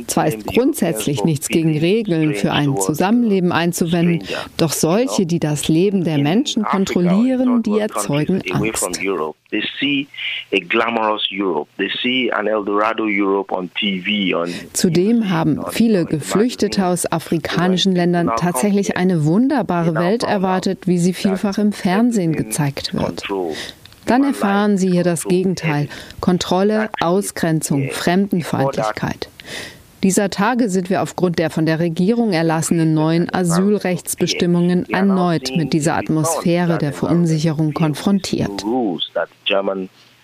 Zwar 0.08 0.28
ist 0.28 0.46
grundsätzlich 0.46 1.24
nichts 1.24 1.48
gegen 1.48 1.78
Regeln 1.78 2.36
für 2.36 2.52
ein 2.52 2.78
Zusammenleben 2.78 3.52
einzuwenden, 3.52 4.24
doch 4.58 4.72
solche, 4.72 5.26
die 5.26 5.40
das 5.40 5.68
Leben 5.68 6.04
der 6.04 6.18
Menschen 6.18 6.64
kontrollieren, 6.64 7.64
die 7.64 7.80
erzeugen 7.80 8.42
Angst. 8.52 9.00
Glamorous 10.92 11.28
Europe. 11.32 11.70
They 11.78 11.90
see 12.02 12.32
an 12.32 12.48
Eldorado 12.48 13.06
Europe 13.06 13.52
on 13.52 13.70
TV. 13.80 14.36
On 14.36 14.50
Zudem 14.74 15.30
haben 15.30 15.60
viele 15.72 16.06
Geflüchtete 16.06 16.86
aus 16.86 17.12
afrikanischen 17.12 17.96
Ländern 17.96 18.32
tatsächlich 18.38 18.98
eine 18.98 19.26
wunderbare 19.26 19.96
Welt 19.96 20.24
erwartet, 20.24 20.88
wie 20.88 20.98
sie 20.98 21.14
vielfach 21.14 21.58
im 21.58 21.72
Fernsehen 21.72 22.34
gezeigt 22.34 22.94
wird. 22.94 23.24
Dann 24.06 24.24
erfahren 24.24 24.78
sie 24.78 24.92
hier 24.92 25.04
das 25.04 25.24
Gegenteil. 25.24 25.88
Kontrolle, 26.20 26.90
Ausgrenzung, 27.00 27.90
Fremdenfeindlichkeit. 27.92 29.30
Dieser 30.04 30.32
Tage 30.32 30.68
sind 30.70 30.90
wir 30.90 31.04
aufgrund 31.04 31.38
der 31.38 31.52
von 31.52 31.68
der 31.68 31.80
Regierung 31.80 32.34
erlassenen 32.34 32.96
neuen 32.96 33.32
Asylrechtsbestimmungen 33.32 34.90
erneut 34.90 35.52
mit 35.56 35.74
dieser 35.74 35.96
Atmosphäre 35.96 36.80
der 36.80 36.92
Verunsicherung 36.92 37.74
konfrontiert. 37.74 38.66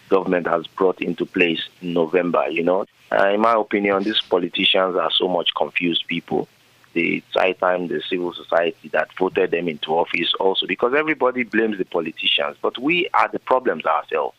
Government 0.10 0.47
has 0.47 0.68
brought 0.68 1.01
into 1.01 1.26
place 1.26 1.62
in 1.82 1.93
November, 1.93 2.49
you 2.49 2.64
know. 2.64 2.86
Uh, 3.12 3.30
in 3.30 3.39
my 3.41 3.53
opinion, 3.55 4.03
these 4.03 4.22
politicians 4.22 4.95
are 4.95 5.12
so 5.12 5.28
much 5.28 5.53
confused 5.55 6.05
people. 6.08 6.47
The 6.93 7.24
high 7.34 7.53
time 7.53 7.88
the 7.88 8.01
civil 8.01 8.34
society 8.34 8.89
that 8.89 9.10
voted 9.18 9.51
them 9.51 9.68
into 9.68 9.91
office 9.91 10.34
also 10.39 10.66
because 10.66 10.93
everybody 10.95 11.43
blames 11.43 11.78
the 11.78 11.86
politicians, 11.86 12.58
but 12.62 12.78
we 12.80 13.08
are 13.14 13.30
the 13.30 13.39
problems 13.39 13.86
ourselves. 13.86 14.36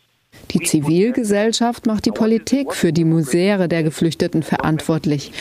Die 0.51 0.61
Zivilgesellschaft 0.61 1.85
macht 1.85 2.05
die 2.05 2.11
Politik 2.11 2.73
für 2.73 2.91
die 2.91 3.05
Museere 3.05 3.67
der 3.67 3.83
Geflüchteten 3.83 4.41
verantwortlich. 4.41 5.31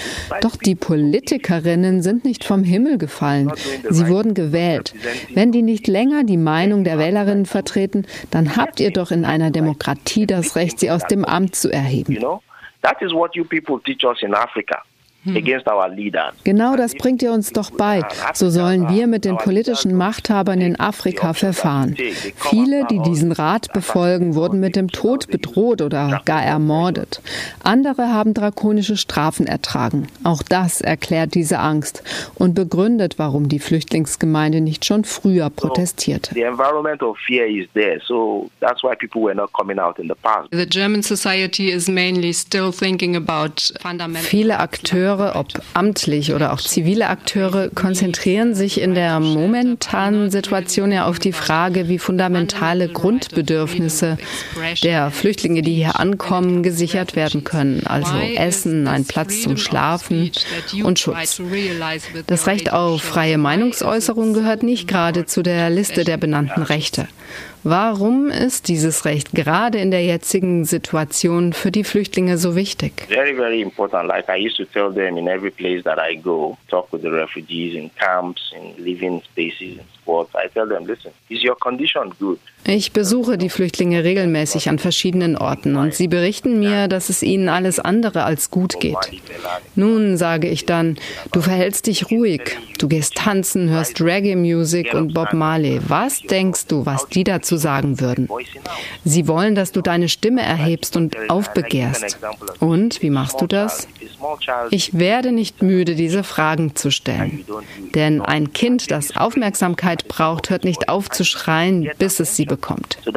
Doch 0.43 0.57
die 0.57 0.75
Politikerinnen 0.75 2.03
sind 2.03 2.25
nicht 2.25 2.45
vom 2.45 2.63
Himmel 2.63 2.99
gefallen. 2.99 3.51
Sie 3.89 4.09
wurden 4.09 4.35
gewählt. 4.35 4.95
Wenn 5.33 5.51
die 5.51 5.63
nicht 5.63 5.87
länger 5.87 6.25
die 6.25 6.37
Meinung 6.37 6.85
der 6.85 6.99
Wählerinnen 6.99 7.47
vertreten, 7.47 8.07
dann 8.31 8.57
habt 8.57 8.81
ihr 8.81 8.91
doch 8.91 9.11
in 9.11 9.25
einer 9.25 9.51
Demokratie 9.51 10.27
das 10.27 10.57
Recht, 10.57 10.79
sie 10.79 10.91
aus 10.91 11.05
dem 11.05 11.25
Amt 11.25 11.55
zu 11.55 11.73
erheben. 11.73 12.19
That 12.83 13.01
is 13.03 13.13
what 13.13 13.35
you 13.35 13.45
people 13.45 13.81
teach 13.85 14.05
us 14.05 14.23
in 14.23 14.35
Africa. 14.35 14.83
Hm. 15.29 16.45
Genau 16.45 16.77
das 16.77 16.95
bringt 16.95 17.23
ihr 17.23 17.33
uns 17.33 17.53
doch 17.53 17.71
bei. 17.71 18.03
So 18.35 18.51
sollen 18.51 18.89
wir 18.89 19.07
mit 19.07 19.25
den 19.25 19.37
politischen 19.37 19.95
Machthabern 19.95 20.61
in 20.61 20.79
Afrika 20.79 21.33
verfahren. 21.33 21.97
Viele, 22.37 22.87
die 22.91 23.01
diesen 23.01 23.33
Rat 23.33 23.73
befolgen, 23.73 24.35
wurden 24.35 24.61
mit 24.61 24.77
dem 24.77 24.89
Tod 24.89 25.29
bedroht 25.29 25.83
oder 25.83 26.23
gar 26.25 26.43
ermordet. 26.43 27.21
Andere 27.63 28.13
haben 28.13 28.35
drakonische 28.35 28.97
Strafen 28.97 29.47
ertragen. 29.47 30.09
Auch 30.25 30.43
das 30.43 30.81
erklärt 30.81 31.35
diese 31.35 31.59
Angst 31.59 32.03
und 32.35 32.55
begründet, 32.55 33.19
warum 33.19 33.49
die 33.49 33.59
Flüchtlingsgemeinde 33.59 34.61
nicht 34.61 34.85
schon 34.85 35.05
früher 35.05 35.51
protestierte. 35.51 36.35
Viele 44.21 44.59
Akteure 44.59 45.18
Akteure, 45.19 45.37
ob 45.37 45.49
amtlich 45.75 46.33
oder 46.33 46.53
auch 46.53 46.61
zivile 46.61 47.09
Akteure, 47.09 47.71
konzentrieren 47.75 48.55
sich 48.55 48.81
in 48.81 48.95
der 48.95 49.21
momentanen 49.21 50.31
Situation 50.31 50.93
ja 50.93 51.07
auf 51.07 51.19
die 51.19 51.33
Frage, 51.33 51.89
wie 51.89 51.99
fundamentale 51.99 52.89
Grundbedürfnisse 52.89 54.19
der 54.83 55.11
Flüchtlinge, 55.11 55.63
die 55.63 55.75
hier 55.75 55.99
ankommen, 55.99 56.63
gesichert 56.63 57.17
werden 57.17 57.45
können. 57.45 57.87
Also 57.87 58.17
Essen, 58.17 58.87
ein 58.87 59.05
Platz 59.05 59.43
zum 59.43 59.57
Schlafen 59.57 60.31
und 60.83 60.99
Schutz. 60.99 61.41
Das 62.27 62.47
Recht 62.47 62.73
auf 62.73 63.03
freie 63.03 63.39
Meinungsäußerung 63.39 64.35
gehört 64.35 64.63
nicht 64.63 64.89
gerade 64.89 65.27
zu 65.27 65.43
der 65.43 65.71
Liste 65.71 66.05
der 66.05 66.17
benannten 66.17 66.63
Rechte. 66.63 67.09
Warum 67.65 68.31
ist 68.31 68.69
dieses 68.69 69.05
Recht 69.05 69.33
gerade 69.33 69.79
in 69.79 69.91
der 69.91 70.05
jetzigen 70.05 70.65
Situation 70.65 71.53
für 71.53 71.73
die 71.73 71.83
Flüchtlinge 71.83 72.39
so 72.39 72.55
wichtig? 72.55 72.93
Very, 73.09 73.35
very 73.35 73.61
important. 73.61 74.07
Like 74.07 74.29
I 74.29 74.47
used 74.47 74.57
to 74.59 74.65
tell 74.65 74.93
them 74.93 75.17
in 75.17 75.27
every 75.27 75.51
place 75.51 75.83
that 75.85 75.99
I 75.99 76.15
go, 76.15 76.57
talk 76.69 76.93
with 76.93 77.03
the 77.03 77.11
refugees 77.11 77.75
in 77.75 77.91
camps, 77.97 78.53
in 78.55 78.83
living 78.83 79.23
spaces, 79.23 79.79
in 79.79 79.85
squads. 80.01 80.31
I 80.35 80.49
tell 80.49 80.69
them, 80.69 80.87
listen, 80.87 81.13
is 81.29 81.43
your 81.43 81.57
condition 81.57 82.13
good? 82.21 82.39
Ich 82.65 82.93
besuche 82.93 83.39
die 83.39 83.49
Flüchtlinge 83.49 84.05
regelmäßig 84.05 84.69
an 84.69 84.79
verschiedenen 84.79 85.37
Orten 85.37 85.77
und 85.77 85.95
sie 85.95 86.07
berichten 86.07 86.59
mir, 86.59 86.87
dass 86.89 87.09
es 87.09 87.23
ihnen 87.23 87.49
alles 87.49 87.81
andere 87.81 88.25
als 88.25 88.51
gut 88.51 88.79
geht. 88.79 88.97
Nun 89.75 90.19
sage 90.19 90.49
ich 90.49 90.67
dann, 90.67 90.99
du 91.33 91.41
verhältst 91.41 91.87
dich 91.87 92.11
ruhig, 92.11 92.59
du 92.79 92.89
gehst 92.89 93.15
tanzen, 93.15 93.71
hörst 93.71 94.01
Reggae-Musik 94.01 94.93
und 94.93 95.15
Bob 95.15 95.33
Marley. 95.33 95.81
Was 95.89 96.21
denkst 96.21 96.67
du, 96.67 96.85
was 96.85 97.09
die 97.09 97.25
dazu 97.25 97.57
sagen 97.57 98.01
würden? 98.01 98.29
Sie 99.05 99.29
wollen, 99.29 99.55
dass 99.55 99.73
du 99.73 99.81
deine 99.81 100.09
Stimme 100.09 100.43
erhebst 100.43 100.97
und 100.97 101.17
aufbegehrst. 101.31 102.19
Und 102.61 103.03
wie 103.03 103.11
machst 103.11 103.41
du 103.41 103.47
das? 103.47 103.89
Ich 104.71 104.99
werde 104.99 105.33
nicht 105.33 105.63
müde, 105.63 105.95
diese 105.95 106.25
Fragen 106.25 106.75
zu 106.75 106.91
stellen. 106.91 107.45
Denn 107.95 108.21
ein 108.21 108.53
Kind, 108.53 108.91
das 108.91 109.17
Aufmerksamkeit 109.17 110.09
braucht, 110.09 110.51
hört 110.51 110.65
nicht 110.65 110.89
auf 110.89 111.09
zu 111.09 111.25
schreien, 111.25 111.89
bis 111.99 112.21
es 112.21 112.37
sie 112.37 112.45
bekommt. 112.49 112.97
Also 112.99 113.13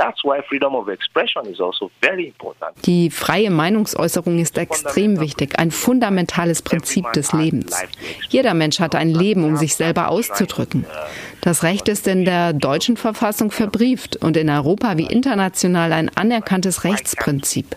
Die 2.86 3.09
freie 3.09 3.49
Meinungsäußerung 3.49 4.39
ist 4.39 4.57
extrem 4.57 5.19
wichtig, 5.19 5.57
ein 5.57 5.71
fundamentales 5.71 6.61
Prinzip 6.61 7.11
des 7.13 7.34
Lebens. 7.34 7.75
Jeder 8.29 8.53
Mensch 8.53 8.79
hat 8.79 8.95
ein 8.95 9.09
Leben, 9.09 9.43
um 9.43 9.57
sich 9.57 9.75
selber 9.75 10.09
auszudrücken. 10.09 10.86
Das 11.41 11.63
Recht 11.63 11.88
ist 11.88 12.07
in 12.07 12.25
der 12.25 12.53
deutschen 12.53 12.97
Verfassung 12.97 13.49
verbrieft 13.49 14.17
und 14.17 14.38
in 14.38 14.49
Europa 14.49 14.97
wie 14.97 15.07
international 15.07 15.91
ein 15.93 16.09
anerkanntes 16.15 16.84
Rechtsprinzip. 16.84 17.75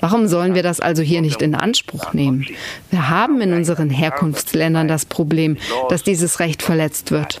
Warum 0.00 0.28
sollen 0.28 0.54
wir 0.54 0.62
das 0.62 0.80
also 0.80 1.02
hier 1.02 1.20
nicht 1.20 1.42
in 1.42 1.54
Anspruch 1.54 2.12
nehmen? 2.12 2.46
Wir 2.90 3.10
haben 3.10 3.40
in 3.40 3.52
unseren 3.52 3.90
Herkunftsländern 3.90 4.88
das 4.88 5.04
Problem, 5.04 5.56
dass 5.88 6.02
dieses 6.02 6.40
Recht 6.40 6.62
verletzt 6.62 7.10
wird. 7.10 7.40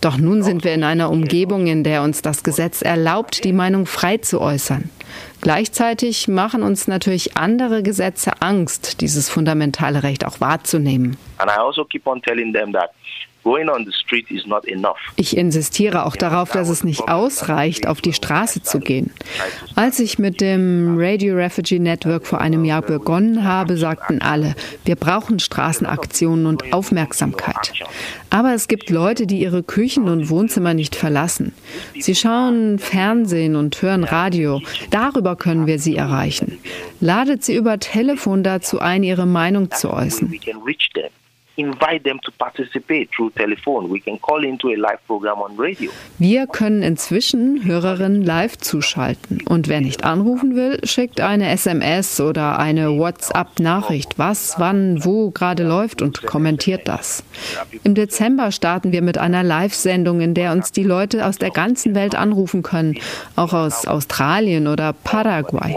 Doch 0.00 0.16
nun 0.16 0.42
sind 0.42 0.64
wir 0.64 0.74
in 0.74 0.84
einer 0.84 1.10
Umgebung, 1.10 1.66
in 1.66 1.82
der 1.82 2.02
uns 2.02 2.22
das 2.22 2.44
Gesetz 2.44 2.82
erlaubt, 2.82 3.42
die 3.44 3.52
Meinung 3.52 3.86
frei 3.86 4.18
zu 4.18 4.40
äußern. 4.40 4.90
Gleichzeitig 5.40 6.28
machen 6.28 6.62
uns 6.62 6.86
natürlich 6.88 7.36
andere 7.36 7.82
Gesetze 7.82 8.32
Angst, 8.40 9.00
dieses 9.00 9.28
fundamentale 9.28 10.02
Recht 10.02 10.24
auch 10.24 10.40
wahrzunehmen. 10.40 11.16
And 11.38 11.50
I 11.50 11.58
also 11.58 11.84
keep 11.84 12.06
on 12.06 12.22
telling 12.22 12.52
them 12.52 12.72
that 12.72 12.90
Ich 15.16 15.36
insistiere 15.36 16.04
auch 16.04 16.16
darauf, 16.16 16.50
dass 16.50 16.68
es 16.68 16.84
nicht 16.84 17.08
ausreicht, 17.08 17.86
auf 17.86 18.00
die 18.00 18.12
Straße 18.12 18.62
zu 18.62 18.80
gehen. 18.80 19.10
Als 19.74 20.00
ich 20.00 20.18
mit 20.18 20.40
dem 20.40 20.96
Radio 20.98 21.34
Refugee 21.34 21.78
Network 21.78 22.26
vor 22.26 22.40
einem 22.40 22.64
Jahr 22.64 22.82
begonnen 22.82 23.44
habe, 23.44 23.76
sagten 23.76 24.20
alle, 24.20 24.54
wir 24.84 24.96
brauchen 24.96 25.38
Straßenaktionen 25.38 26.46
und 26.46 26.72
Aufmerksamkeit. 26.72 27.72
Aber 28.30 28.52
es 28.52 28.68
gibt 28.68 28.90
Leute, 28.90 29.26
die 29.26 29.40
ihre 29.40 29.62
Küchen 29.62 30.08
und 30.08 30.28
Wohnzimmer 30.28 30.74
nicht 30.74 30.94
verlassen. 30.94 31.54
Sie 31.98 32.14
schauen 32.14 32.78
Fernsehen 32.78 33.56
und 33.56 33.80
hören 33.80 34.04
Radio. 34.04 34.60
Darüber 34.90 35.36
können 35.36 35.66
wir 35.66 35.78
sie 35.78 35.96
erreichen. 35.96 36.58
Ladet 37.00 37.44
sie 37.44 37.54
über 37.54 37.78
Telefon 37.78 38.42
dazu 38.42 38.80
ein, 38.80 39.02
ihre 39.02 39.26
Meinung 39.26 39.70
zu 39.70 39.90
äußern 39.90 40.32
invite 41.58 42.04
them 42.04 42.20
to 42.20 42.30
participate 42.38 43.10
through 43.10 43.30
telephone. 43.34 43.90
We 43.90 44.00
can 44.00 44.18
call 44.18 44.44
into 44.44 44.68
a 44.68 44.76
live 44.76 45.04
program 45.06 45.40
on 45.40 45.56
radio. 45.56 45.90
Wir 46.18 46.46
können 46.46 46.82
inzwischen 46.82 47.64
Hörerinnen 47.64 48.22
live 48.22 48.56
zuschalten 48.58 49.42
und 49.46 49.68
wer 49.68 49.80
nicht 49.80 50.04
anrufen 50.04 50.54
will, 50.54 50.78
schickt 50.84 51.20
eine 51.20 51.50
SMS 51.50 52.20
oder 52.20 52.58
eine 52.58 52.96
WhatsApp-Nachricht, 52.96 54.18
was, 54.18 54.58
wann, 54.58 55.04
wo 55.04 55.30
gerade 55.30 55.64
läuft 55.64 56.00
und 56.00 56.22
kommentiert 56.22 56.86
das. 56.86 57.24
Im 57.82 57.94
Dezember 57.94 58.52
starten 58.52 58.92
wir 58.92 59.02
mit 59.02 59.18
einer 59.18 59.42
Live-Sendung, 59.42 60.20
in 60.20 60.34
der 60.34 60.52
uns 60.52 60.70
die 60.72 60.84
Leute 60.84 61.26
aus 61.26 61.38
der 61.38 61.50
ganzen 61.50 61.94
Welt 61.94 62.14
anrufen 62.14 62.62
können, 62.62 62.98
auch 63.34 63.52
aus 63.52 63.86
Australien 63.86 64.68
oder 64.68 64.92
Paraguay. 64.92 65.76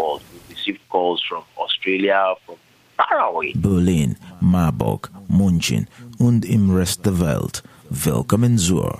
Berlin, 3.55 4.15
Marburg, 4.39 5.11
München 5.27 5.87
und 6.17 6.45
im 6.45 6.69
Rest 6.69 7.05
der 7.05 7.19
Welt. 7.19 7.63
Willkommen 7.89 8.57
zur 8.57 8.99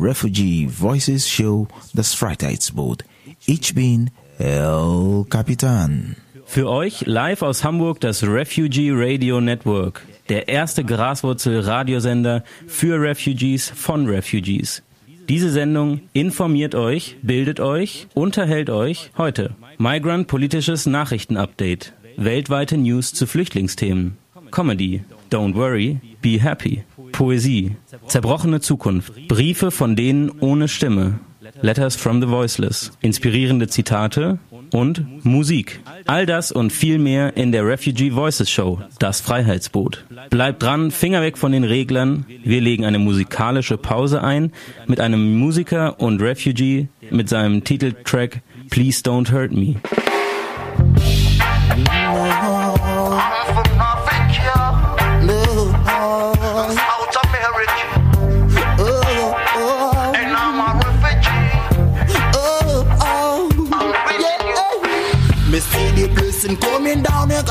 Refugee 0.00 0.68
Voices 0.68 1.28
Show, 1.28 1.66
das 1.92 2.14
Freiheitsboot. 2.14 3.04
Ich 3.46 3.74
bin 3.74 4.10
El 4.38 5.24
Capitan. 5.28 6.16
Für 6.44 6.68
euch 6.68 7.06
live 7.06 7.42
aus 7.42 7.64
Hamburg 7.64 8.00
das 8.00 8.22
Refugee 8.22 8.90
Radio 8.92 9.40
Network, 9.40 10.06
der 10.28 10.48
erste 10.48 10.84
Graswurzel-Radiosender 10.84 12.44
für 12.66 13.00
Refugees 13.00 13.70
von 13.70 14.06
Refugees. 14.06 14.82
Diese 15.28 15.50
Sendung 15.50 16.00
informiert 16.12 16.74
euch, 16.74 17.16
bildet 17.22 17.60
euch, 17.60 18.06
unterhält 18.14 18.70
euch 18.70 19.10
heute. 19.16 19.54
Migrant 19.78 20.26
Politisches 20.26 20.86
Nachrichtenupdate. 20.86 21.94
Weltweite 22.16 22.76
News 22.76 23.12
zu 23.12 23.26
Flüchtlingsthemen. 23.26 24.16
Comedy. 24.50 25.02
Don't 25.30 25.54
worry, 25.54 25.98
be 26.20 26.42
happy. 26.42 26.84
Poesie. 27.12 27.76
Zerbrochene 28.06 28.60
Zukunft. 28.60 29.28
Briefe 29.28 29.70
von 29.70 29.96
denen 29.96 30.30
ohne 30.40 30.68
Stimme. 30.68 31.20
Letters 31.60 31.96
from 31.96 32.20
the 32.20 32.28
Voiceless. 32.28 32.92
Inspirierende 33.00 33.68
Zitate 33.68 34.38
und 34.72 35.24
Musik. 35.24 35.80
All 36.06 36.26
das 36.26 36.50
und 36.52 36.72
viel 36.72 36.98
mehr 36.98 37.36
in 37.36 37.52
der 37.52 37.66
Refugee 37.66 38.14
Voices 38.14 38.50
Show, 38.50 38.80
das 38.98 39.20
Freiheitsboot. 39.20 40.04
Bleibt 40.30 40.62
dran, 40.62 40.90
Finger 40.90 41.22
weg 41.22 41.38
von 41.38 41.52
den 41.52 41.64
Reglern. 41.64 42.26
Wir 42.42 42.60
legen 42.60 42.84
eine 42.84 42.98
musikalische 42.98 43.76
Pause 43.76 44.22
ein 44.22 44.52
mit 44.86 45.00
einem 45.00 45.38
Musiker 45.38 46.00
und 46.00 46.22
Refugee 46.22 46.88
mit 47.10 47.28
seinem 47.28 47.64
Titeltrack 47.64 48.42
Please 48.70 49.02
Don't 49.02 49.30
Hurt 49.32 49.52
Me. 49.52 49.76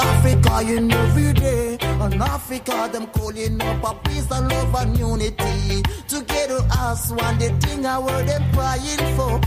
Africa 0.01 0.61
in 0.61 0.91
every 0.91 1.33
day. 1.33 1.77
And 2.01 2.21
Africa, 2.21 2.89
them 2.91 3.07
calling 3.07 3.61
up 3.61 3.83
a 3.83 4.09
peace 4.09 4.29
and 4.31 4.49
love 4.49 4.75
and 4.75 4.97
unity. 4.97 5.83
Together 6.07 6.59
us 6.71 7.11
one 7.11 7.37
the 7.37 7.49
thing 7.61 7.85
I 7.85 7.99
were 7.99 8.23
them 8.23 8.43
praying 8.51 9.15
for. 9.15 9.39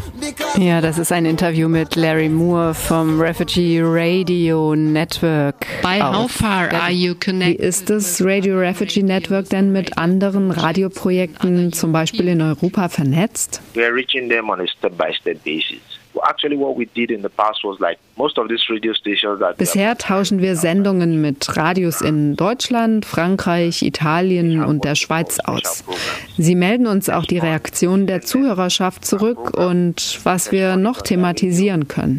Ja, 0.57 0.81
das 0.81 0.99
ist 0.99 1.13
ein 1.13 1.27
Interview 1.27 1.69
mit 1.69 1.97
Larry 1.97 2.29
Moore 2.29 2.73
vom 2.73 3.21
Refugee 3.21 3.81
Radio 3.83 4.75
Network. 4.75 5.67
By 5.83 6.01
how 6.01 6.29
far 6.31 6.73
are 6.73 6.93
you 6.93 7.15
connected? 7.15 7.61
Wie 7.61 7.67
ist 7.67 7.91
das 7.91 8.23
Radio 8.25 8.59
Refugee 8.59 9.03
Network 9.03 9.51
denn 9.51 9.73
mit 9.73 9.99
anderen 9.99 10.51
Radioprojekten, 10.51 11.73
zum 11.73 11.93
Beispiel 11.93 12.29
in 12.29 12.41
Europa, 12.41 12.89
vernetzt? 12.89 13.61
We 13.75 13.85
are 13.85 13.93
reaching 13.93 14.29
them 14.31 14.49
on 14.49 14.61
a 14.61 14.67
step-by-step 14.67 15.39
-step 15.39 15.45
basis. 15.45 15.94
Bisher 19.59 19.99
tauschen 19.99 20.41
wir 20.41 20.57
Sendungen 20.57 21.21
mit 21.21 21.57
Radios 21.57 22.01
in 22.01 22.37
Deutschland, 22.37 23.05
Frankreich, 23.05 23.83
Italien 23.83 24.63
und 24.63 24.85
der 24.85 24.95
Schweiz 24.95 25.41
aus. 25.41 25.85
Sie 26.39 26.55
melden 26.55 26.87
uns 26.87 27.09
auch 27.09 27.27
die 27.27 27.39
Reaktionen 27.39 28.07
der 28.07 28.23
Zuhörerschaft 28.23 29.05
zurück 29.05 29.57
und 29.57 30.21
was 30.25 30.53
wir 30.53 30.77
noch 30.77 31.03
thematisieren 31.03 31.89
können 31.89 32.19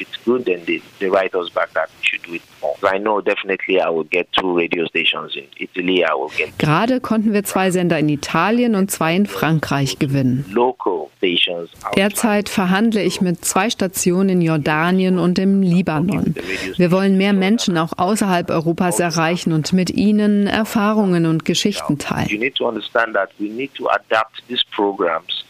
it's 0.00 0.16
good, 0.24 0.44
then 0.44 0.64
they, 0.66 0.82
they 0.98 1.08
write 1.08 1.34
us 1.34 1.50
back 1.50 1.72
that 1.74 1.88
we 1.98 2.06
should 2.06 2.22
do 2.22 2.34
it 2.34 2.42
more. 2.62 2.76
I 2.82 2.98
know 2.98 3.20
definitely 3.20 3.80
I 3.80 3.88
will 3.88 4.04
get 4.04 4.30
two 4.32 4.56
radio 4.56 4.86
stations 4.86 5.36
in 5.36 5.46
Italy. 5.56 6.04
I 6.04 6.14
will 6.14 6.30
get 6.36 6.58
Gerade 6.58 7.00
konnten 7.00 7.32
wir 7.32 7.44
zwei 7.44 7.70
Sender 7.70 7.98
in 7.98 8.08
Italien 8.08 8.74
und 8.74 8.90
zwei 8.90 9.14
in 9.16 9.26
Frankreich 9.26 9.98
gewinnen. 9.98 10.44
Local 10.50 11.08
stations. 11.18 11.70
Derzeit 11.96 12.48
verhandle 12.48 13.02
ich 13.02 13.20
mit 13.20 13.44
zwei 13.44 13.70
Stationen 13.70 14.28
in 14.28 14.42
Jordanien 14.42 15.18
und 15.18 15.38
im 15.38 15.62
Libanon. 15.62 16.34
Wir 16.76 16.90
wollen 16.90 17.16
mehr 17.16 17.32
Menschen 17.32 17.78
auch 17.78 17.92
außerhalb 17.96 18.50
Europas 18.50 19.00
erreichen 19.00 19.52
und 19.52 19.72
mit 19.72 19.90
ihnen 19.90 20.46
Erfahrungen 20.46 21.26
und 21.26 21.44
Geschichten 21.44 21.98
teilen. 21.98 22.28
You 22.28 22.38
need 22.38 22.54
to 22.56 22.68
understand 22.68 23.14
that 23.14 23.30
we 23.38 23.48
need 23.48 23.74
to 23.74 23.88
adapt 23.88 24.42
these 24.48 24.62
programs 24.74 25.44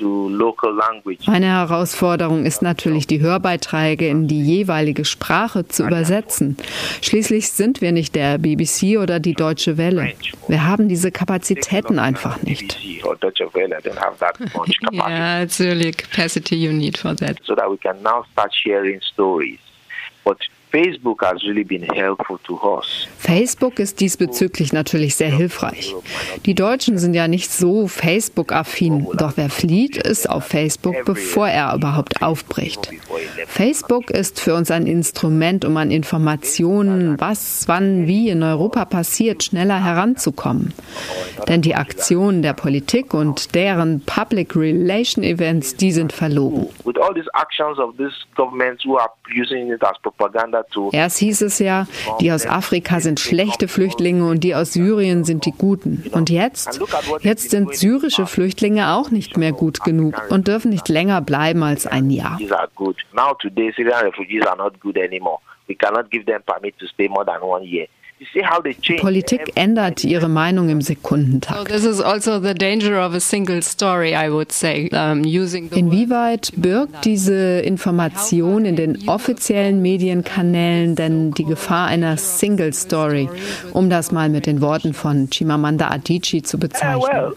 meine 0.00 1.46
Herausforderung 1.46 2.46
ist 2.46 2.62
natürlich, 2.62 3.06
die 3.06 3.20
Hörbeiträge 3.20 4.08
in 4.08 4.28
die 4.28 4.42
jeweilige 4.42 5.04
Sprache 5.04 5.66
zu 5.66 5.86
übersetzen. 5.86 6.56
Schließlich 7.02 7.50
sind 7.50 7.80
wir 7.80 7.92
nicht 7.92 8.14
der 8.14 8.38
BBC 8.38 8.98
oder 8.98 9.20
die 9.20 9.34
Deutsche 9.34 9.76
Welle. 9.76 10.12
Wir 10.48 10.66
haben 10.66 10.88
diese 10.88 11.12
Kapazitäten 11.12 11.98
einfach 11.98 12.42
nicht. 12.42 12.78
yeah, 14.92 15.42
it's 15.42 15.60
really 15.60 15.92
capacity 15.92 16.56
you 16.56 16.72
need 16.72 16.98
for 16.98 17.14
that. 17.16 17.36
So 17.44 17.54
that 17.54 17.70
we 17.70 17.76
can 17.76 18.02
now 18.02 18.24
start 18.32 18.52
sharing 18.54 19.00
stories. 19.00 19.58
But 20.24 20.38
Facebook 20.74 21.24
Facebook 23.18 23.78
ist 23.78 24.00
diesbezüglich 24.00 24.72
natürlich 24.72 25.14
sehr 25.14 25.30
hilfreich. 25.30 25.94
Die 26.46 26.56
Deutschen 26.56 26.98
sind 26.98 27.14
ja 27.14 27.28
nicht 27.28 27.52
so 27.52 27.86
Facebook-affin, 27.86 29.06
doch 29.14 29.34
wer 29.36 29.50
flieht, 29.50 29.96
ist 29.96 30.28
auf 30.28 30.46
Facebook, 30.46 30.96
bevor 31.04 31.46
er 31.46 31.74
überhaupt 31.76 32.22
aufbricht. 32.22 32.90
Facebook 33.46 34.10
ist 34.10 34.40
für 34.40 34.54
uns 34.54 34.72
ein 34.72 34.88
Instrument, 34.88 35.64
um 35.64 35.76
an 35.76 35.92
Informationen, 35.92 37.20
was, 37.20 37.68
wann, 37.68 38.08
wie 38.08 38.28
in 38.28 38.42
Europa 38.42 38.84
passiert, 38.84 39.44
schneller 39.44 39.84
heranzukommen. 39.84 40.74
Denn 41.46 41.62
die 41.62 41.76
Aktionen 41.76 42.42
der 42.42 42.54
Politik 42.54 43.14
und 43.14 43.54
deren 43.54 44.00
Public 44.04 44.56
Relation 44.56 45.22
Events, 45.22 45.76
die 45.76 45.92
sind 45.92 46.12
verlogen. 46.12 46.66
With 46.84 46.96
all 46.98 47.14
these 47.14 47.30
actions 47.34 47.78
of 47.78 47.96
this 47.96 48.12
government 48.34 48.82
who 48.84 48.98
are 48.98 49.10
using 49.32 49.72
it 49.72 49.82
as 49.84 49.96
propaganda 50.02 50.63
Erst 50.92 51.18
hieß 51.18 51.42
es 51.42 51.58
ja, 51.58 51.86
die 52.20 52.32
aus 52.32 52.46
Afrika 52.46 53.00
sind 53.00 53.20
schlechte 53.20 53.68
Flüchtlinge 53.68 54.26
und 54.26 54.44
die 54.44 54.54
aus 54.54 54.72
Syrien 54.72 55.24
sind 55.24 55.46
die 55.46 55.52
Guten. 55.52 56.04
Und 56.12 56.30
jetzt? 56.30 56.80
Jetzt 57.20 57.50
sind 57.50 57.74
syrische 57.74 58.26
Flüchtlinge 58.26 58.92
auch 58.92 59.10
nicht 59.10 59.36
mehr 59.36 59.52
gut 59.52 59.80
genug 59.80 60.14
und 60.30 60.48
dürfen 60.48 60.70
nicht 60.70 60.88
länger 60.88 61.20
bleiben 61.20 61.62
als 61.62 61.86
ein 61.86 62.10
Jahr. 62.10 62.38
We 65.66 65.74
cannot 65.74 66.10
give 66.10 66.26
them 66.26 66.42
permit 66.42 66.78
to 66.78 66.86
stay 66.86 67.08
more 67.08 67.24
than 67.24 67.42
one 67.42 67.64
year. 67.64 67.86
Die 68.20 68.94
Politik 69.00 69.52
ändert 69.56 70.04
ihre 70.04 70.28
Meinung 70.28 70.68
im 70.68 70.80
Sekundentakt. 70.80 71.70
Also 71.70 71.90
Inwieweit 75.76 76.52
birgt 76.56 77.04
diese 77.04 77.60
Information 77.60 78.64
in 78.64 78.76
den 78.76 79.08
offiziellen 79.08 79.82
Medienkanälen 79.82 80.94
denn 80.94 81.32
die 81.32 81.44
Gefahr 81.44 81.88
einer 81.88 82.16
Single 82.16 82.72
Story, 82.72 83.28
um 83.72 83.90
das 83.90 84.12
mal 84.12 84.28
mit 84.28 84.46
den 84.46 84.60
Worten 84.60 84.94
von 84.94 85.28
Chimamanda 85.30 85.90
Adichie 85.90 86.42
zu 86.42 86.58
bezeichnen? 86.58 87.32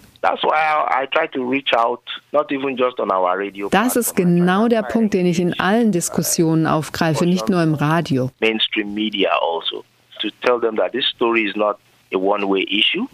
Das 3.71 3.95
ist 3.95 4.15
genau 4.15 4.67
der 4.67 4.83
Punkt, 4.83 5.13
den 5.13 5.25
ich 5.25 5.39
in 5.39 5.59
allen 5.59 5.91
Diskussionen 5.91 6.67
aufgreife, 6.67 7.25
nicht 7.25 7.49
nur 7.49 7.63
im 7.63 7.73
Radio. 7.73 8.29
Mainstream 8.39 8.93
media 8.93 9.31
also 9.31 9.83
to 10.19 10.29
tell 10.41 10.59
them 10.59 10.75
that 10.77 10.91
this 10.91 11.05
story 11.05 11.47
is 11.47 11.55
not 11.55 11.77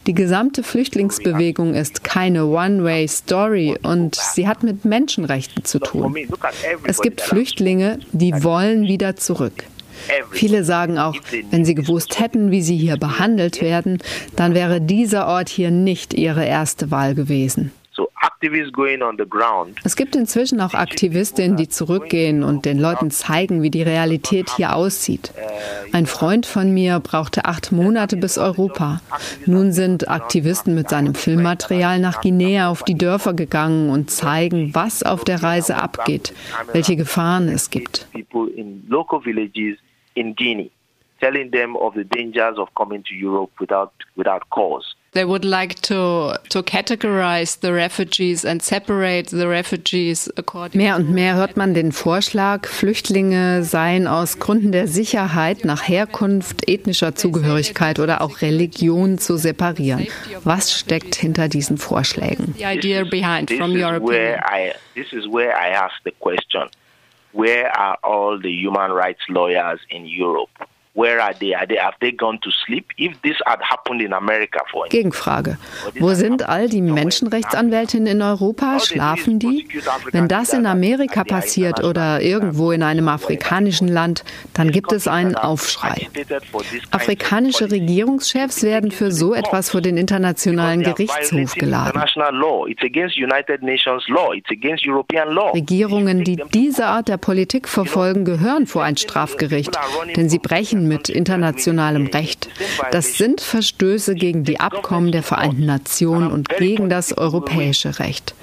Die 0.05 0.13
gesamte 0.13 0.63
Flüchtlingsbewegung 0.63 1.73
ist 1.73 2.03
keine 2.03 2.45
One-Way-Story 2.45 3.77
und 3.81 4.15
sie 4.15 4.47
hat 4.47 4.61
mit 4.61 4.85
Menschenrechten 4.85 5.65
zu 5.65 5.79
tun. 5.79 6.15
Es 6.83 7.01
gibt 7.01 7.21
Flüchtlinge, 7.21 7.99
die 8.11 8.43
wollen 8.43 8.83
wieder 8.83 9.15
zurück. 9.15 9.63
Viele 10.31 10.63
sagen 10.63 10.97
auch, 10.97 11.15
wenn 11.49 11.65
sie 11.65 11.75
gewusst 11.75 12.19
hätten, 12.19 12.51
wie 12.51 12.61
sie 12.61 12.77
hier 12.77 12.97
behandelt 12.97 13.61
werden, 13.61 13.99
dann 14.35 14.53
wäre 14.53 14.81
dieser 14.81 15.27
Ort 15.27 15.49
hier 15.49 15.71
nicht 15.71 16.13
ihre 16.13 16.45
erste 16.45 16.91
Wahl 16.91 17.15
gewesen. 17.15 17.71
Es 19.83 19.95
gibt 19.95 20.15
inzwischen 20.15 20.59
auch 20.61 20.73
Aktivistinnen, 20.73 21.57
die 21.57 21.69
zurückgehen 21.69 22.43
und 22.43 22.65
den 22.65 22.79
Leuten 22.79 23.11
zeigen, 23.11 23.61
wie 23.61 23.69
die 23.69 23.83
Realität 23.83 24.49
hier 24.49 24.75
aussieht. 24.75 25.33
Ein 25.91 26.05
Freund 26.05 26.45
von 26.45 26.73
mir 26.73 26.99
brauchte 26.99 27.45
acht 27.45 27.71
Monate 27.71 28.17
bis 28.17 28.37
Europa. 28.37 29.01
Nun 29.45 29.71
sind 29.71 30.09
Aktivisten 30.09 30.75
mit 30.75 30.89
seinem 30.89 31.15
Filmmaterial 31.15 31.99
nach 31.99 32.21
Guinea 32.21 32.69
auf 32.69 32.83
die 32.83 32.97
Dörfer 32.97 33.33
gegangen 33.33 33.89
und 33.89 34.11
zeigen, 34.11 34.75
was 34.75 35.03
auf 35.03 35.23
der 35.23 35.43
Reise 35.43 35.77
abgeht, 35.77 36.33
welche 36.73 36.95
Gefahren 36.95 37.47
es 37.47 37.69
gibt. 37.69 38.07
in 40.15 40.35
Guinea, 40.35 40.69
telling 41.19 41.51
them 41.51 41.75
of 41.75 41.95
the 41.95 42.03
dangers 42.03 42.57
of 42.57 42.73
coming 42.75 43.03
to 43.03 43.15
Europe 43.15 43.51
without 43.59 43.91
without 44.15 44.49
cause. 44.49 44.95
They 45.13 45.25
would 45.25 45.45
like 45.45 45.79
to 45.83 46.33
to 46.49 46.63
categorize 46.63 47.59
the 47.59 47.71
refugees 47.71 48.43
and 48.43 48.63
separate 48.63 49.29
the 49.29 49.47
refugees 49.47 50.31
according 50.37 50.81
Mehr 50.81 50.95
und 50.95 51.11
mehr 51.11 51.35
hört 51.35 51.55
man 51.55 51.75
den 51.75 51.91
Vorschlag, 51.91 52.67
Flüchtlinge 52.67 53.63
seien 53.63 54.07
aus 54.07 54.39
Gründen 54.39 54.71
der 54.71 54.87
Sicherheit 54.87 55.65
nach 55.65 55.87
Herkunft, 55.87 56.67
ethnischer 56.67 57.13
Zugehörigkeit 57.13 57.99
oder 57.99 58.21
auch 58.21 58.41
Religion 58.41 59.19
zu 59.19 59.37
separieren. 59.37 60.07
Was 60.43 60.73
steckt 60.73 61.13
hinter 61.13 61.47
diesen 61.47 61.77
Vorschlägen? 61.77 62.55
The 62.57 62.65
idea 62.65 63.03
behind 63.03 63.49
This 63.49 63.59
from 63.59 63.75
is 63.75 63.83
your 63.83 64.01
where 64.01 64.37
opinion. 64.37 64.41
I 64.49 64.73
this 64.95 65.13
is 65.13 65.25
where 65.31 65.51
I 65.51 65.75
ask 65.75 65.93
the 66.05 66.13
question: 66.19 66.69
Where 67.33 67.71
are 67.77 67.97
all 68.01 68.39
the 68.41 68.49
human 68.49 68.91
rights 68.91 69.21
lawyers 69.27 69.79
in 69.89 70.05
Europe? 70.05 70.49
Where 70.95 71.23
are 71.23 71.33
they? 71.33 71.55
Are 71.55 71.65
they 71.65 71.77
have 71.77 71.95
they 72.01 72.11
gone 72.11 72.39
to 72.41 72.51
sleep? 72.51 72.91
If 72.99 73.19
this 73.23 73.37
had 73.47 73.59
happened 73.61 73.99
in 73.99 74.13
America, 74.13 74.59
for 74.71 74.87
Gegenfrage. 74.89 75.57
Wo 75.99 76.13
sind 76.13 76.47
all 76.47 76.69
die 76.69 76.81
Menschenrechtsanwältinnen 76.81 78.05
in 78.05 78.21
Europa? 78.21 78.79
Schlafen 78.79 79.39
die? 79.39 79.67
Wenn 80.11 80.27
das 80.27 80.53
in 80.53 80.67
Amerika 80.67 81.23
passiert 81.23 81.83
oder 81.83 82.21
irgendwo 82.21 82.71
in 82.71 82.83
einem 82.83 83.07
afrikanischen 83.07 83.87
Land, 83.87 84.23
dann 84.53 84.69
gibt 84.69 84.91
es 84.91 85.07
einen 85.07 85.33
Aufschrei. 85.33 86.09
Afrikanische 86.91 87.71
Regierungschefs 87.71 88.61
werden 88.61 88.91
für 88.91 89.11
so 89.11 89.33
etwas 89.33 89.71
vor 89.71 89.81
den 89.81 89.97
Internationalen 89.97 90.83
Gerichtshof 90.83 91.55
geladen. 91.55 91.99
Regierungen, 95.53 96.23
die 96.23 96.35
diese 96.53 96.85
Art 96.85 97.07
der 97.07 97.17
Politik 97.17 97.67
verfolgen, 97.67 98.25
gehören 98.25 98.67
vor 98.67 98.83
ein 98.83 98.97
Strafgericht, 98.97 99.75
denn 100.15 100.29
sie 100.29 100.37
brechen 100.37 100.82
mit 100.87 101.09
internationalem 101.09 102.07
Recht. 102.07 102.49
Das 102.91 103.17
sind 103.17 103.41
Verstöße 103.41 104.15
gegen 104.15 104.43
die 104.43 104.59
Abkommen 104.59 105.11
der 105.11 105.23
Vereinten 105.23 105.65
Nationen 105.65 106.31
und 106.31 106.49
gegen 106.49 106.89
das 106.89 107.17
europäische 107.17 107.99
Recht. 107.99 108.35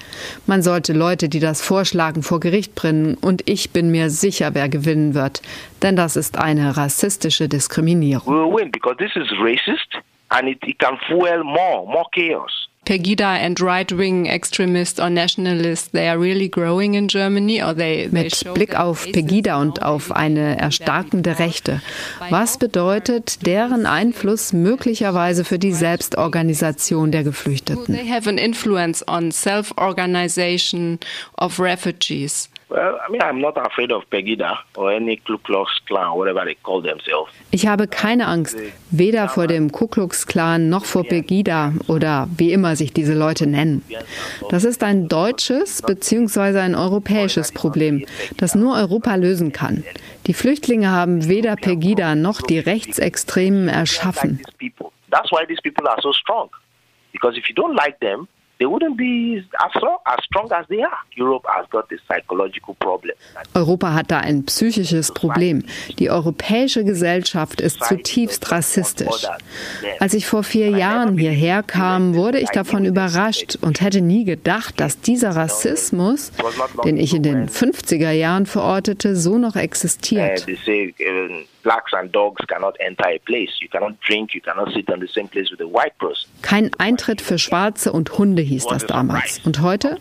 Man 0.45 0.61
sollte 0.61 0.93
Leute, 0.93 1.29
die 1.29 1.39
das 1.39 1.61
vorschlagen, 1.61 2.23
vor 2.23 2.39
Gericht 2.39 2.75
bringen 2.75 3.15
und 3.15 3.47
ich 3.49 3.71
bin 3.71 3.91
mir 3.91 4.09
sicher, 4.09 4.53
wer 4.53 4.69
gewinnen 4.69 5.13
wird, 5.13 5.41
denn 5.81 5.95
das 5.95 6.15
ist 6.15 6.37
eine 6.37 6.77
rassistische 6.77 7.47
Diskriminierung. 7.47 8.33
We 8.33 8.37
will 8.37 8.61
win 8.61 8.71
because 8.71 8.97
this 8.97 9.15
is 9.15 9.29
racist 9.39 9.97
and 10.29 10.47
it, 10.47 10.59
it 10.65 10.79
can 10.79 10.97
fuel 11.07 11.43
more 11.43 11.85
more 11.85 12.05
chaos. 12.11 12.70
Pegida 12.83 13.37
and 13.39 13.59
right-wing 13.61 14.25
extremists 14.25 14.99
or 14.99 15.09
nationalists, 15.09 15.89
they 15.89 16.07
are 16.09 16.17
really 16.17 16.49
growing 16.49 16.95
in 16.95 17.07
Germany 17.07 17.61
or 17.61 17.75
they, 17.75 18.07
they 18.07 18.23
Mit 18.23 18.43
Blick 18.55 18.75
auf 18.75 19.05
Pegida 19.05 19.61
und 19.61 19.83
auf 19.83 20.09
in 20.09 20.15
eine 20.15 20.55
the 20.55 20.59
erstarkende 20.61 21.37
Rechte. 21.37 21.81
Was 22.29 22.57
bedeutet 22.57 23.45
deren 23.45 23.85
Einfluss 23.85 24.51
möglicherweise 24.51 25.45
für 25.45 25.59
die 25.59 25.73
Selbstorganisation 25.73 27.11
der 27.11 27.23
Geflüchteten? 27.23 27.85
They 27.85 28.09
have 28.09 28.27
an 28.27 28.39
influence 28.39 29.07
on 29.07 29.31
self-organization 29.31 30.99
of 31.37 31.59
refugees. 31.59 32.49
Well, 32.71 32.97
I 33.05 33.11
mean, 33.11 33.21
I'm 33.21 33.41
not 33.41 33.57
afraid 33.57 33.91
of 33.91 34.09
Pegida 34.09 34.59
or 34.77 34.93
any 34.93 35.17
Ku 35.17 35.37
Klux 35.39 35.69
Klan, 35.87 36.15
whatever 36.15 36.45
they 36.45 36.55
call 36.55 36.81
themselves. 36.81 37.29
Ich 37.51 37.67
habe 37.67 37.85
keine 37.85 38.27
Angst, 38.27 38.57
weder 38.91 39.27
vor 39.27 39.47
dem 39.47 39.73
Ku 39.73 39.87
Klux 39.87 40.25
Klan 40.25 40.69
noch 40.69 40.85
vor 40.85 41.03
Pegida 41.03 41.73
oder 41.89 42.29
wie 42.37 42.53
immer 42.53 42.77
sich 42.77 42.93
diese 42.93 43.13
Leute 43.13 43.45
nennen. 43.45 43.83
Das 44.49 44.63
ist 44.63 44.83
ein 44.83 45.09
deutsches 45.09 45.81
bzw. 45.81 46.59
ein 46.59 46.73
europäisches 46.75 47.51
Problem, 47.51 48.05
das 48.37 48.55
nur 48.55 48.77
Europa 48.77 49.15
lösen 49.15 49.51
kann. 49.51 49.83
Die 50.27 50.33
Flüchtlinge 50.33 50.89
haben 50.89 51.27
weder 51.27 51.57
Pegida 51.57 52.15
noch 52.15 52.41
die 52.41 52.59
Rechtsextremen 52.59 53.67
erschaffen. 53.67 54.41
That's 55.09 55.29
why 55.29 55.45
these 55.45 55.61
people 55.61 55.89
are 55.89 56.01
so 56.01 56.13
strong. 56.13 56.49
Because 57.11 57.37
if 57.37 57.49
you 57.49 57.53
don't 57.53 57.75
like 57.75 57.99
them, 57.99 58.29
they 58.61 58.67
wouldn't 58.67 58.95
be 58.95 59.43
as 59.59 59.71
strong 59.71 59.97
as, 60.05 60.23
strong 60.25 60.51
as 60.51 60.67
they 60.67 60.83
are. 60.83 60.99
Europe 61.15 61.45
has 61.47 61.65
got 61.71 61.91
a 61.91 61.97
psychological 62.07 62.75
problem. 62.75 63.15
Europa 63.55 63.93
hat 63.93 64.11
da 64.11 64.19
ein 64.19 64.45
psychisches 64.45 65.11
Problem. 65.11 65.63
Die 65.97 66.11
europäische 66.11 66.83
Gesellschaft 66.83 67.59
ist 67.59 67.83
zutiefst 67.83 68.51
rassistisch. 68.51 69.25
Als 69.99 70.13
ich 70.13 70.27
vor 70.27 70.43
vier 70.43 70.69
Jahren 70.69 71.17
hierher 71.17 71.63
kam, 71.63 72.13
wurde 72.13 72.39
ich 72.39 72.49
davon 72.49 72.85
überrascht 72.85 73.57
und 73.61 73.81
hätte 73.81 74.01
nie 74.01 74.25
gedacht, 74.25 74.79
dass 74.79 75.01
dieser 75.01 75.35
Rassismus, 75.35 76.31
den 76.85 76.97
ich 76.97 77.15
in 77.15 77.23
den 77.23 77.49
50er 77.49 78.11
Jahren 78.11 78.45
verortete, 78.45 79.15
so 79.15 79.39
noch 79.39 79.55
existiert. 79.55 80.45
Blacks 81.61 81.93
and 81.93 82.11
dogs 82.11 82.41
cannot 82.47 82.75
enter 82.79 83.05
a 83.07 83.19
place. 83.19 83.51
You 83.61 83.69
cannot 83.69 83.99
drink, 84.01 84.33
you 84.33 84.41
cannot 84.41 84.71
sit 84.73 84.89
on 84.91 84.99
the 84.99 85.07
same 85.07 85.27
place 85.27 85.51
with 85.51 85.61
a 85.61 85.65
white 85.65 85.97
person. 85.99 86.29
Kein 86.41 86.71
Eintritt 86.77 87.21
für 87.21 87.37
Schwarze 87.37 87.91
und 87.91 88.17
Hunde 88.17 88.41
hieß 88.41 88.67
das 88.67 88.85
damals. 88.85 89.39
Und 89.45 89.61
heute? 89.61 89.97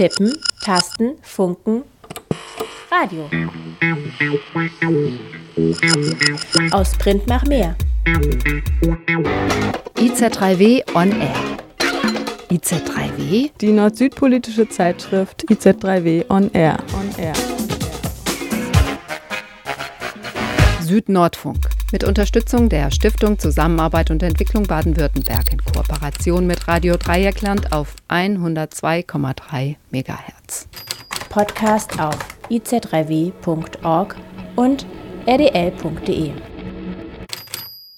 Tippen, 0.00 0.32
Tasten, 0.64 1.16
Funken, 1.20 1.82
Radio. 2.90 3.28
Aus 6.70 6.92
Print 6.96 7.26
nach 7.26 7.44
mehr. 7.44 7.76
IZ3W 9.98 10.94
on 10.94 11.12
Air. 11.20 11.34
IZ3W? 12.50 13.50
Die 13.60 13.72
nord-süd-politische 13.72 14.66
Zeitschrift 14.70 15.44
IZ3W 15.50 16.24
on 16.30 16.50
Air. 16.54 16.78
On 16.94 17.22
Air. 17.22 17.34
Süd-Nordfunk. 20.80 21.79
Mit 21.92 22.04
Unterstützung 22.04 22.68
der 22.68 22.92
Stiftung 22.92 23.40
Zusammenarbeit 23.40 24.12
und 24.12 24.22
Entwicklung 24.22 24.62
Baden-Württemberg 24.62 25.52
in 25.52 25.58
Kooperation 25.64 26.46
mit 26.46 26.68
Radio 26.68 26.96
Dreieckland 26.96 27.72
auf 27.72 27.96
102,3 28.08 29.74
MHz. 29.90 30.68
Podcast 31.30 32.00
auf 32.00 32.16
iz3w.org 32.48 34.16
und 34.54 34.86
rdl.de. 35.26 36.30